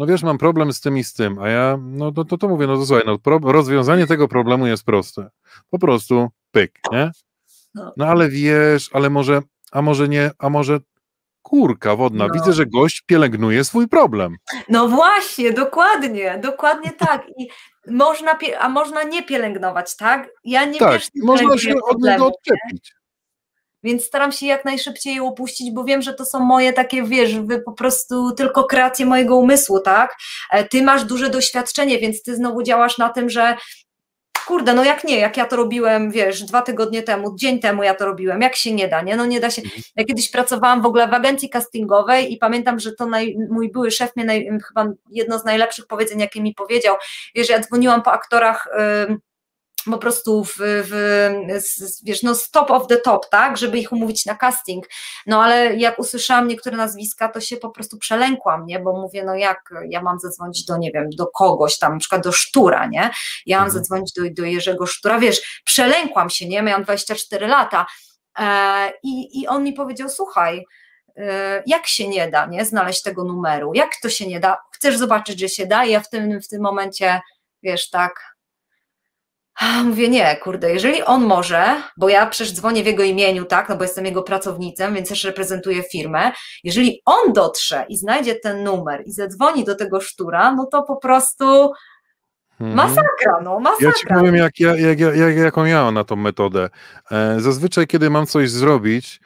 no 0.00 0.06
wiesz, 0.06 0.22
mam 0.22 0.38
problem 0.38 0.72
z 0.72 0.80
tym 0.80 0.98
i 0.98 1.04
z 1.04 1.14
tym, 1.14 1.38
a 1.38 1.48
ja, 1.48 1.78
no 1.80 2.12
to, 2.12 2.24
to, 2.24 2.38
to 2.38 2.48
mówię, 2.48 2.66
no 2.66 2.76
to 2.76 2.86
słuchaj, 2.86 3.04
no 3.06 3.18
pro, 3.18 3.38
rozwiązanie 3.42 4.06
tego 4.06 4.28
problemu 4.28 4.66
jest 4.66 4.84
proste. 4.84 5.30
Po 5.70 5.78
prostu 5.78 6.28
pyk, 6.50 6.80
nie? 6.92 7.10
No. 7.74 7.92
no 7.96 8.06
ale 8.06 8.28
wiesz, 8.28 8.90
ale 8.92 9.10
może, 9.10 9.42
a 9.72 9.82
może 9.82 10.08
nie, 10.08 10.30
a 10.38 10.50
może 10.50 10.78
kurka 11.42 11.96
wodna. 11.96 12.26
No. 12.26 12.34
Widzę, 12.34 12.52
że 12.52 12.66
gość 12.66 13.02
pielęgnuje 13.06 13.64
swój 13.64 13.88
problem. 13.88 14.36
No 14.68 14.88
właśnie, 14.88 15.52
dokładnie, 15.52 16.38
dokładnie 16.42 16.92
tak. 16.92 17.26
I 17.38 17.48
można, 17.90 18.38
a 18.60 18.68
można 18.68 19.02
nie 19.02 19.22
pielęgnować, 19.22 19.96
tak? 19.96 20.30
Ja 20.44 20.64
nie 20.64 20.78
tak, 20.78 20.92
wiesz, 20.92 21.08
można 21.22 21.58
się 21.58 21.74
od 21.82 22.02
niego 22.02 22.26
odczepić 22.26 22.99
więc 23.82 24.04
staram 24.04 24.32
się 24.32 24.46
jak 24.46 24.64
najszybciej 24.64 25.14
je 25.14 25.22
opuścić, 25.22 25.70
bo 25.72 25.84
wiem, 25.84 26.02
że 26.02 26.14
to 26.14 26.24
są 26.24 26.40
moje 26.40 26.72
takie, 26.72 27.02
wiesz, 27.02 27.38
wy 27.38 27.60
po 27.60 27.72
prostu 27.72 28.32
tylko 28.32 28.64
kreacje 28.64 29.06
mojego 29.06 29.36
umysłu, 29.36 29.80
tak? 29.80 30.16
E, 30.50 30.64
ty 30.64 30.82
masz 30.82 31.04
duże 31.04 31.30
doświadczenie, 31.30 31.98
więc 31.98 32.22
ty 32.22 32.36
znowu 32.36 32.62
działasz 32.62 32.98
na 32.98 33.08
tym, 33.08 33.30
że 33.30 33.56
kurde, 34.46 34.74
no 34.74 34.84
jak 34.84 35.04
nie, 35.04 35.18
jak 35.18 35.36
ja 35.36 35.46
to 35.46 35.56
robiłem, 35.56 36.10
wiesz, 36.10 36.42
dwa 36.42 36.62
tygodnie 36.62 37.02
temu, 37.02 37.36
dzień 37.36 37.60
temu 37.60 37.82
ja 37.82 37.94
to 37.94 38.04
robiłem, 38.04 38.40
jak 38.40 38.56
się 38.56 38.72
nie 38.72 38.88
da, 38.88 39.02
nie? 39.02 39.16
No 39.16 39.26
nie 39.26 39.40
da 39.40 39.50
się. 39.50 39.62
Mhm. 39.62 39.82
Ja 39.96 40.04
kiedyś 40.04 40.30
pracowałam 40.30 40.82
w 40.82 40.86
ogóle 40.86 41.08
w 41.08 41.14
agencji 41.14 41.50
castingowej 41.50 42.32
i 42.32 42.36
pamiętam, 42.36 42.80
że 42.80 42.92
to 42.92 43.06
naj, 43.06 43.36
mój 43.50 43.72
były 43.72 43.90
szef 43.90 44.16
mnie 44.16 44.24
naj, 44.24 44.48
chyba 44.68 44.86
jedno 45.10 45.38
z 45.38 45.44
najlepszych 45.44 45.86
powiedzeń, 45.86 46.20
jakie 46.20 46.42
mi 46.42 46.54
powiedział, 46.54 46.96
wiesz, 47.34 47.48
ja 47.48 47.60
dzwoniłam 47.60 48.02
po 48.02 48.12
aktorach 48.12 48.68
po 49.84 49.98
prostu 49.98 50.44
w, 50.44 50.56
w, 50.58 50.92
wiesz, 52.02 52.22
no 52.22 52.34
top 52.52 52.70
of 52.70 52.86
the 52.86 52.96
top, 52.96 53.30
tak, 53.30 53.56
żeby 53.56 53.78
ich 53.78 53.92
umówić 53.92 54.26
na 54.26 54.34
casting, 54.34 54.86
no 55.26 55.42
ale 55.42 55.76
jak 55.76 55.98
usłyszałam 55.98 56.48
niektóre 56.48 56.76
nazwiska, 56.76 57.28
to 57.28 57.40
się 57.40 57.56
po 57.56 57.70
prostu 57.70 57.98
przelękłam, 57.98 58.66
nie, 58.66 58.80
bo 58.80 58.92
mówię, 58.92 59.24
no 59.24 59.34
jak 59.34 59.70
ja 59.88 60.02
mam 60.02 60.18
zadzwonić 60.18 60.64
do, 60.64 60.76
nie 60.76 60.90
wiem, 60.92 61.10
do 61.10 61.26
kogoś 61.26 61.78
tam, 61.78 61.92
na 61.92 61.98
przykład 61.98 62.22
do 62.22 62.32
Sztura, 62.32 62.86
nie, 62.86 63.10
ja 63.46 63.58
mam 63.58 63.66
mhm. 63.66 63.70
zadzwonić 63.70 64.12
do, 64.12 64.22
do 64.42 64.44
Jerzego 64.44 64.86
Sztura, 64.86 65.18
wiesz, 65.18 65.62
przelękłam 65.64 66.30
się, 66.30 66.48
nie, 66.48 66.62
miałam 66.62 66.84
24 66.84 67.46
lata. 67.46 67.86
E, 68.38 68.92
i, 69.02 69.40
i 69.40 69.48
on 69.48 69.64
mi 69.64 69.72
powiedział, 69.72 70.08
słuchaj, 70.08 70.64
e, 71.16 71.62
jak 71.66 71.86
się 71.86 72.08
nie 72.08 72.30
da, 72.30 72.46
nie, 72.46 72.64
znaleźć 72.64 73.02
tego 73.02 73.24
numeru, 73.24 73.74
jak 73.74 73.90
to 74.02 74.10
się 74.10 74.26
nie 74.26 74.40
da, 74.40 74.56
chcesz 74.72 74.96
zobaczyć, 74.96 75.40
że 75.40 75.48
się 75.48 75.66
da? 75.66 75.84
I 75.84 75.90
ja 75.90 76.00
w 76.00 76.08
tym, 76.08 76.40
w 76.40 76.48
tym 76.48 76.62
momencie, 76.62 77.20
wiesz, 77.62 77.90
tak, 77.90 78.36
Mówię, 79.84 80.08
nie, 80.08 80.36
kurde, 80.36 80.72
jeżeli 80.72 81.02
on 81.02 81.24
może, 81.24 81.82
bo 81.96 82.08
ja 82.08 82.26
przecież 82.26 82.54
dzwonię 82.54 82.82
w 82.82 82.86
jego 82.86 83.02
imieniu, 83.02 83.44
tak, 83.44 83.68
no 83.68 83.76
bo 83.76 83.82
jestem 83.82 84.04
jego 84.04 84.22
pracownicą, 84.22 84.94
więc 84.94 85.08
też 85.08 85.24
reprezentuję 85.24 85.82
firmę, 85.82 86.32
jeżeli 86.64 87.02
on 87.04 87.32
dotrze 87.32 87.84
i 87.88 87.96
znajdzie 87.96 88.34
ten 88.34 88.64
numer 88.64 89.02
i 89.06 89.12
zadzwoni 89.12 89.64
do 89.64 89.74
tego 89.74 90.00
sztura, 90.00 90.54
no 90.54 90.66
to 90.66 90.82
po 90.82 90.96
prostu 90.96 91.72
mhm. 92.60 92.76
masakra, 92.76 93.40
no 93.42 93.60
masakra. 93.60 93.88
Ja 93.88 93.92
ci 93.92 94.06
powiem, 94.06 94.34
jak, 94.34 94.60
jak, 94.60 94.78
jak, 94.80 95.00
jak, 95.16 95.36
jaką 95.36 95.64
ja 95.64 95.90
na 95.90 96.04
tą 96.04 96.16
metodę. 96.16 96.68
E, 97.10 97.40
zazwyczaj, 97.40 97.86
kiedy 97.86 98.10
mam 98.10 98.26
coś 98.26 98.50
zrobić, 98.50 99.20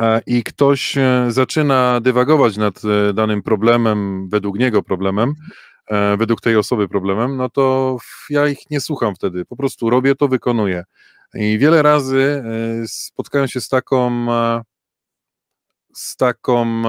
e, 0.00 0.20
i 0.26 0.42
ktoś 0.44 0.98
e, 0.98 1.26
zaczyna 1.28 2.00
dywagować 2.00 2.56
nad 2.56 2.80
danym 3.14 3.42
problemem, 3.42 4.28
według 4.28 4.58
niego 4.58 4.82
problemem, 4.82 5.34
według 6.18 6.40
tej 6.40 6.56
osoby 6.56 6.88
problemem, 6.88 7.36
no 7.36 7.50
to 7.50 7.96
ja 8.30 8.48
ich 8.48 8.70
nie 8.70 8.80
słucham 8.80 9.14
wtedy. 9.14 9.44
Po 9.44 9.56
prostu 9.56 9.90
robię 9.90 10.14
to, 10.14 10.28
wykonuję. 10.28 10.84
I 11.34 11.58
wiele 11.58 11.82
razy 11.82 12.42
e, 12.82 12.88
spotkałem 12.88 13.48
się 13.48 13.60
z 13.60 13.68
taką 13.68 14.32
e, 14.32 14.62
z 15.94 16.16
taką 16.16 16.82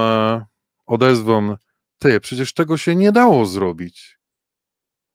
odezwą, 0.86 1.56
ty, 1.98 2.20
przecież 2.20 2.54
tego 2.54 2.76
się 2.76 2.96
nie 2.96 3.12
dało 3.12 3.46
zrobić. 3.46 4.18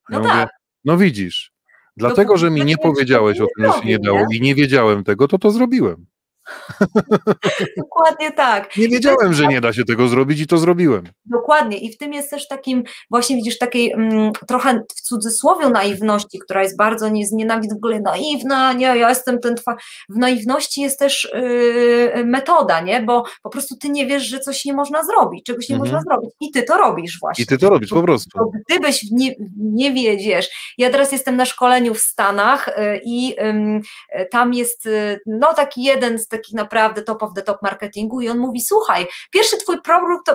Ja 0.09 0.19
no 0.19 0.19
mówię, 0.19 0.33
tak. 0.33 0.49
no 0.86 0.97
widzisz, 0.97 1.51
dlatego, 1.97 2.38
że 2.38 2.51
mi 2.51 2.65
nie 2.65 2.77
powiedziałeś 2.77 3.39
o 3.39 3.47
tym, 3.57 3.65
że 3.65 3.79
się 3.79 3.86
nie 3.86 3.99
dało 3.99 4.25
i 4.31 4.41
nie 4.41 4.55
wiedziałem 4.55 5.03
tego, 5.03 5.27
to 5.27 5.38
to 5.38 5.51
zrobiłem. 5.51 6.05
Dokładnie 7.77 8.31
tak. 8.31 8.77
Nie 8.77 8.87
wiedziałem, 8.87 9.33
że 9.33 9.47
nie 9.47 9.61
da 9.61 9.73
się 9.73 9.85
tego 9.85 10.07
zrobić 10.07 10.41
i 10.41 10.47
to 10.47 10.57
zrobiłem. 10.57 11.03
Dokładnie. 11.25 11.77
I 11.77 11.93
w 11.93 11.97
tym 11.97 12.13
jest 12.13 12.29
też 12.29 12.47
takim, 12.47 12.83
właśnie 13.11 13.35
widzisz, 13.35 13.57
takiej 13.57 13.91
mm, 13.91 14.31
trochę 14.47 14.83
w 14.95 15.01
cudzysłowie 15.01 15.69
naiwności, 15.69 16.39
która 16.39 16.63
jest 16.63 16.77
bardzo 16.77 17.09
nie, 17.09 17.25
nienawidzę 17.31 17.75
w 17.75 17.77
ogóle 17.77 17.99
naiwna, 17.99 18.73
nie, 18.73 18.85
ja 18.85 19.09
jestem 19.09 19.39
ten 19.39 19.55
twa. 19.55 19.75
W 20.09 20.17
naiwności 20.17 20.81
jest 20.81 20.99
też 20.99 21.31
yy, 21.33 22.25
metoda, 22.25 22.81
nie? 22.81 23.01
Bo 23.01 23.23
po 23.43 23.49
prostu 23.49 23.75
ty 23.77 23.89
nie 23.89 24.07
wiesz, 24.07 24.23
że 24.23 24.39
coś 24.39 24.65
nie 24.65 24.73
można 24.73 25.03
zrobić, 25.03 25.45
czegoś 25.45 25.69
nie 25.69 25.75
mhm. 25.75 25.93
można 25.93 26.11
zrobić. 26.11 26.31
I 26.41 26.51
ty 26.51 26.63
to 26.63 26.77
robisz 26.77 27.19
właśnie. 27.19 27.43
I 27.43 27.47
ty 27.47 27.57
to 27.57 27.69
robisz 27.69 27.89
po 27.89 28.03
prostu. 28.03 28.39
Bo 28.39 28.51
gdybyś 28.69 29.05
nie, 29.11 29.35
nie 29.57 29.93
wiedziesz. 29.93 30.75
Ja 30.77 30.89
teraz 30.89 31.11
jestem 31.11 31.35
na 31.35 31.45
szkoleniu 31.45 31.93
w 31.93 31.99
Stanach 31.99 32.69
yy, 32.77 33.01
i 33.05 33.27
yy, 33.27 34.25
tam 34.31 34.53
jest 34.53 34.85
y, 34.85 35.19
no 35.25 35.53
taki 35.53 35.83
jeden 35.83 36.19
z 36.19 36.27
takich 36.38 36.53
naprawdę 36.53 37.01
top 37.01 37.23
of 37.23 37.33
the 37.36 37.41
top 37.41 37.61
marketingu 37.61 38.21
i 38.21 38.29
on 38.29 38.38
mówi, 38.38 38.61
słuchaj, 38.61 39.07
pierwszy 39.31 39.57
twój 39.57 39.81
produkt, 39.81 40.31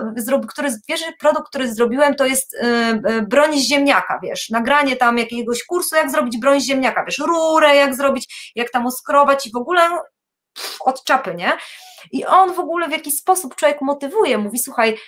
który, 0.49 0.69
pierwszy 0.89 1.13
produkt, 1.21 1.49
który 1.49 1.75
zrobiłem, 1.75 2.15
to 2.15 2.27
jest 2.27 2.55
y, 2.55 2.59
y, 3.11 3.23
broń 3.23 3.59
ziemniaka, 3.59 4.21
wiesz, 4.23 4.51
nagranie 4.51 4.97
tam 4.97 5.19
jakiegoś 5.19 5.65
kursu, 5.65 5.97
jak 5.97 6.11
zrobić 6.11 6.39
broń 6.39 6.61
ziemniaka, 6.61 7.05
wiesz, 7.05 7.19
rurę, 7.19 7.77
jak 7.77 7.95
zrobić, 7.95 8.53
jak 8.55 8.71
tam 8.71 8.87
oskrobać 8.87 9.47
i 9.47 9.53
w 9.53 9.57
ogóle 9.57 9.91
od 10.81 11.05
czapy, 11.05 11.35
nie? 11.35 11.53
I 12.13 12.27
on 12.27 12.55
w 12.55 12.59
ogóle 12.59 12.89
w 12.89 12.93
jakiś 12.93 13.15
sposób 13.15 13.57
człowiek 13.57 13.81
motywuje, 13.81 14.39
mówi, 14.39 14.59
słuchaj, 14.59 14.99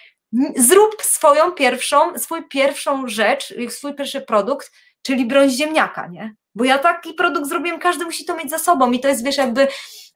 zrób 0.57 1.03
swoją 1.03 1.53
pierwszą, 1.53 2.19
swój 2.19 2.49
pierwszą 2.49 3.09
rzecz, 3.09 3.55
swój 3.69 3.95
pierwszy 3.95 4.21
produkt, 4.21 4.73
czyli 5.03 5.27
broń 5.27 5.51
ziemniaka, 5.51 6.07
nie? 6.07 6.35
Bo 6.55 6.65
ja 6.65 6.79
taki 6.79 7.15
produkt 7.15 7.49
zrobiłem, 7.49 7.81
każdy 7.81 8.05
musi 8.05 8.25
to 8.25 8.37
mieć 8.37 8.51
za 8.51 8.59
sobą 8.59 8.93
i 8.93 9.01
to 9.01 9.09
jest, 9.09 9.25
wiesz, 9.25 9.37
jakby 9.37 9.69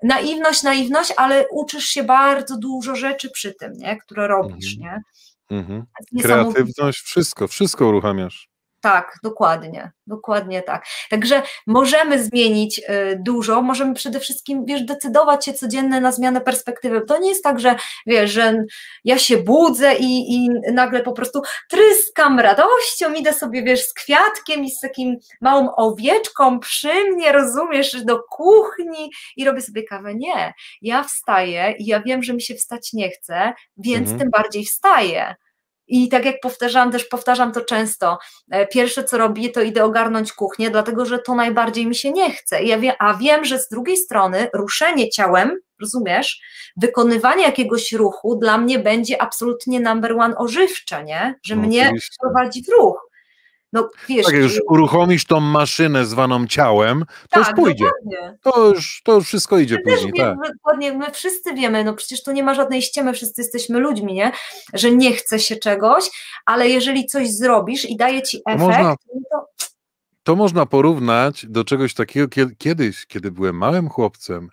naiwność, 0.02 0.62
naiwność, 0.62 1.12
ale 1.16 1.44
uczysz 1.50 1.84
się 1.84 2.02
bardzo 2.02 2.58
dużo 2.58 2.96
rzeczy 2.96 3.30
przy 3.30 3.54
tym, 3.54 3.72
nie? 3.72 3.96
które 3.96 4.26
robisz, 4.26 4.76
mhm. 4.76 5.02
nie? 5.50 5.58
Mhm. 5.58 5.84
Kreatywność, 6.22 6.98
wszystko, 6.98 7.48
wszystko 7.48 7.86
uruchamiasz. 7.86 8.48
Tak, 8.86 9.18
dokładnie, 9.22 9.92
dokładnie 10.06 10.62
tak. 10.62 10.84
Także 11.10 11.42
możemy 11.66 12.22
zmienić 12.22 12.78
y, 12.78 12.82
dużo, 13.20 13.62
możemy 13.62 13.94
przede 13.94 14.20
wszystkim, 14.20 14.64
wiesz, 14.64 14.82
decydować 14.82 15.44
się 15.44 15.52
codziennie 15.52 16.00
na 16.00 16.12
zmianę 16.12 16.40
perspektywy. 16.40 17.00
To 17.00 17.18
nie 17.18 17.28
jest 17.28 17.44
tak, 17.44 17.60
że 17.60 17.76
wiesz, 18.06 18.30
że 18.30 18.64
ja 19.04 19.18
się 19.18 19.36
budzę 19.36 19.94
i, 19.94 20.34
i 20.34 20.50
nagle 20.72 21.02
po 21.02 21.12
prostu 21.12 21.42
tryskam 21.70 22.40
radością, 22.40 23.12
idę 23.12 23.32
sobie, 23.32 23.62
wiesz, 23.62 23.88
z 23.88 23.94
kwiatkiem 23.94 24.64
i 24.64 24.70
z 24.70 24.80
takim 24.80 25.16
małą 25.40 25.74
owieczką 25.74 26.60
przy 26.60 27.10
mnie, 27.10 27.32
rozumiesz, 27.32 28.04
do 28.04 28.18
kuchni 28.30 29.10
i 29.36 29.44
robię 29.44 29.60
sobie 29.60 29.82
kawę. 29.82 30.14
Nie, 30.14 30.54
ja 30.82 31.02
wstaję 31.02 31.74
i 31.78 31.86
ja 31.86 32.00
wiem, 32.00 32.22
że 32.22 32.34
mi 32.34 32.42
się 32.42 32.54
wstać 32.54 32.92
nie 32.92 33.10
chce, 33.10 33.52
więc 33.76 34.10
mhm. 34.10 34.18
tym 34.18 34.30
bardziej 34.30 34.64
wstaję. 34.64 35.34
I 35.88 36.08
tak 36.08 36.24
jak 36.24 36.40
powtarzam, 36.42 36.92
też 36.92 37.04
powtarzam 37.04 37.52
to 37.52 37.60
często, 37.60 38.18
e, 38.50 38.66
pierwsze 38.66 39.04
co 39.04 39.18
robię, 39.18 39.48
to 39.48 39.62
idę 39.62 39.84
ogarnąć 39.84 40.32
kuchnię, 40.32 40.70
dlatego 40.70 41.06
że 41.06 41.18
to 41.18 41.34
najbardziej 41.34 41.86
mi 41.86 41.94
się 41.94 42.12
nie 42.12 42.30
chce. 42.30 42.62
Ja 42.62 42.78
wie, 42.78 43.02
a 43.02 43.14
wiem, 43.14 43.44
że 43.44 43.58
z 43.58 43.68
drugiej 43.68 43.96
strony 43.96 44.48
ruszenie 44.54 45.08
ciałem, 45.08 45.60
rozumiesz, 45.80 46.40
wykonywanie 46.76 47.42
jakiegoś 47.42 47.92
ruchu 47.92 48.36
dla 48.36 48.58
mnie 48.58 48.78
będzie 48.78 49.22
absolutnie 49.22 49.80
number 49.80 50.12
one 50.12 50.36
ożywcze, 50.36 51.04
nie? 51.04 51.34
Że 51.42 51.56
no, 51.56 51.62
mnie 51.62 51.82
oczywiście. 51.82 52.16
prowadzi 52.20 52.62
w 52.64 52.68
ruch. 52.68 53.05
No, 53.72 53.90
wiesz, 54.08 54.26
tak, 54.26 54.34
jak 54.34 54.42
już 54.42 54.60
uruchomisz 54.68 55.24
tą 55.24 55.40
maszynę 55.40 56.06
zwaną 56.06 56.46
ciałem, 56.46 57.04
to 57.30 57.40
tak, 57.40 57.46
już 57.46 57.56
pójdzie. 57.56 57.84
To 58.42 58.68
już, 58.68 59.02
to 59.04 59.14
już 59.14 59.26
wszystko 59.26 59.58
idzie 59.58 59.76
my 59.84 59.92
później. 59.92 60.12
Wiemy, 60.16 60.36
tak. 60.44 60.52
dokładnie, 60.52 60.92
my 60.92 61.10
wszyscy 61.12 61.54
wiemy, 61.54 61.84
no 61.84 61.94
przecież 61.94 62.22
tu 62.22 62.32
nie 62.32 62.42
ma 62.42 62.54
żadnej 62.54 62.82
ściemy, 62.82 63.12
wszyscy 63.12 63.42
jesteśmy 63.42 63.78
ludźmi, 63.78 64.14
nie? 64.14 64.32
Że 64.74 64.90
nie 64.90 65.12
chce 65.12 65.38
się 65.38 65.56
czegoś, 65.56 66.10
ale 66.46 66.68
jeżeli 66.68 67.06
coś 67.06 67.30
zrobisz 67.30 67.84
i 67.84 67.96
daje 67.96 68.22
ci 68.22 68.40
efekt, 68.46 68.60
to 68.60 68.66
można, 68.66 68.96
to... 69.30 69.46
to 70.22 70.36
można 70.36 70.66
porównać 70.66 71.46
do 71.46 71.64
czegoś 71.64 71.94
takiego 71.94 72.28
kiedyś, 72.58 73.06
kiedy 73.06 73.30
byłem 73.30 73.56
małym 73.56 73.88
chłopcem 73.88 74.48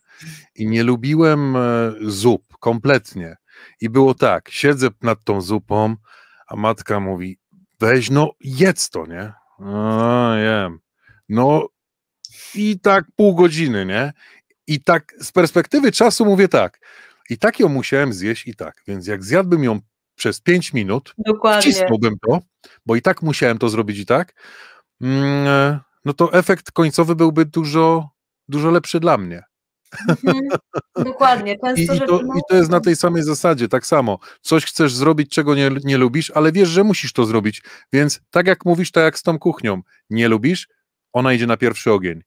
i 0.55 0.67
nie 0.67 0.83
lubiłem 0.83 1.55
e, 1.55 1.59
zup 2.01 2.57
kompletnie. 2.59 3.37
I 3.81 3.89
było 3.89 4.13
tak, 4.13 4.49
siedzę 4.49 4.87
nad 5.01 5.23
tą 5.23 5.41
zupą, 5.41 5.95
a 6.47 6.55
matka 6.55 6.99
mówi, 6.99 7.37
weź 7.83 8.09
no 8.09 8.31
jedz 8.39 8.89
to, 8.89 9.05
nie? 9.05 9.33
No, 9.59 10.35
jem. 10.37 10.79
No 11.29 11.67
i 12.55 12.79
tak 12.79 13.05
pół 13.15 13.35
godziny, 13.35 13.85
nie? 13.85 14.13
I 14.67 14.83
tak 14.83 15.13
z 15.21 15.31
perspektywy 15.31 15.91
czasu 15.91 16.25
mówię 16.25 16.47
tak, 16.47 16.79
i 17.29 17.37
tak 17.37 17.59
ją 17.59 17.69
musiałem 17.69 18.13
zjeść 18.13 18.47
i 18.47 18.55
tak, 18.55 18.81
więc 18.87 19.07
jak 19.07 19.23
zjadłbym 19.23 19.63
ją 19.63 19.79
przez 20.15 20.41
5 20.41 20.73
minut, 20.73 21.13
Dokładnie. 21.17 21.61
wcisnąłbym 21.61 22.15
to, 22.27 22.39
bo 22.85 22.95
i 22.95 23.01
tak 23.01 23.21
musiałem 23.21 23.57
to 23.57 23.69
zrobić 23.69 23.99
i 23.99 24.05
tak, 24.05 24.33
mm, 25.01 25.79
no 26.05 26.13
to 26.13 26.33
efekt 26.33 26.71
końcowy 26.71 27.15
byłby 27.15 27.45
dużo, 27.45 28.09
dużo 28.47 28.71
lepszy 28.71 28.99
dla 28.99 29.17
mnie. 29.17 29.43
Mhm. 30.09 30.47
Dokładnie. 30.95 31.57
I, 31.75 31.81
i, 31.81 31.87
to, 31.87 32.21
I 32.21 32.41
to 32.49 32.55
jest 32.55 32.69
na 32.69 32.79
tej 32.79 32.95
samej 32.95 33.23
zasadzie, 33.23 33.67
tak 33.67 33.85
samo. 33.85 34.19
Coś 34.41 34.65
chcesz 34.65 34.93
zrobić, 34.93 35.31
czego 35.31 35.55
nie, 35.55 35.71
nie 35.83 35.97
lubisz, 35.97 36.31
ale 36.35 36.51
wiesz, 36.51 36.69
że 36.69 36.83
musisz 36.83 37.13
to 37.13 37.25
zrobić. 37.25 37.61
Więc 37.93 38.21
tak 38.29 38.47
jak 38.47 38.65
mówisz, 38.65 38.91
tak 38.91 39.03
jak 39.03 39.19
z 39.19 39.23
tą 39.23 39.39
kuchnią. 39.39 39.81
Nie 40.09 40.27
lubisz, 40.27 40.67
ona 41.13 41.33
idzie 41.33 41.47
na 41.47 41.57
pierwszy 41.57 41.91
ogień. 41.91 42.21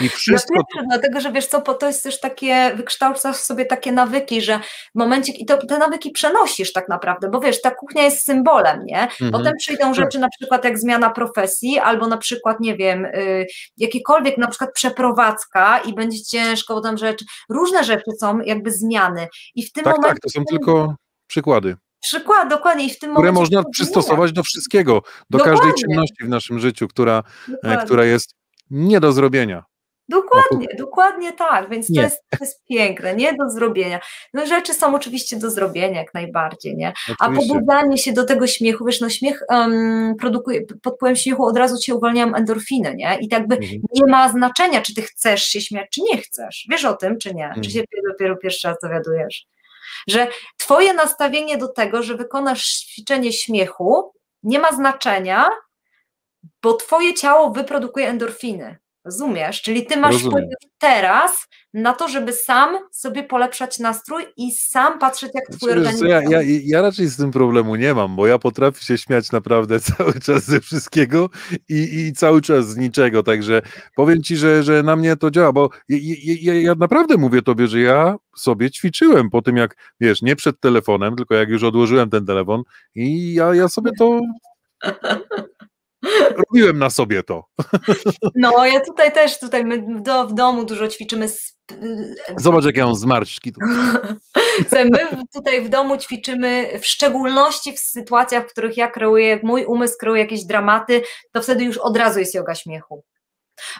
I 0.00 0.08
wszystko. 0.08 0.54
Ja 0.54 0.60
pierwsze, 0.60 0.86
dlatego, 0.88 1.20
że 1.20 1.32
wiesz 1.32 1.46
co, 1.46 1.60
to 1.60 1.86
jest 1.86 2.02
też 2.02 2.20
takie, 2.20 2.72
wykształcasz 2.76 3.36
sobie 3.36 3.66
takie 3.66 3.92
nawyki, 3.92 4.42
że 4.42 4.60
w 4.94 4.98
momencie, 4.98 5.32
i 5.32 5.46
to 5.46 5.66
te 5.66 5.78
nawyki 5.78 6.10
przenosisz 6.10 6.72
tak 6.72 6.88
naprawdę, 6.88 7.30
bo 7.30 7.40
wiesz, 7.40 7.62
ta 7.62 7.70
kuchnia 7.70 8.02
jest 8.02 8.26
symbolem, 8.26 8.84
nie? 8.84 9.02
Mhm. 9.02 9.32
Potem 9.32 9.52
przyjdą 9.58 9.94
rzeczy 9.94 10.18
na 10.18 10.28
przykład 10.28 10.64
jak 10.64 10.78
zmiana 10.78 11.10
profesji, 11.10 11.78
albo 11.78 12.06
na 12.06 12.16
przykład, 12.16 12.60
nie 12.60 12.76
wiem, 12.76 13.04
y, 13.04 13.46
jakiekolwiek 13.76 14.38
na 14.38 14.48
przykład 14.48 14.72
przeprowadzka 14.72 15.78
i 15.78 15.94
będzie 15.94 16.22
ciężko, 16.22 16.74
bo 16.74 16.80
tam 16.80 16.98
rzeczy, 16.98 17.24
różne 17.48 17.84
rzeczy 17.84 18.10
są 18.20 18.40
jakby 18.40 18.70
zmiany. 18.70 19.28
I 19.54 19.66
w 19.66 19.72
tym 19.72 19.84
tak, 19.84 19.96
momencie. 19.96 20.14
Tak, 20.14 20.20
to 20.20 20.28
są 20.30 20.44
tylko 20.44 20.94
przykłady. 21.26 21.76
Przykład, 22.00 22.48
dokładnie. 22.48 22.86
I 22.86 22.90
w 22.90 22.98
tym 22.98 23.12
które 23.12 23.32
można 23.32 23.62
przystosować 23.72 24.32
do 24.32 24.42
wszystkiego, 24.42 25.02
do 25.30 25.38
dokładnie. 25.38 25.60
każdej 25.60 25.82
czynności 25.82 26.24
w 26.24 26.28
naszym 26.28 26.58
życiu, 26.58 26.88
która, 26.88 27.22
e, 27.62 27.84
która 27.84 28.04
jest 28.04 28.34
nie 28.70 29.00
do 29.00 29.12
zrobienia. 29.12 29.64
Dokładnie, 30.08 30.66
dokładnie 30.78 31.32
tak, 31.32 31.70
więc 31.70 31.86
to 31.94 32.00
jest, 32.00 32.24
to 32.30 32.44
jest, 32.44 32.64
piękne, 32.64 33.14
nie 33.14 33.34
do 33.34 33.50
zrobienia. 33.50 34.00
No 34.34 34.46
rzeczy 34.46 34.74
są 34.74 34.94
oczywiście 34.94 35.36
do 35.36 35.50
zrobienia 35.50 36.00
jak 36.00 36.14
najbardziej, 36.14 36.76
nie? 36.76 36.92
A 37.20 37.30
pobudzanie 37.30 37.98
się 37.98 38.12
do 38.12 38.24
tego 38.24 38.46
śmiechu, 38.46 38.84
wiesz, 38.84 39.00
no 39.00 39.08
śmiech 39.08 39.42
um, 39.48 40.14
produkuje, 40.20 40.60
pod 40.82 40.94
wpływem 40.94 41.16
śmiechu 41.16 41.44
od 41.44 41.56
razu 41.56 41.78
cię 41.78 41.94
uwalniają 41.94 42.34
endorfiny, 42.34 42.94
nie? 42.94 43.18
I 43.20 43.28
tak 43.28 43.48
by 43.48 43.54
mhm. 43.54 43.80
nie 43.94 44.06
ma 44.06 44.28
znaczenia, 44.28 44.80
czy 44.80 44.94
ty 44.94 45.02
chcesz 45.02 45.42
się 45.42 45.60
śmiać, 45.60 45.86
czy 45.90 46.00
nie 46.02 46.18
chcesz. 46.18 46.66
Wiesz 46.70 46.84
o 46.84 46.94
tym, 46.94 47.18
czy 47.18 47.34
nie? 47.34 47.44
Mhm. 47.44 47.62
Czy 47.62 47.70
się 47.70 47.84
dopiero 48.08 48.36
pierwszy 48.36 48.68
raz 48.68 48.76
dowiadujesz? 48.82 49.46
Że 50.08 50.28
twoje 50.56 50.94
nastawienie 50.94 51.58
do 51.58 51.68
tego, 51.68 52.02
że 52.02 52.14
wykonasz 52.14 52.66
ćwiczenie 52.66 53.32
śmiechu, 53.32 54.12
nie 54.42 54.58
ma 54.58 54.72
znaczenia, 54.72 55.48
bo 56.62 56.74
twoje 56.74 57.14
ciało 57.14 57.50
wyprodukuje 57.50 58.08
endorfiny. 58.08 58.76
Rozumiesz? 59.06 59.62
Czyli 59.62 59.86
ty 59.86 59.96
masz 59.96 60.16
teraz 60.78 61.46
na 61.74 61.92
to, 61.92 62.08
żeby 62.08 62.32
sam 62.32 62.76
sobie 62.92 63.22
polepszać 63.22 63.78
nastrój 63.78 64.26
i 64.36 64.52
sam 64.52 64.98
patrzeć, 64.98 65.30
jak 65.34 65.44
twój 65.44 65.58
znaczy, 65.58 65.78
organizm. 65.78 66.06
Ja, 66.06 66.22
ja, 66.22 66.38
ja, 66.64 66.82
raczej 66.82 67.06
z 67.06 67.16
tym 67.16 67.30
problemu 67.30 67.76
nie 67.76 67.94
mam, 67.94 68.16
bo 68.16 68.26
ja 68.26 68.38
potrafię 68.38 68.84
się 68.84 68.98
śmiać 68.98 69.32
naprawdę 69.32 69.80
cały 69.96 70.20
czas 70.20 70.44
ze 70.44 70.60
wszystkiego 70.60 71.30
i, 71.68 72.06
i 72.06 72.12
cały 72.12 72.42
czas 72.42 72.68
z 72.68 72.76
niczego. 72.76 73.22
Także 73.22 73.62
powiem 73.96 74.22
ci, 74.22 74.36
że, 74.36 74.62
że 74.62 74.82
na 74.82 74.96
mnie 74.96 75.16
to 75.16 75.30
działa, 75.30 75.52
bo 75.52 75.70
ja, 75.88 75.98
ja, 76.42 76.54
ja 76.54 76.74
naprawdę 76.74 77.16
mówię 77.16 77.42
tobie, 77.42 77.66
że 77.66 77.80
ja 77.80 78.16
sobie 78.36 78.70
ćwiczyłem 78.70 79.30
po 79.30 79.42
tym, 79.42 79.56
jak 79.56 79.76
wiesz, 80.00 80.22
nie 80.22 80.36
przed 80.36 80.60
telefonem, 80.60 81.16
tylko 81.16 81.34
jak 81.34 81.48
już 81.48 81.62
odłożyłem 81.62 82.10
ten 82.10 82.26
telefon 82.26 82.62
i 82.94 83.34
ja, 83.34 83.54
ja 83.54 83.68
sobie 83.68 83.90
to 83.98 84.20
Robiłem 86.36 86.78
na 86.78 86.90
sobie 86.90 87.22
to. 87.22 87.44
No, 88.34 88.66
ja 88.66 88.80
tutaj 88.80 89.12
też, 89.12 89.40
tutaj 89.40 89.64
my 89.64 90.02
do, 90.02 90.26
w 90.26 90.34
domu 90.34 90.64
dużo 90.64 90.88
ćwiczymy. 90.88 91.28
Z... 91.28 91.56
Zobacz, 92.36 92.64
jak 92.64 92.76
ja 92.76 92.86
mam 92.86 92.94
zmarszczki. 92.94 93.52
my 94.72 95.08
tutaj 95.34 95.62
w 95.62 95.68
domu 95.68 95.96
ćwiczymy, 95.96 96.78
w 96.80 96.86
szczególności 96.86 97.72
w 97.72 97.78
sytuacjach, 97.78 98.44
w 98.44 98.52
których 98.52 98.76
ja 98.76 98.90
kreuję, 98.90 99.40
mój 99.42 99.64
umysł 99.64 99.94
kreuje 100.00 100.22
jakieś 100.22 100.44
dramaty, 100.44 101.02
to 101.32 101.42
wtedy 101.42 101.64
już 101.64 101.78
od 101.78 101.96
razu 101.96 102.18
jest 102.18 102.34
yoga 102.34 102.54
śmiechu. 102.54 103.04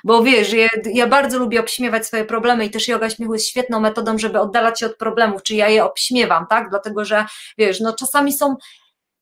Bo 0.04 0.22
wiesz, 0.22 0.52
ja, 0.52 0.68
ja, 0.92 1.06
bardzo 1.06 1.38
lubię 1.38 1.60
obśmiewać 1.60 2.06
swoje 2.06 2.24
problemy 2.24 2.64
i 2.66 2.70
też 2.70 2.88
yoga 2.88 3.10
śmiechu 3.10 3.34
jest 3.34 3.46
świetną 3.46 3.80
metodą, 3.80 4.18
żeby 4.18 4.40
oddalać 4.40 4.80
się 4.80 4.86
od 4.86 4.96
problemów, 4.96 5.42
czyli 5.42 5.58
ja 5.58 5.68
je 5.68 5.84
obśmiewam, 5.84 6.46
tak? 6.46 6.70
Dlatego, 6.70 7.04
że 7.04 7.24
wiesz, 7.58 7.80
no 7.80 7.92
czasami 7.92 8.32
są 8.32 8.56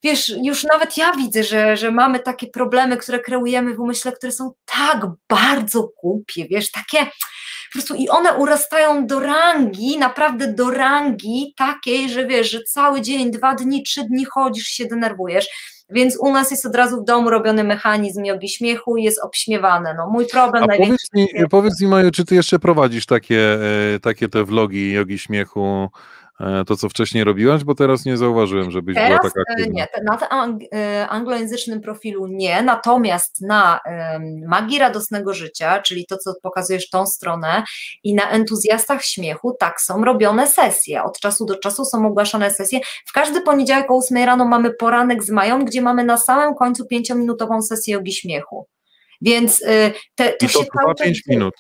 wiesz, 0.05 0.33
już 0.43 0.65
nawet 0.65 0.97
ja 0.97 1.13
widzę, 1.13 1.45
że, 1.45 1.77
że 1.77 1.91
mamy 1.91 2.21
takie 2.21 2.47
problemy, 2.47 2.97
które 2.97 3.21
kreujemy 3.21 3.75
w 3.75 3.81
umyśle, 3.81 4.13
które 4.13 4.33
są 4.33 4.53
tak 4.65 5.07
bardzo 5.29 5.89
głupie, 6.03 6.47
wiesz, 6.51 6.71
takie 6.71 7.07
po 7.73 7.79
prostu 7.79 7.95
i 7.95 8.09
one 8.09 8.35
urastają 8.35 9.07
do 9.07 9.21
rangi, 9.21 9.99
naprawdę 9.99 10.53
do 10.53 10.71
rangi 10.71 11.55
takiej, 11.57 12.11
że 12.11 12.27
wiesz, 12.27 12.51
że 12.51 12.63
cały 12.63 13.01
dzień, 13.01 13.31
dwa 13.31 13.55
dni, 13.55 13.83
trzy 13.83 14.05
dni 14.05 14.25
chodzisz, 14.25 14.67
się 14.67 14.85
denerwujesz. 14.85 15.47
Więc 15.91 16.19
u 16.21 16.33
nas 16.33 16.51
jest 16.51 16.67
od 16.67 16.75
razu 16.77 17.03
w 17.03 17.05
domu 17.05 17.31
robiony 17.31 17.65
mechanizm 17.65 18.25
jogi 18.25 18.49
śmiechu 18.49 18.97
i 18.97 19.05
jest 19.05 19.21
obśmiewane. 19.25 19.95
No, 19.99 20.11
mój 20.11 20.27
problem 20.27 20.65
A 20.65 20.67
największy... 20.67 21.07
Powiedz 21.13 21.33
mi, 21.35 21.49
powiedz 21.49 21.81
mi 21.81 21.89
Maju, 21.89 22.11
czy 22.11 22.25
ty 22.25 22.35
jeszcze 22.35 22.59
prowadzisz 22.59 23.07
takie, 23.07 23.59
e, 23.95 24.01
takie 24.01 24.29
te 24.29 24.45
vlogi 24.45 24.93
jogi 24.93 25.19
śmiechu 25.19 25.89
to, 26.67 26.77
co 26.77 26.89
wcześniej 26.89 27.25
robiłaś, 27.25 27.65
bo 27.65 27.75
teraz 27.75 28.05
nie 28.05 28.17
zauważyłem, 28.17 28.71
żebyś 28.71 28.95
teraz, 28.95 29.09
była 29.09 29.19
taka 29.19 29.41
e, 29.41 29.53
aktywna. 29.53 29.73
Nie, 29.75 29.89
na 30.05 30.59
e, 30.73 31.09
anglojęzycznym 31.09 31.81
profilu 31.81 32.27
nie, 32.27 32.63
natomiast 32.63 33.41
na 33.41 33.81
Magii 34.47 34.79
Radosnego 34.79 35.35
Życia, 35.35 35.83
czyli 35.83 36.07
to, 36.07 36.19
co 36.19 36.35
pokazujesz 36.43 36.91
tą 36.91 37.07
stronę 37.07 37.63
i 38.03 38.15
na 38.15 38.31
Entuzjastach 38.31 39.05
Śmiechu, 39.05 39.57
tak, 39.61 39.81
są 39.81 40.05
robione 40.05 40.47
sesje, 40.47 41.03
od 41.03 41.21
czasu 41.21 41.47
do 41.47 41.59
czasu 41.59 41.85
są 41.85 42.07
ogłaszane 42.07 42.51
sesje, 42.51 42.81
w 43.07 43.13
każdy 43.13 43.41
poniedziałek 43.41 43.91
o 43.91 43.97
8 43.97 44.19
rano 44.19 44.45
mamy 44.45 44.71
poranek 44.71 45.25
z 45.25 45.31
Mają, 45.31 45.65
gdzie 45.65 45.83
mamy 45.83 46.05
na 46.05 46.17
samym 46.17 46.55
końcu 46.55 46.87
pięciominutową 46.87 47.63
sesję 47.63 47.95
jogi 47.95 48.13
śmiechu, 48.13 48.67
więc 49.21 49.61
te, 49.61 49.93
to, 50.15 50.25
I 50.25 50.39
to 50.39 50.49
się 50.49 50.59
trwa 50.59 50.95
5 50.95 51.23
minut. 51.27 51.55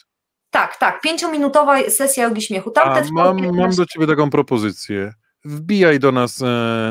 Tak, 0.55 0.77
tak, 0.77 1.01
pięciominutowa 1.01 1.91
sesja 1.91 2.25
jogi 2.25 2.43
śmiechu. 2.43 2.71
Tam 2.71 2.89
A, 2.89 3.03
mam, 3.13 3.57
mam 3.57 3.71
do 3.71 3.87
Ciebie 3.87 4.07
taką 4.07 4.31
propozycję. 4.31 5.13
Wbijaj 5.45 5.99
do 5.99 6.13
nas 6.13 6.43
e, 6.43 6.45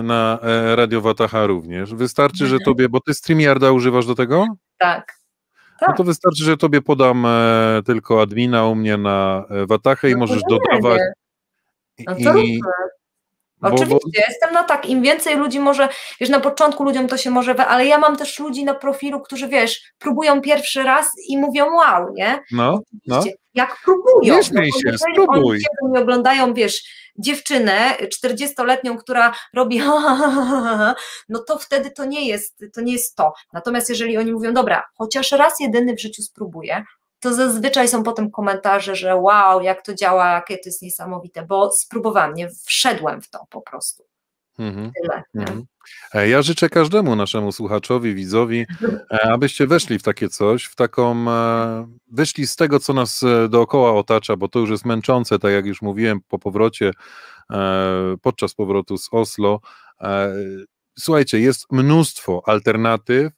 na 0.03 0.39
e, 0.41 0.76
Radio 0.76 1.01
Wataha 1.01 1.45
również. 1.47 1.95
Wystarczy, 1.95 2.47
że 2.47 2.55
mhm. 2.55 2.61
Tobie, 2.66 2.89
bo 2.89 2.99
Ty 2.99 3.14
StreamYarda 3.14 3.72
używasz 3.72 4.05
do 4.05 4.16
tego? 4.16 4.47
Tak. 4.78 5.14
No 5.82 5.88
tak. 5.88 5.97
to 5.97 6.03
wystarczy, 6.03 6.43
że 6.43 6.57
Tobie 6.57 6.82
podam 6.82 7.26
e, 7.26 7.82
tylko 7.86 8.22
admina 8.22 8.66
u 8.66 8.76
mnie 8.76 8.97
na 8.97 9.45
Watachę 9.68 10.09
i 10.09 10.14
no 10.14 10.20
możesz 10.20 10.41
dodawać. 10.49 11.01
No 12.07 12.16
to 12.24 12.38
I, 12.38 12.59
Oczywiście, 13.64 13.88
bo, 13.88 13.99
bo... 13.99 14.26
jestem 14.30 14.53
na 14.53 14.64
tak, 14.64 14.86
im 14.86 15.01
więcej 15.01 15.38
ludzi 15.38 15.59
może, 15.59 15.89
wiesz, 16.20 16.30
na 16.30 16.39
początku 16.39 16.84
ludziom 16.84 17.07
to 17.07 17.18
się 17.18 17.30
może, 17.30 17.55
ale 17.68 17.86
ja 17.86 17.97
mam 17.97 18.16
też 18.18 18.39
ludzi 18.39 18.64
na 18.64 18.74
profilu, 18.74 19.22
którzy, 19.22 19.47
wiesz, 19.47 19.93
próbują 19.99 20.41
pierwszy 20.41 20.84
raz 20.84 21.11
i 21.30 21.38
mówią 21.38 21.66
wow, 21.76 22.14
nie? 22.14 22.43
No, 22.51 22.82
no. 23.07 23.24
Jak 23.53 23.78
próbują. 23.84 24.36
No, 24.53 24.64
się, 24.64 24.97
spróbuj. 24.97 25.59
Oni 25.84 25.97
oglądają, 25.97 26.53
wiesz, 26.53 26.84
dziewczynę 27.18 27.97
40-letnią, 28.26 28.97
która 28.97 29.34
robi 29.53 29.80
no 31.30 31.39
to 31.47 31.59
wtedy 31.59 31.91
to 31.91 32.05
nie 32.05 32.28
jest, 32.28 32.64
to 32.74 32.82
nie 32.82 32.93
jest 32.93 33.16
to. 33.16 33.34
Natomiast 33.53 33.89
jeżeli 33.89 34.18
oni 34.18 34.34
mówią, 34.34 34.53
dobra, 34.53 34.84
chociaż 34.97 35.32
raz 35.32 35.59
jedyny 35.59 35.95
w 35.95 36.01
życiu 36.01 36.22
spróbuję, 36.22 36.84
to 37.24 37.34
zazwyczaj 37.34 37.88
są 37.88 38.04
potem 38.04 38.32
komentarze, 38.32 38.96
że 38.96 39.16
wow, 39.16 39.62
jak 39.62 39.82
to 39.82 39.94
działa, 39.94 40.32
jakie 40.32 40.58
to 40.58 40.64
jest 40.66 40.82
niesamowite, 40.82 41.46
bo 41.46 41.72
spróbowałam, 41.72 42.34
nie 42.34 42.50
wszedłem 42.66 43.22
w 43.22 43.30
to 43.30 43.46
po 43.50 43.62
prostu. 43.62 44.04
Mhm. 44.60 44.92
Tyle. 45.02 45.24
Mhm. 45.36 45.66
E, 46.14 46.30
ja 46.30 46.42
życzę 46.42 46.70
każdemu 46.70 47.16
naszemu 47.16 47.52
słuchaczowi, 47.52 48.16
widzowi, 48.16 48.66
e, 49.12 49.32
abyście 49.32 49.68
weszli 49.68 50.00
w 50.00 50.04
takie 50.04 50.30
coś, 50.30 50.66
w 50.66 50.76
taką, 50.76 51.30
e, 51.30 51.88
wyszli 52.12 52.48
z 52.48 52.56
tego, 52.56 52.80
co 52.80 52.94
nas 52.94 53.22
dookoła 53.50 53.94
otacza, 53.94 54.36
bo 54.36 54.48
to 54.48 54.60
już 54.60 54.70
jest 54.70 54.86
męczące, 54.86 55.40
tak 55.40 55.52
jak 55.52 55.66
już 55.66 55.82
mówiłem 55.82 56.22
po 56.28 56.40
powrocie, 56.40 56.92
podczas 58.22 58.54
powrotu 58.54 58.98
z 58.98 59.10
Oslo. 59.12 59.60
Słuchajcie, 61.00 61.40
jest 61.40 61.72
mnóstwo 61.72 62.42
alternatyw, 62.46 63.34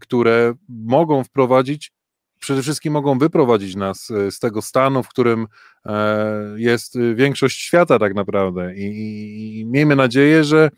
które 0.00 0.54
mogą 0.68 1.24
wprowadzić 1.24 1.92
przede 2.38 2.62
wszystkim 2.62 2.92
mogą 2.92 3.18
wyprowadzić 3.18 3.74
nas 3.76 4.10
e, 4.10 4.30
z 4.30 4.38
tego 4.38 4.62
stanu, 4.62 5.02
w 5.02 5.08
którym 5.08 5.46
e, 5.86 6.26
jest 6.56 6.98
większość 7.14 7.60
świata 7.60 7.98
tak 7.98 8.14
naprawdę. 8.14 8.74
I, 8.74 9.60
i 9.60 9.66
miejmy 9.66 9.96
nadzieję, 9.96 10.44
że 10.44 10.70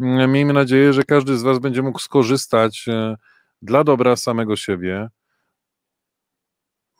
mm, 0.00 0.32
miejmy 0.32 0.52
nadzieję, 0.52 0.92
że 0.92 1.04
każdy 1.04 1.38
z 1.38 1.42
Was 1.42 1.58
będzie 1.58 1.82
mógł 1.82 1.98
skorzystać 1.98 2.88
e, 2.88 3.16
dla 3.62 3.84
dobra 3.84 4.16
samego 4.16 4.56
siebie. 4.56 5.08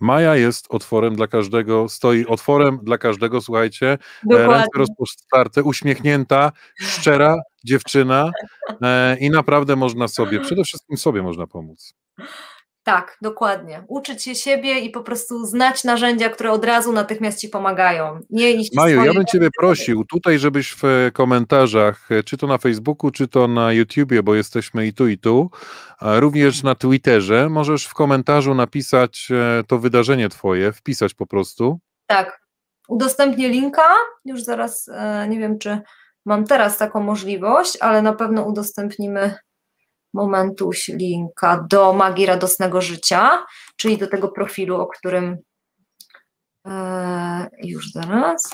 Maja 0.01 0.37
jest 0.37 0.67
otworem 0.69 1.17
dla 1.17 1.27
każdego, 1.27 1.89
stoi 1.89 2.27
otworem 2.27 2.79
dla 2.83 2.99
każdego, 2.99 3.41
słuchajcie, 3.41 3.99
Dokładnie. 4.25 4.55
ręce 4.55 4.69
rozpostarte, 4.75 5.63
uśmiechnięta, 5.63 6.53
szczera 6.81 7.37
dziewczyna 7.65 8.31
i 9.21 9.31
naprawdę 9.31 9.77
można 9.77 10.09
sobie, 10.09 10.41
przede 10.41 10.65
wszystkim 10.65 10.97
sobie 10.97 11.23
można 11.23 11.47
pomóc. 11.47 11.95
Tak, 12.87 13.17
dokładnie. 13.23 13.85
Uczyć 13.89 14.23
się 14.23 14.35
siebie 14.35 14.79
i 14.79 14.91
po 14.91 15.03
prostu 15.03 15.47
znać 15.47 15.85
narzędzia, 15.85 16.29
które 16.29 16.53
od 16.53 16.65
razu 16.65 16.93
natychmiast 16.93 17.41
ci 17.41 17.49
pomagają. 17.49 18.21
Nie 18.31 18.53
iść 18.53 18.75
Maju, 18.75 19.05
ja 19.05 19.15
bym 19.15 19.27
Ciebie 19.27 19.49
prosił 19.59 20.05
tutaj, 20.05 20.39
żebyś 20.39 20.71
w 20.71 20.83
komentarzach, 21.13 22.09
czy 22.25 22.37
to 22.37 22.47
na 22.47 22.59
Facebooku, 22.59 23.11
czy 23.11 23.29
to 23.29 23.49
na 23.49 23.73
YouTubie, 23.73 24.23
bo 24.23 24.35
jesteśmy 24.35 24.87
i 24.87 24.93
tu, 24.93 25.09
i 25.09 25.19
tu, 25.19 25.51
również 26.01 26.63
na 26.63 26.75
Twitterze, 26.75 27.49
możesz 27.49 27.87
w 27.87 27.95
komentarzu 27.95 28.55
napisać 28.55 29.29
e, 29.31 29.65
to 29.65 29.79
wydarzenie 29.79 30.29
Twoje, 30.29 30.73
wpisać 30.73 31.15
po 31.15 31.27
prostu. 31.27 31.79
Tak. 32.07 32.41
Udostępnię 32.89 33.49
linka, 33.49 33.89
już 34.25 34.43
zaraz 34.43 34.89
e, 34.89 35.27
nie 35.29 35.39
wiem, 35.39 35.59
czy 35.59 35.81
mam 36.25 36.45
teraz 36.45 36.79
taką 36.79 37.01
możliwość, 37.01 37.79
ale 37.81 38.03
na 38.03 38.13
pewno 38.13 38.43
udostępnimy 38.43 39.35
momentuś 40.15 40.89
linka 40.89 41.67
do 41.71 41.93
magii 41.93 42.27
radosnego 42.27 42.81
życia, 42.81 43.47
czyli 43.77 43.99
do 43.99 44.07
tego 44.07 44.29
profilu, 44.29 44.81
o 44.81 44.87
którym 44.87 45.39
e, 46.67 47.49
już 47.63 47.93
zaraz 47.93 48.51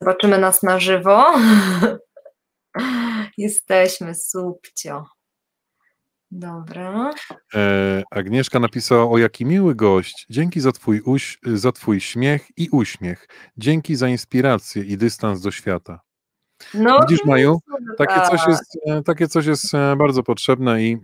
zobaczymy 0.00 0.38
nas 0.38 0.62
na 0.62 0.80
żywo. 0.80 1.32
Jesteśmy, 3.38 4.14
subcio. 4.14 5.04
Dobra. 6.30 7.10
E, 7.54 8.02
Agnieszka 8.10 8.60
napisała, 8.60 9.10
o 9.10 9.18
jaki 9.18 9.44
miły 9.44 9.74
gość. 9.74 10.26
Dzięki 10.30 10.60
za 10.60 10.72
twój, 10.72 11.00
uś, 11.00 11.38
za 11.42 11.72
twój 11.72 12.00
śmiech 12.00 12.46
i 12.56 12.68
uśmiech. 12.72 13.28
Dzięki 13.56 13.96
za 13.96 14.08
inspirację 14.08 14.84
i 14.84 14.96
dystans 14.96 15.40
do 15.40 15.50
świata. 15.50 16.00
No, 16.74 17.00
Widzisz, 17.00 17.24
Maju, 17.24 17.58
takie 17.98 18.20
coś, 18.20 18.40
tak. 18.40 18.48
jest, 18.48 18.78
e, 18.86 19.02
takie 19.02 19.28
coś 19.28 19.46
jest 19.46 19.74
e, 19.74 19.96
bardzo 19.96 20.22
potrzebne 20.22 20.82
i 20.82 20.98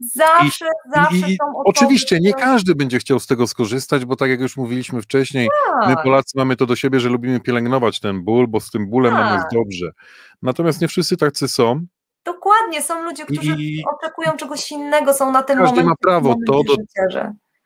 Zawsze, 0.00 0.66
I, 0.66 0.90
zawsze 0.94 1.30
i, 1.30 1.36
są 1.36 1.52
Oczywiście 1.64 2.18
nie 2.20 2.34
każdy 2.34 2.74
będzie 2.74 2.98
chciał 2.98 3.20
z 3.20 3.26
tego 3.26 3.46
skorzystać, 3.46 4.04
bo 4.04 4.16
tak 4.16 4.30
jak 4.30 4.40
już 4.40 4.56
mówiliśmy 4.56 5.02
wcześniej, 5.02 5.48
tak. 5.66 5.88
my 5.88 5.96
Polacy 6.02 6.38
mamy 6.38 6.56
to 6.56 6.66
do 6.66 6.76
siebie, 6.76 7.00
że 7.00 7.08
lubimy 7.08 7.40
pielęgnować 7.40 8.00
ten 8.00 8.24
ból, 8.24 8.48
bo 8.48 8.60
z 8.60 8.70
tym 8.70 8.90
bólem 8.90 9.12
tak. 9.14 9.24
nam 9.24 9.34
jest 9.34 9.44
tak. 9.44 9.52
dobrze. 9.52 9.90
Natomiast 10.42 10.80
nie 10.80 10.88
wszyscy 10.88 11.16
tacy 11.16 11.48
są. 11.48 11.86
Dokładnie, 12.24 12.82
są 12.82 13.04
ludzie, 13.04 13.24
którzy 13.24 13.56
I, 13.58 13.84
oczekują 13.96 14.36
czegoś 14.36 14.72
innego, 14.72 15.14
są 15.14 15.32
na 15.32 15.42
tym 15.42 15.58
każdy 15.58 15.70
momencie. 15.70 15.88
ma 15.88 15.96
prawo 15.96 16.34
to 16.46 16.62
do, 16.64 16.74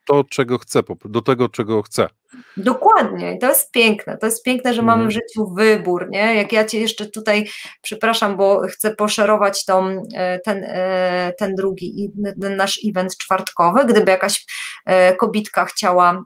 to, 0.04 0.24
czego 0.24 0.58
chce, 0.58 0.80
do 1.04 1.22
tego, 1.22 1.48
czego 1.48 1.82
chce. 1.82 2.08
Dokładnie, 2.56 3.34
i 3.34 3.38
to 3.38 3.48
jest 3.48 3.72
piękne. 3.72 4.18
To 4.18 4.26
jest 4.26 4.44
piękne, 4.44 4.74
że 4.74 4.82
mamy 4.82 5.02
w 5.02 5.06
mhm. 5.06 5.10
życiu 5.10 5.54
wybór. 5.54 6.08
Nie? 6.10 6.34
Jak 6.34 6.52
ja 6.52 6.64
Cię 6.64 6.80
jeszcze 6.80 7.06
tutaj, 7.06 7.48
przepraszam, 7.82 8.36
bo 8.36 8.60
chcę 8.60 8.94
poszerować 8.94 9.64
tą, 9.64 10.02
e, 10.14 10.38
ten, 10.38 10.64
e, 10.64 11.32
ten 11.38 11.54
drugi, 11.54 12.12
ten 12.40 12.56
nasz 12.56 12.80
event 12.88 13.16
czwartkowy. 13.16 13.84
Gdyby 13.84 14.10
jakaś 14.10 14.46
e, 14.86 15.16
kobitka 15.16 15.64
chciała 15.64 16.22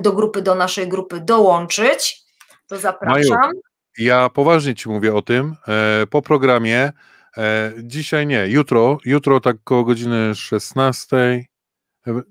do 0.00 0.12
grupy, 0.12 0.42
do 0.42 0.54
naszej 0.54 0.88
grupy 0.88 1.20
dołączyć, 1.20 2.22
to 2.66 2.78
zapraszam. 2.78 3.38
Maju, 3.40 3.60
ja 3.98 4.28
poważnie 4.28 4.74
Ci 4.74 4.88
mówię 4.88 5.14
o 5.14 5.22
tym. 5.22 5.56
Po 6.10 6.22
programie, 6.22 6.92
dzisiaj 7.82 8.26
nie, 8.26 8.46
jutro, 8.48 8.98
jutro 9.04 9.40
tak 9.40 9.56
koło 9.64 9.84
godziny 9.84 10.34
16 10.34 11.44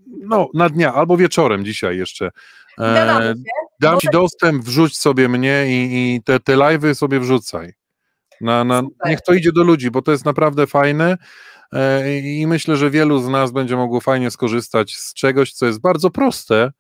no, 0.08 0.50
na 0.54 0.70
dnia 0.70 0.94
albo 0.94 1.18
wieczorem 1.18 1.66
dzisiaj 1.66 1.98
jeszcze. 1.98 2.32
E, 2.80 3.34
dam 3.80 4.00
ci 4.00 4.08
dostęp, 4.12 4.64
wrzuć 4.64 4.98
sobie 4.98 5.30
mnie 5.30 5.66
i, 5.68 6.16
i 6.16 6.24
te, 6.24 6.40
te 6.40 6.56
live'y 6.56 6.96
sobie 6.96 7.20
wrzucaj. 7.20 7.74
Na, 8.42 8.64
na, 8.64 8.84
niech 9.06 9.22
to 9.22 9.34
idzie 9.34 9.52
do 9.52 9.64
ludzi, 9.64 9.92
bo 9.92 10.02
to 10.02 10.12
jest 10.12 10.26
naprawdę 10.26 10.68
fajne 10.68 11.18
e, 11.74 12.20
i 12.20 12.48
myślę, 12.48 12.78
że 12.78 12.90
wielu 12.90 13.20
z 13.20 13.28
nas 13.28 13.52
będzie 13.52 13.76
mogło 13.76 14.02
fajnie 14.02 14.32
skorzystać 14.32 14.96
z 14.96 15.14
czegoś, 15.14 15.54
co 15.54 15.66
jest 15.66 15.82
bardzo 15.82 16.10
proste, 16.10 16.72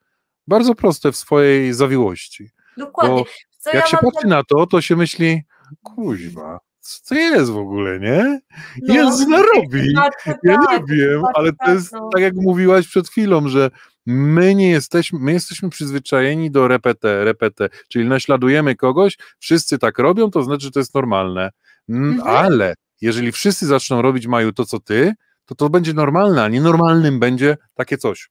bardzo 0.47 0.75
proste 0.75 1.11
w 1.11 1.15
swojej 1.15 1.73
zawiłości. 1.73 2.49
Dokładnie. 2.77 3.23
Jak 3.65 3.73
ja 3.73 3.85
się 3.85 3.97
patrzy 3.97 4.27
na 4.27 4.43
to, 4.43 4.67
to 4.67 4.81
się 4.81 4.95
myśli, 4.95 5.41
kuźwa, 5.83 6.59
co 6.79 6.99
to 7.09 7.15
jest 7.15 7.51
w 7.51 7.57
ogóle, 7.57 7.99
nie? 7.99 8.39
No, 8.81 8.93
jest 8.93 9.27
narobi. 9.27 9.93
Ja 9.93 10.09
nie 10.43 10.57
tak, 10.67 10.87
wiem, 10.87 11.21
ale 11.35 11.51
to 11.51 11.57
tak, 11.59 11.69
jest 11.69 11.91
no. 11.91 12.09
tak 12.13 12.21
jak 12.21 12.33
mówiłaś 12.35 12.87
przed 12.87 13.09
chwilą, 13.09 13.47
że 13.47 13.71
my 14.05 14.55
nie 14.55 14.69
jesteśmy, 14.69 15.19
my 15.19 15.33
jesteśmy 15.33 15.69
przyzwyczajeni 15.69 16.51
do 16.51 16.67
repete, 16.67 17.23
repete, 17.23 17.69
czyli 17.89 18.05
naśladujemy 18.05 18.75
kogoś, 18.75 19.17
wszyscy 19.39 19.79
tak 19.79 19.99
robią, 19.99 20.31
to 20.31 20.43
znaczy, 20.43 20.65
że 20.65 20.71
to 20.71 20.79
jest 20.79 20.95
normalne. 20.95 21.49
Mhm. 21.89 22.27
Ale 22.27 22.75
jeżeli 23.01 23.31
wszyscy 23.31 23.67
zaczną 23.67 24.01
robić 24.01 24.27
Maju 24.27 24.53
to, 24.53 24.65
co 24.65 24.79
ty, 24.79 25.13
to 25.45 25.55
to 25.55 25.69
będzie 25.69 25.93
normalne, 25.93 26.43
a 26.43 26.47
nienormalnym 26.47 27.19
będzie 27.19 27.57
takie 27.73 27.97
coś. 27.97 28.29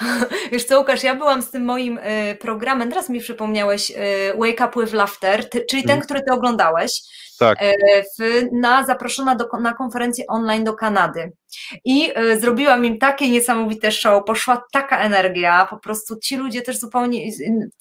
Wiesz 0.52 0.64
co, 0.64 0.78
Łukasz, 0.78 1.02
ja 1.02 1.14
byłam 1.14 1.42
z 1.42 1.50
tym 1.50 1.64
moim 1.64 1.98
y, 1.98 2.36
programem, 2.40 2.88
teraz 2.88 3.08
mi 3.08 3.20
przypomniałeś, 3.20 3.90
y, 3.90 3.94
Wake 4.38 4.66
Up 4.66 4.80
with 4.80 4.92
Laughter, 4.92 5.48
ty, 5.48 5.64
czyli 5.70 5.82
ten, 5.82 5.90
mhm. 5.90 6.00
który 6.00 6.22
ty 6.22 6.32
oglądałeś. 6.32 7.02
Tak. 7.38 7.62
Y, 7.62 7.74
w, 8.18 8.48
na, 8.52 8.86
zaproszona 8.86 9.34
do, 9.34 9.48
na 9.60 9.74
konferencję 9.74 10.26
online 10.26 10.64
do 10.64 10.74
Kanady. 10.74 11.32
I 11.84 12.18
y, 12.18 12.40
zrobiłam 12.40 12.84
im 12.84 12.98
takie 12.98 13.30
niesamowite 13.30 13.92
show, 13.92 14.24
poszła 14.24 14.64
taka 14.72 14.98
energia, 14.98 15.66
po 15.70 15.76
prostu 15.76 16.16
ci 16.16 16.36
ludzie 16.36 16.62
też 16.62 16.78
zupełnie, 16.78 17.30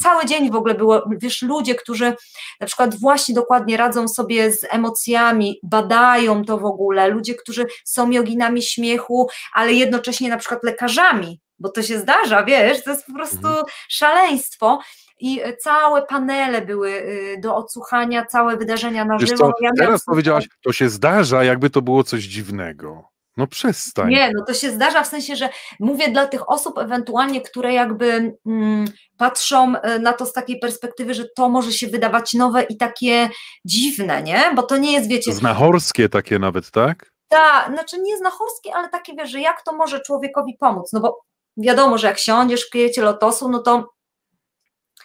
cały 0.03 0.25
dzień 0.25 0.51
w 0.51 0.55
ogóle 0.55 0.75
było, 0.75 1.03
wiesz, 1.17 1.41
ludzie, 1.41 1.75
którzy 1.75 2.15
na 2.59 2.67
przykład 2.67 2.99
właśnie 2.99 3.35
dokładnie 3.35 3.77
radzą 3.77 4.07
sobie 4.07 4.51
z 4.51 4.65
emocjami, 4.69 5.59
badają 5.63 6.45
to 6.45 6.57
w 6.57 6.65
ogóle, 6.65 7.07
ludzie, 7.07 7.35
którzy 7.35 7.65
są 7.85 8.11
joginami 8.11 8.61
śmiechu, 8.61 9.29
ale 9.53 9.73
jednocześnie 9.73 10.29
na 10.29 10.37
przykład 10.37 10.63
lekarzami, 10.63 11.39
bo 11.61 11.69
to 11.69 11.83
się 11.83 11.99
zdarza, 11.99 12.43
wiesz, 12.43 12.83
to 12.83 12.89
jest 12.89 13.05
po 13.05 13.13
prostu 13.13 13.47
mhm. 13.47 13.65
szaleństwo. 13.89 14.79
I 15.23 15.41
całe 15.59 16.01
panele 16.01 16.61
były 16.61 16.89
y, 16.89 17.37
do 17.41 17.55
odsłuchania, 17.55 18.25
całe 18.25 18.57
wydarzenia 18.57 19.05
na 19.05 19.19
żywo. 19.19 19.51
Ja 19.61 19.71
teraz 19.77 20.05
powiedziałaś, 20.05 20.47
to 20.63 20.73
się 20.73 20.89
zdarza, 20.89 21.43
jakby 21.43 21.69
to 21.69 21.81
było 21.81 22.03
coś 22.03 22.23
dziwnego. 22.23 23.11
No 23.37 23.47
przestań. 23.47 24.09
Nie, 24.09 24.31
no 24.35 24.45
to 24.45 24.53
się 24.53 24.71
zdarza 24.71 25.03
w 25.03 25.07
sensie, 25.07 25.35
że 25.35 25.49
mówię 25.79 26.11
dla 26.11 26.27
tych 26.27 26.49
osób 26.49 26.77
ewentualnie, 26.77 27.41
które 27.41 27.73
jakby 27.73 28.37
mm, 28.45 28.85
patrzą 29.17 29.75
y, 29.75 29.99
na 29.99 30.13
to 30.13 30.25
z 30.25 30.33
takiej 30.33 30.59
perspektywy, 30.59 31.13
że 31.13 31.25
to 31.35 31.49
może 31.49 31.71
się 31.71 31.87
wydawać 31.87 32.33
nowe 32.33 32.63
i 32.63 32.77
takie 32.77 33.29
dziwne, 33.65 34.23
nie? 34.23 34.43
Bo 34.55 34.63
to 34.63 34.77
nie 34.77 34.93
jest, 34.93 35.09
wiecie... 35.09 35.33
Znachorskie 35.33 36.09
takie 36.09 36.39
nawet, 36.39 36.71
tak? 36.71 37.11
Tak, 37.27 37.73
znaczy 37.73 38.01
nie 38.01 38.17
znachorskie, 38.17 38.73
ale 38.75 38.89
takie, 38.89 39.15
wiesz, 39.15 39.29
że 39.29 39.41
jak 39.41 39.61
to 39.63 39.73
może 39.73 39.99
człowiekowi 39.99 40.57
pomóc? 40.59 40.93
No 40.93 40.99
bo 40.99 41.21
wiadomo, 41.57 41.97
że 41.97 42.07
jak 42.07 42.19
siądziesz 42.19 42.67
w 42.67 42.69
kwiecie 42.69 43.01
lotosu, 43.01 43.49
no 43.49 43.59
to 43.59 43.89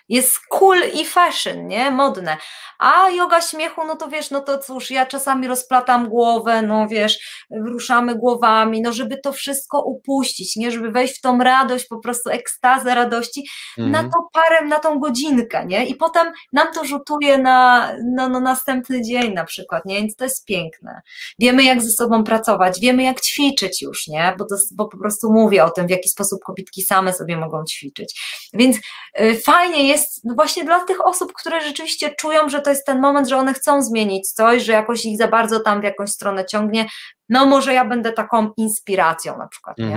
jest 0.08 0.38
cool 0.50 0.78
i 0.94 1.04
fashion, 1.04 1.66
nie? 1.66 1.90
Modne. 1.90 2.36
A 2.78 3.10
yoga 3.10 3.40
śmiechu, 3.40 3.86
no 3.86 3.96
to 3.96 4.08
wiesz, 4.08 4.30
no 4.30 4.40
to 4.40 4.58
cóż, 4.58 4.90
ja 4.90 5.06
czasami 5.06 5.48
rozplatam 5.48 6.08
głowę, 6.08 6.62
no 6.62 6.88
wiesz, 6.88 7.46
ruszamy 7.50 8.14
głowami, 8.14 8.82
no 8.82 8.92
żeby 8.92 9.18
to 9.18 9.32
wszystko 9.32 9.82
upuścić, 9.82 10.56
nie? 10.56 10.70
Żeby 10.70 10.90
wejść 10.90 11.18
w 11.18 11.20
tą 11.20 11.38
radość, 11.38 11.86
po 11.86 11.98
prostu 11.98 12.30
ekstazę 12.30 12.94
radości 12.94 13.48
mhm. 13.78 13.92
na 13.92 14.10
to 14.10 14.28
parę, 14.32 14.66
na 14.66 14.78
tą 14.78 14.98
godzinkę, 14.98 15.66
nie? 15.66 15.86
I 15.86 15.94
potem 15.94 16.32
nam 16.52 16.66
to 16.74 16.84
rzutuje 16.84 17.38
na 17.38 17.90
no, 18.16 18.28
no, 18.28 18.40
następny 18.40 19.02
dzień 19.02 19.32
na 19.32 19.44
przykład, 19.44 19.84
nie? 19.84 19.94
Więc 19.94 20.16
to 20.16 20.24
jest 20.24 20.44
piękne. 20.44 21.00
Wiemy, 21.38 21.64
jak 21.64 21.82
ze 21.82 21.90
sobą 21.90 22.24
pracować, 22.24 22.80
wiemy, 22.80 23.02
jak 23.02 23.20
ćwiczyć 23.20 23.82
już, 23.82 24.08
nie? 24.08 24.34
Bo, 24.38 24.44
to, 24.44 24.56
bo 24.74 24.88
po 24.88 24.98
prostu 24.98 25.32
mówię 25.32 25.64
o 25.64 25.70
tym, 25.70 25.86
w 25.86 25.90
jaki 25.90 26.08
sposób 26.08 26.40
kobietki 26.44 26.82
same 26.82 27.12
sobie 27.12 27.36
mogą 27.36 27.64
ćwiczyć. 27.64 28.20
Więc 28.52 28.76
y, 29.20 29.40
fajnie 29.44 29.88
jest 29.88 29.95
no 30.24 30.34
właśnie 30.34 30.64
dla 30.64 30.84
tych 30.84 31.06
osób, 31.06 31.32
które 31.32 31.60
rzeczywiście 31.60 32.14
czują, 32.18 32.48
że 32.48 32.60
to 32.60 32.70
jest 32.70 32.86
ten 32.86 33.00
moment, 33.00 33.28
że 33.28 33.36
one 33.36 33.54
chcą 33.54 33.82
zmienić 33.82 34.32
coś, 34.32 34.62
że 34.62 34.72
jakoś 34.72 35.04
ich 35.04 35.18
za 35.18 35.28
bardzo 35.28 35.60
tam 35.60 35.80
w 35.80 35.84
jakąś 35.84 36.10
stronę 36.10 36.44
ciągnie, 36.44 36.86
no 37.28 37.46
może 37.46 37.74
ja 37.74 37.84
będę 37.84 38.12
taką 38.12 38.50
inspiracją 38.56 39.38
na 39.38 39.48
przykład, 39.48 39.78
nie? 39.78 39.96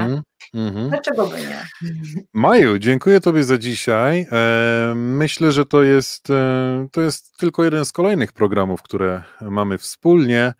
Mm 0.54 0.74
-hmm. 0.74 0.90
Dlaczego 0.90 1.28
by 1.28 1.38
nie? 1.38 1.68
Maju, 2.34 2.80
dziękuję 2.80 3.22
Tobie 3.22 3.44
za 3.44 3.58
dzisiaj. 3.58 4.28
E, 4.32 4.94
myślę, 4.96 5.52
że 5.52 5.66
to 5.66 5.84
jest, 5.84 6.30
e, 6.30 6.88
to 6.92 7.02
jest 7.02 7.38
tylko 7.38 7.64
jeden 7.64 7.86
z 7.86 7.92
kolejnych 7.92 8.32
programów, 8.34 8.82
które 8.82 9.24
mamy 9.42 9.78
wspólnie 9.78 10.54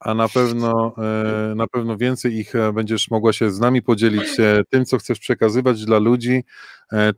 a 0.00 0.14
na 0.14 0.28
pewno, 0.28 0.94
e, 0.98 1.54
na 1.54 1.66
pewno 1.66 1.96
więcej 1.96 2.34
ich 2.34 2.52
będziesz 2.74 3.10
mogła 3.10 3.32
się 3.32 3.50
z 3.50 3.60
nami 3.60 3.82
podzielić 3.82 4.36
tym, 4.70 4.84
co 4.84 4.98
chcesz 4.98 5.18
przekazywać 5.18 5.84
dla 5.84 5.98
ludzi, 5.98 6.44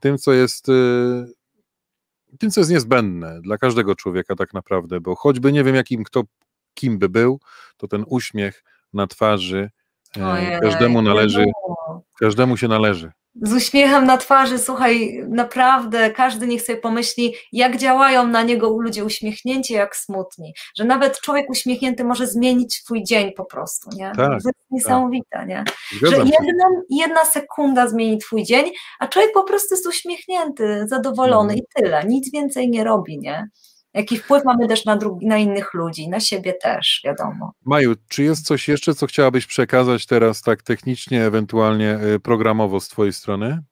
tym, 0.00 0.18
co 0.18 0.32
jest 0.32 0.66
tym, 2.38 2.50
co 2.50 2.60
jest 2.60 2.70
niezbędne 2.70 3.40
dla 3.40 3.58
każdego 3.58 3.94
człowieka 3.94 4.34
tak 4.34 4.54
naprawdę, 4.54 5.00
bo 5.00 5.14
choćby 5.14 5.52
nie 5.52 5.64
wiem, 5.64 5.74
jakim 5.74 6.04
kto, 6.04 6.22
kim 6.74 6.98
by 6.98 7.08
był, 7.08 7.40
to 7.76 7.88
ten 7.88 8.04
uśmiech 8.06 8.64
na 8.92 9.06
twarzy 9.06 9.70
e, 10.16 10.26
Ojej, 10.26 10.60
każdemu 10.60 11.02
należy, 11.02 11.44
każdemu 12.20 12.56
się 12.56 12.68
należy 12.68 13.12
z 13.42 13.52
uśmiechem 13.52 14.04
na 14.04 14.16
twarzy, 14.16 14.58
słuchaj, 14.58 15.24
naprawdę 15.28 16.10
każdy 16.10 16.46
niech 16.46 16.62
sobie 16.62 16.78
pomyśli, 16.78 17.34
jak 17.52 17.76
działają 17.76 18.26
na 18.26 18.42
niego 18.42 18.78
ludzie 18.78 19.04
uśmiechnięci, 19.04 19.74
jak 19.74 19.96
smutni, 19.96 20.54
że 20.76 20.84
nawet 20.84 21.20
człowiek 21.20 21.50
uśmiechnięty 21.50 22.04
może 22.04 22.26
zmienić 22.26 22.82
twój 22.84 23.04
dzień 23.04 23.32
po 23.32 23.44
prostu, 23.44 23.90
nie? 23.96 24.12
Tak, 24.16 24.26
to 24.26 24.32
jest 24.34 24.46
tak. 24.46 24.54
niesamowite, 24.70 25.26
tak. 25.30 25.48
nie? 25.48 25.64
że 26.02 26.16
jedna, 26.16 26.64
jedna 26.90 27.24
sekunda 27.24 27.88
zmieni 27.88 28.18
twój 28.18 28.44
dzień, 28.44 28.70
a 28.98 29.08
człowiek 29.08 29.32
po 29.34 29.44
prostu 29.44 29.74
jest 29.74 29.86
uśmiechnięty, 29.86 30.84
zadowolony 30.86 31.52
mhm. 31.52 31.58
i 31.58 31.82
tyle, 31.82 32.04
nic 32.04 32.32
więcej 32.32 32.70
nie 32.70 32.84
robi, 32.84 33.18
nie? 33.18 33.48
Jaki 33.94 34.18
wpływ 34.18 34.44
mamy 34.44 34.68
też 34.68 34.84
na, 34.84 34.96
drugi, 34.96 35.26
na 35.26 35.38
innych 35.38 35.74
ludzi, 35.74 36.08
na 36.08 36.20
siebie 36.20 36.52
też, 36.52 37.00
wiadomo. 37.04 37.52
Maju, 37.64 37.94
czy 38.08 38.22
jest 38.22 38.46
coś 38.46 38.68
jeszcze, 38.68 38.94
co 38.94 39.06
chciałabyś 39.06 39.46
przekazać 39.46 40.06
teraz 40.06 40.42
tak 40.42 40.62
technicznie, 40.62 41.24
ewentualnie 41.24 41.98
y, 42.14 42.20
programowo 42.20 42.80
z 42.80 42.88
Twojej 42.88 43.12
strony? 43.12 43.62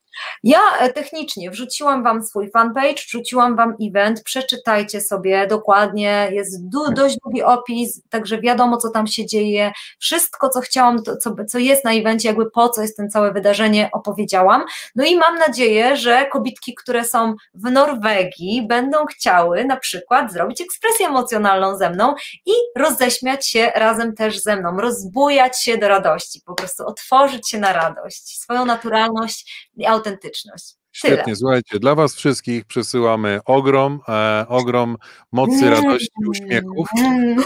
Ja 0.42 0.60
e, 0.78 0.92
technicznie 0.92 1.50
wrzuciłam 1.50 2.02
Wam 2.02 2.24
swój 2.24 2.50
fanpage, 2.50 3.02
wrzuciłam 3.06 3.56
Wam 3.56 3.74
event, 3.82 4.22
przeczytajcie 4.22 5.00
sobie 5.00 5.46
dokładnie, 5.46 6.28
jest 6.32 6.68
du 6.68 6.92
dość 6.92 7.16
długi 7.24 7.42
opis, 7.42 8.02
także 8.10 8.40
wiadomo, 8.40 8.76
co 8.76 8.90
tam 8.90 9.06
się 9.06 9.26
dzieje. 9.26 9.72
Wszystko, 9.98 10.48
co 10.48 10.60
chciałam, 10.60 11.02
to, 11.02 11.16
co, 11.16 11.34
co 11.48 11.58
jest 11.58 11.84
na 11.84 11.92
evencie, 11.92 12.28
jakby 12.28 12.50
po 12.50 12.68
co 12.68 12.82
jest 12.82 12.96
ten 12.96 13.10
całe 13.10 13.32
wydarzenie, 13.32 13.90
opowiedziałam. 13.92 14.64
No 14.94 15.04
i 15.04 15.16
mam 15.16 15.38
nadzieję, 15.38 15.96
że 15.96 16.26
kobitki, 16.26 16.74
które 16.74 17.04
są 17.04 17.34
w 17.54 17.70
Norwegii, 17.70 18.66
będą 18.68 19.06
chciały 19.06 19.64
na 19.64 19.76
przykład 19.76 20.32
zrobić 20.32 20.60
ekspresję 20.60 21.06
emocjonalną 21.06 21.76
ze 21.76 21.90
mną 21.90 22.14
i 22.46 22.52
roześmiać 22.76 23.48
się 23.48 23.72
razem 23.74 24.14
też 24.14 24.42
ze 24.42 24.56
mną, 24.56 24.76
rozbujać 24.80 25.62
się 25.62 25.78
do 25.78 25.88
radości, 25.88 26.40
po 26.46 26.54
prostu 26.54 26.86
otworzyć 26.86 27.50
się 27.50 27.58
na 27.58 27.72
radość, 27.72 28.38
swoją 28.38 28.64
naturalność 28.64 29.68
i 29.76 29.86
autentyczność 29.86 30.05
autentyczność. 30.06 30.74
Tyle. 31.02 31.14
Świetnie, 31.14 31.36
słuchajcie, 31.36 31.78
dla 31.78 31.94
Was 31.94 32.14
wszystkich 32.14 32.64
przesyłamy 32.64 33.40
ogrom, 33.44 34.00
e, 34.08 34.46
ogrom 34.48 34.96
mocy, 35.32 35.66
mm. 35.66 35.70
radości, 35.70 36.10
uśmiechów. 36.28 36.88
Mm. 36.96 37.44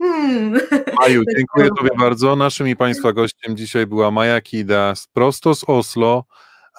Maju, 1.00 1.22
dziękuję 1.36 1.68
Tobie 1.78 1.90
bardzo. 1.98 2.36
Naszym 2.36 2.68
i 2.68 2.76
Państwa 2.76 3.12
gościem 3.12 3.56
dzisiaj 3.56 3.86
była 3.86 4.10
Maja 4.10 4.40
Kida 4.40 4.94
prosto 5.12 5.54
z 5.54 5.64
Oslo. 5.64 6.24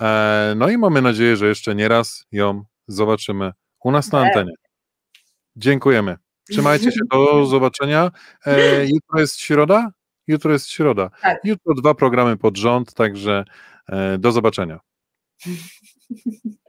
E, 0.02 0.54
no 0.58 0.70
i 0.70 0.78
mamy 0.78 1.02
nadzieję, 1.02 1.38
że 1.38 1.48
jeszcze 1.48 1.76
nie 1.76 1.88
raz 1.88 2.26
ją 2.32 2.64
zobaczymy 2.88 3.52
u 3.84 3.92
nas 3.92 4.12
na 4.12 4.20
antenie. 4.20 4.54
Dziękujemy. 5.56 6.18
Trzymajcie 6.50 6.92
się, 6.92 7.00
do 7.12 7.46
zobaczenia. 7.54 8.12
E, 8.46 8.86
jutro 8.86 9.20
jest 9.20 9.40
środa? 9.40 9.92
Jutro 10.28 10.52
jest 10.52 10.70
środa. 10.70 11.10
Tak. 11.22 11.40
Jutro 11.44 11.74
dwa 11.74 11.94
programy 11.94 12.38
pod 12.38 12.58
rząd, 12.58 12.94
także 12.94 13.46
E, 13.92 14.18
do 14.18 14.32
zobaczenia. 14.32 14.80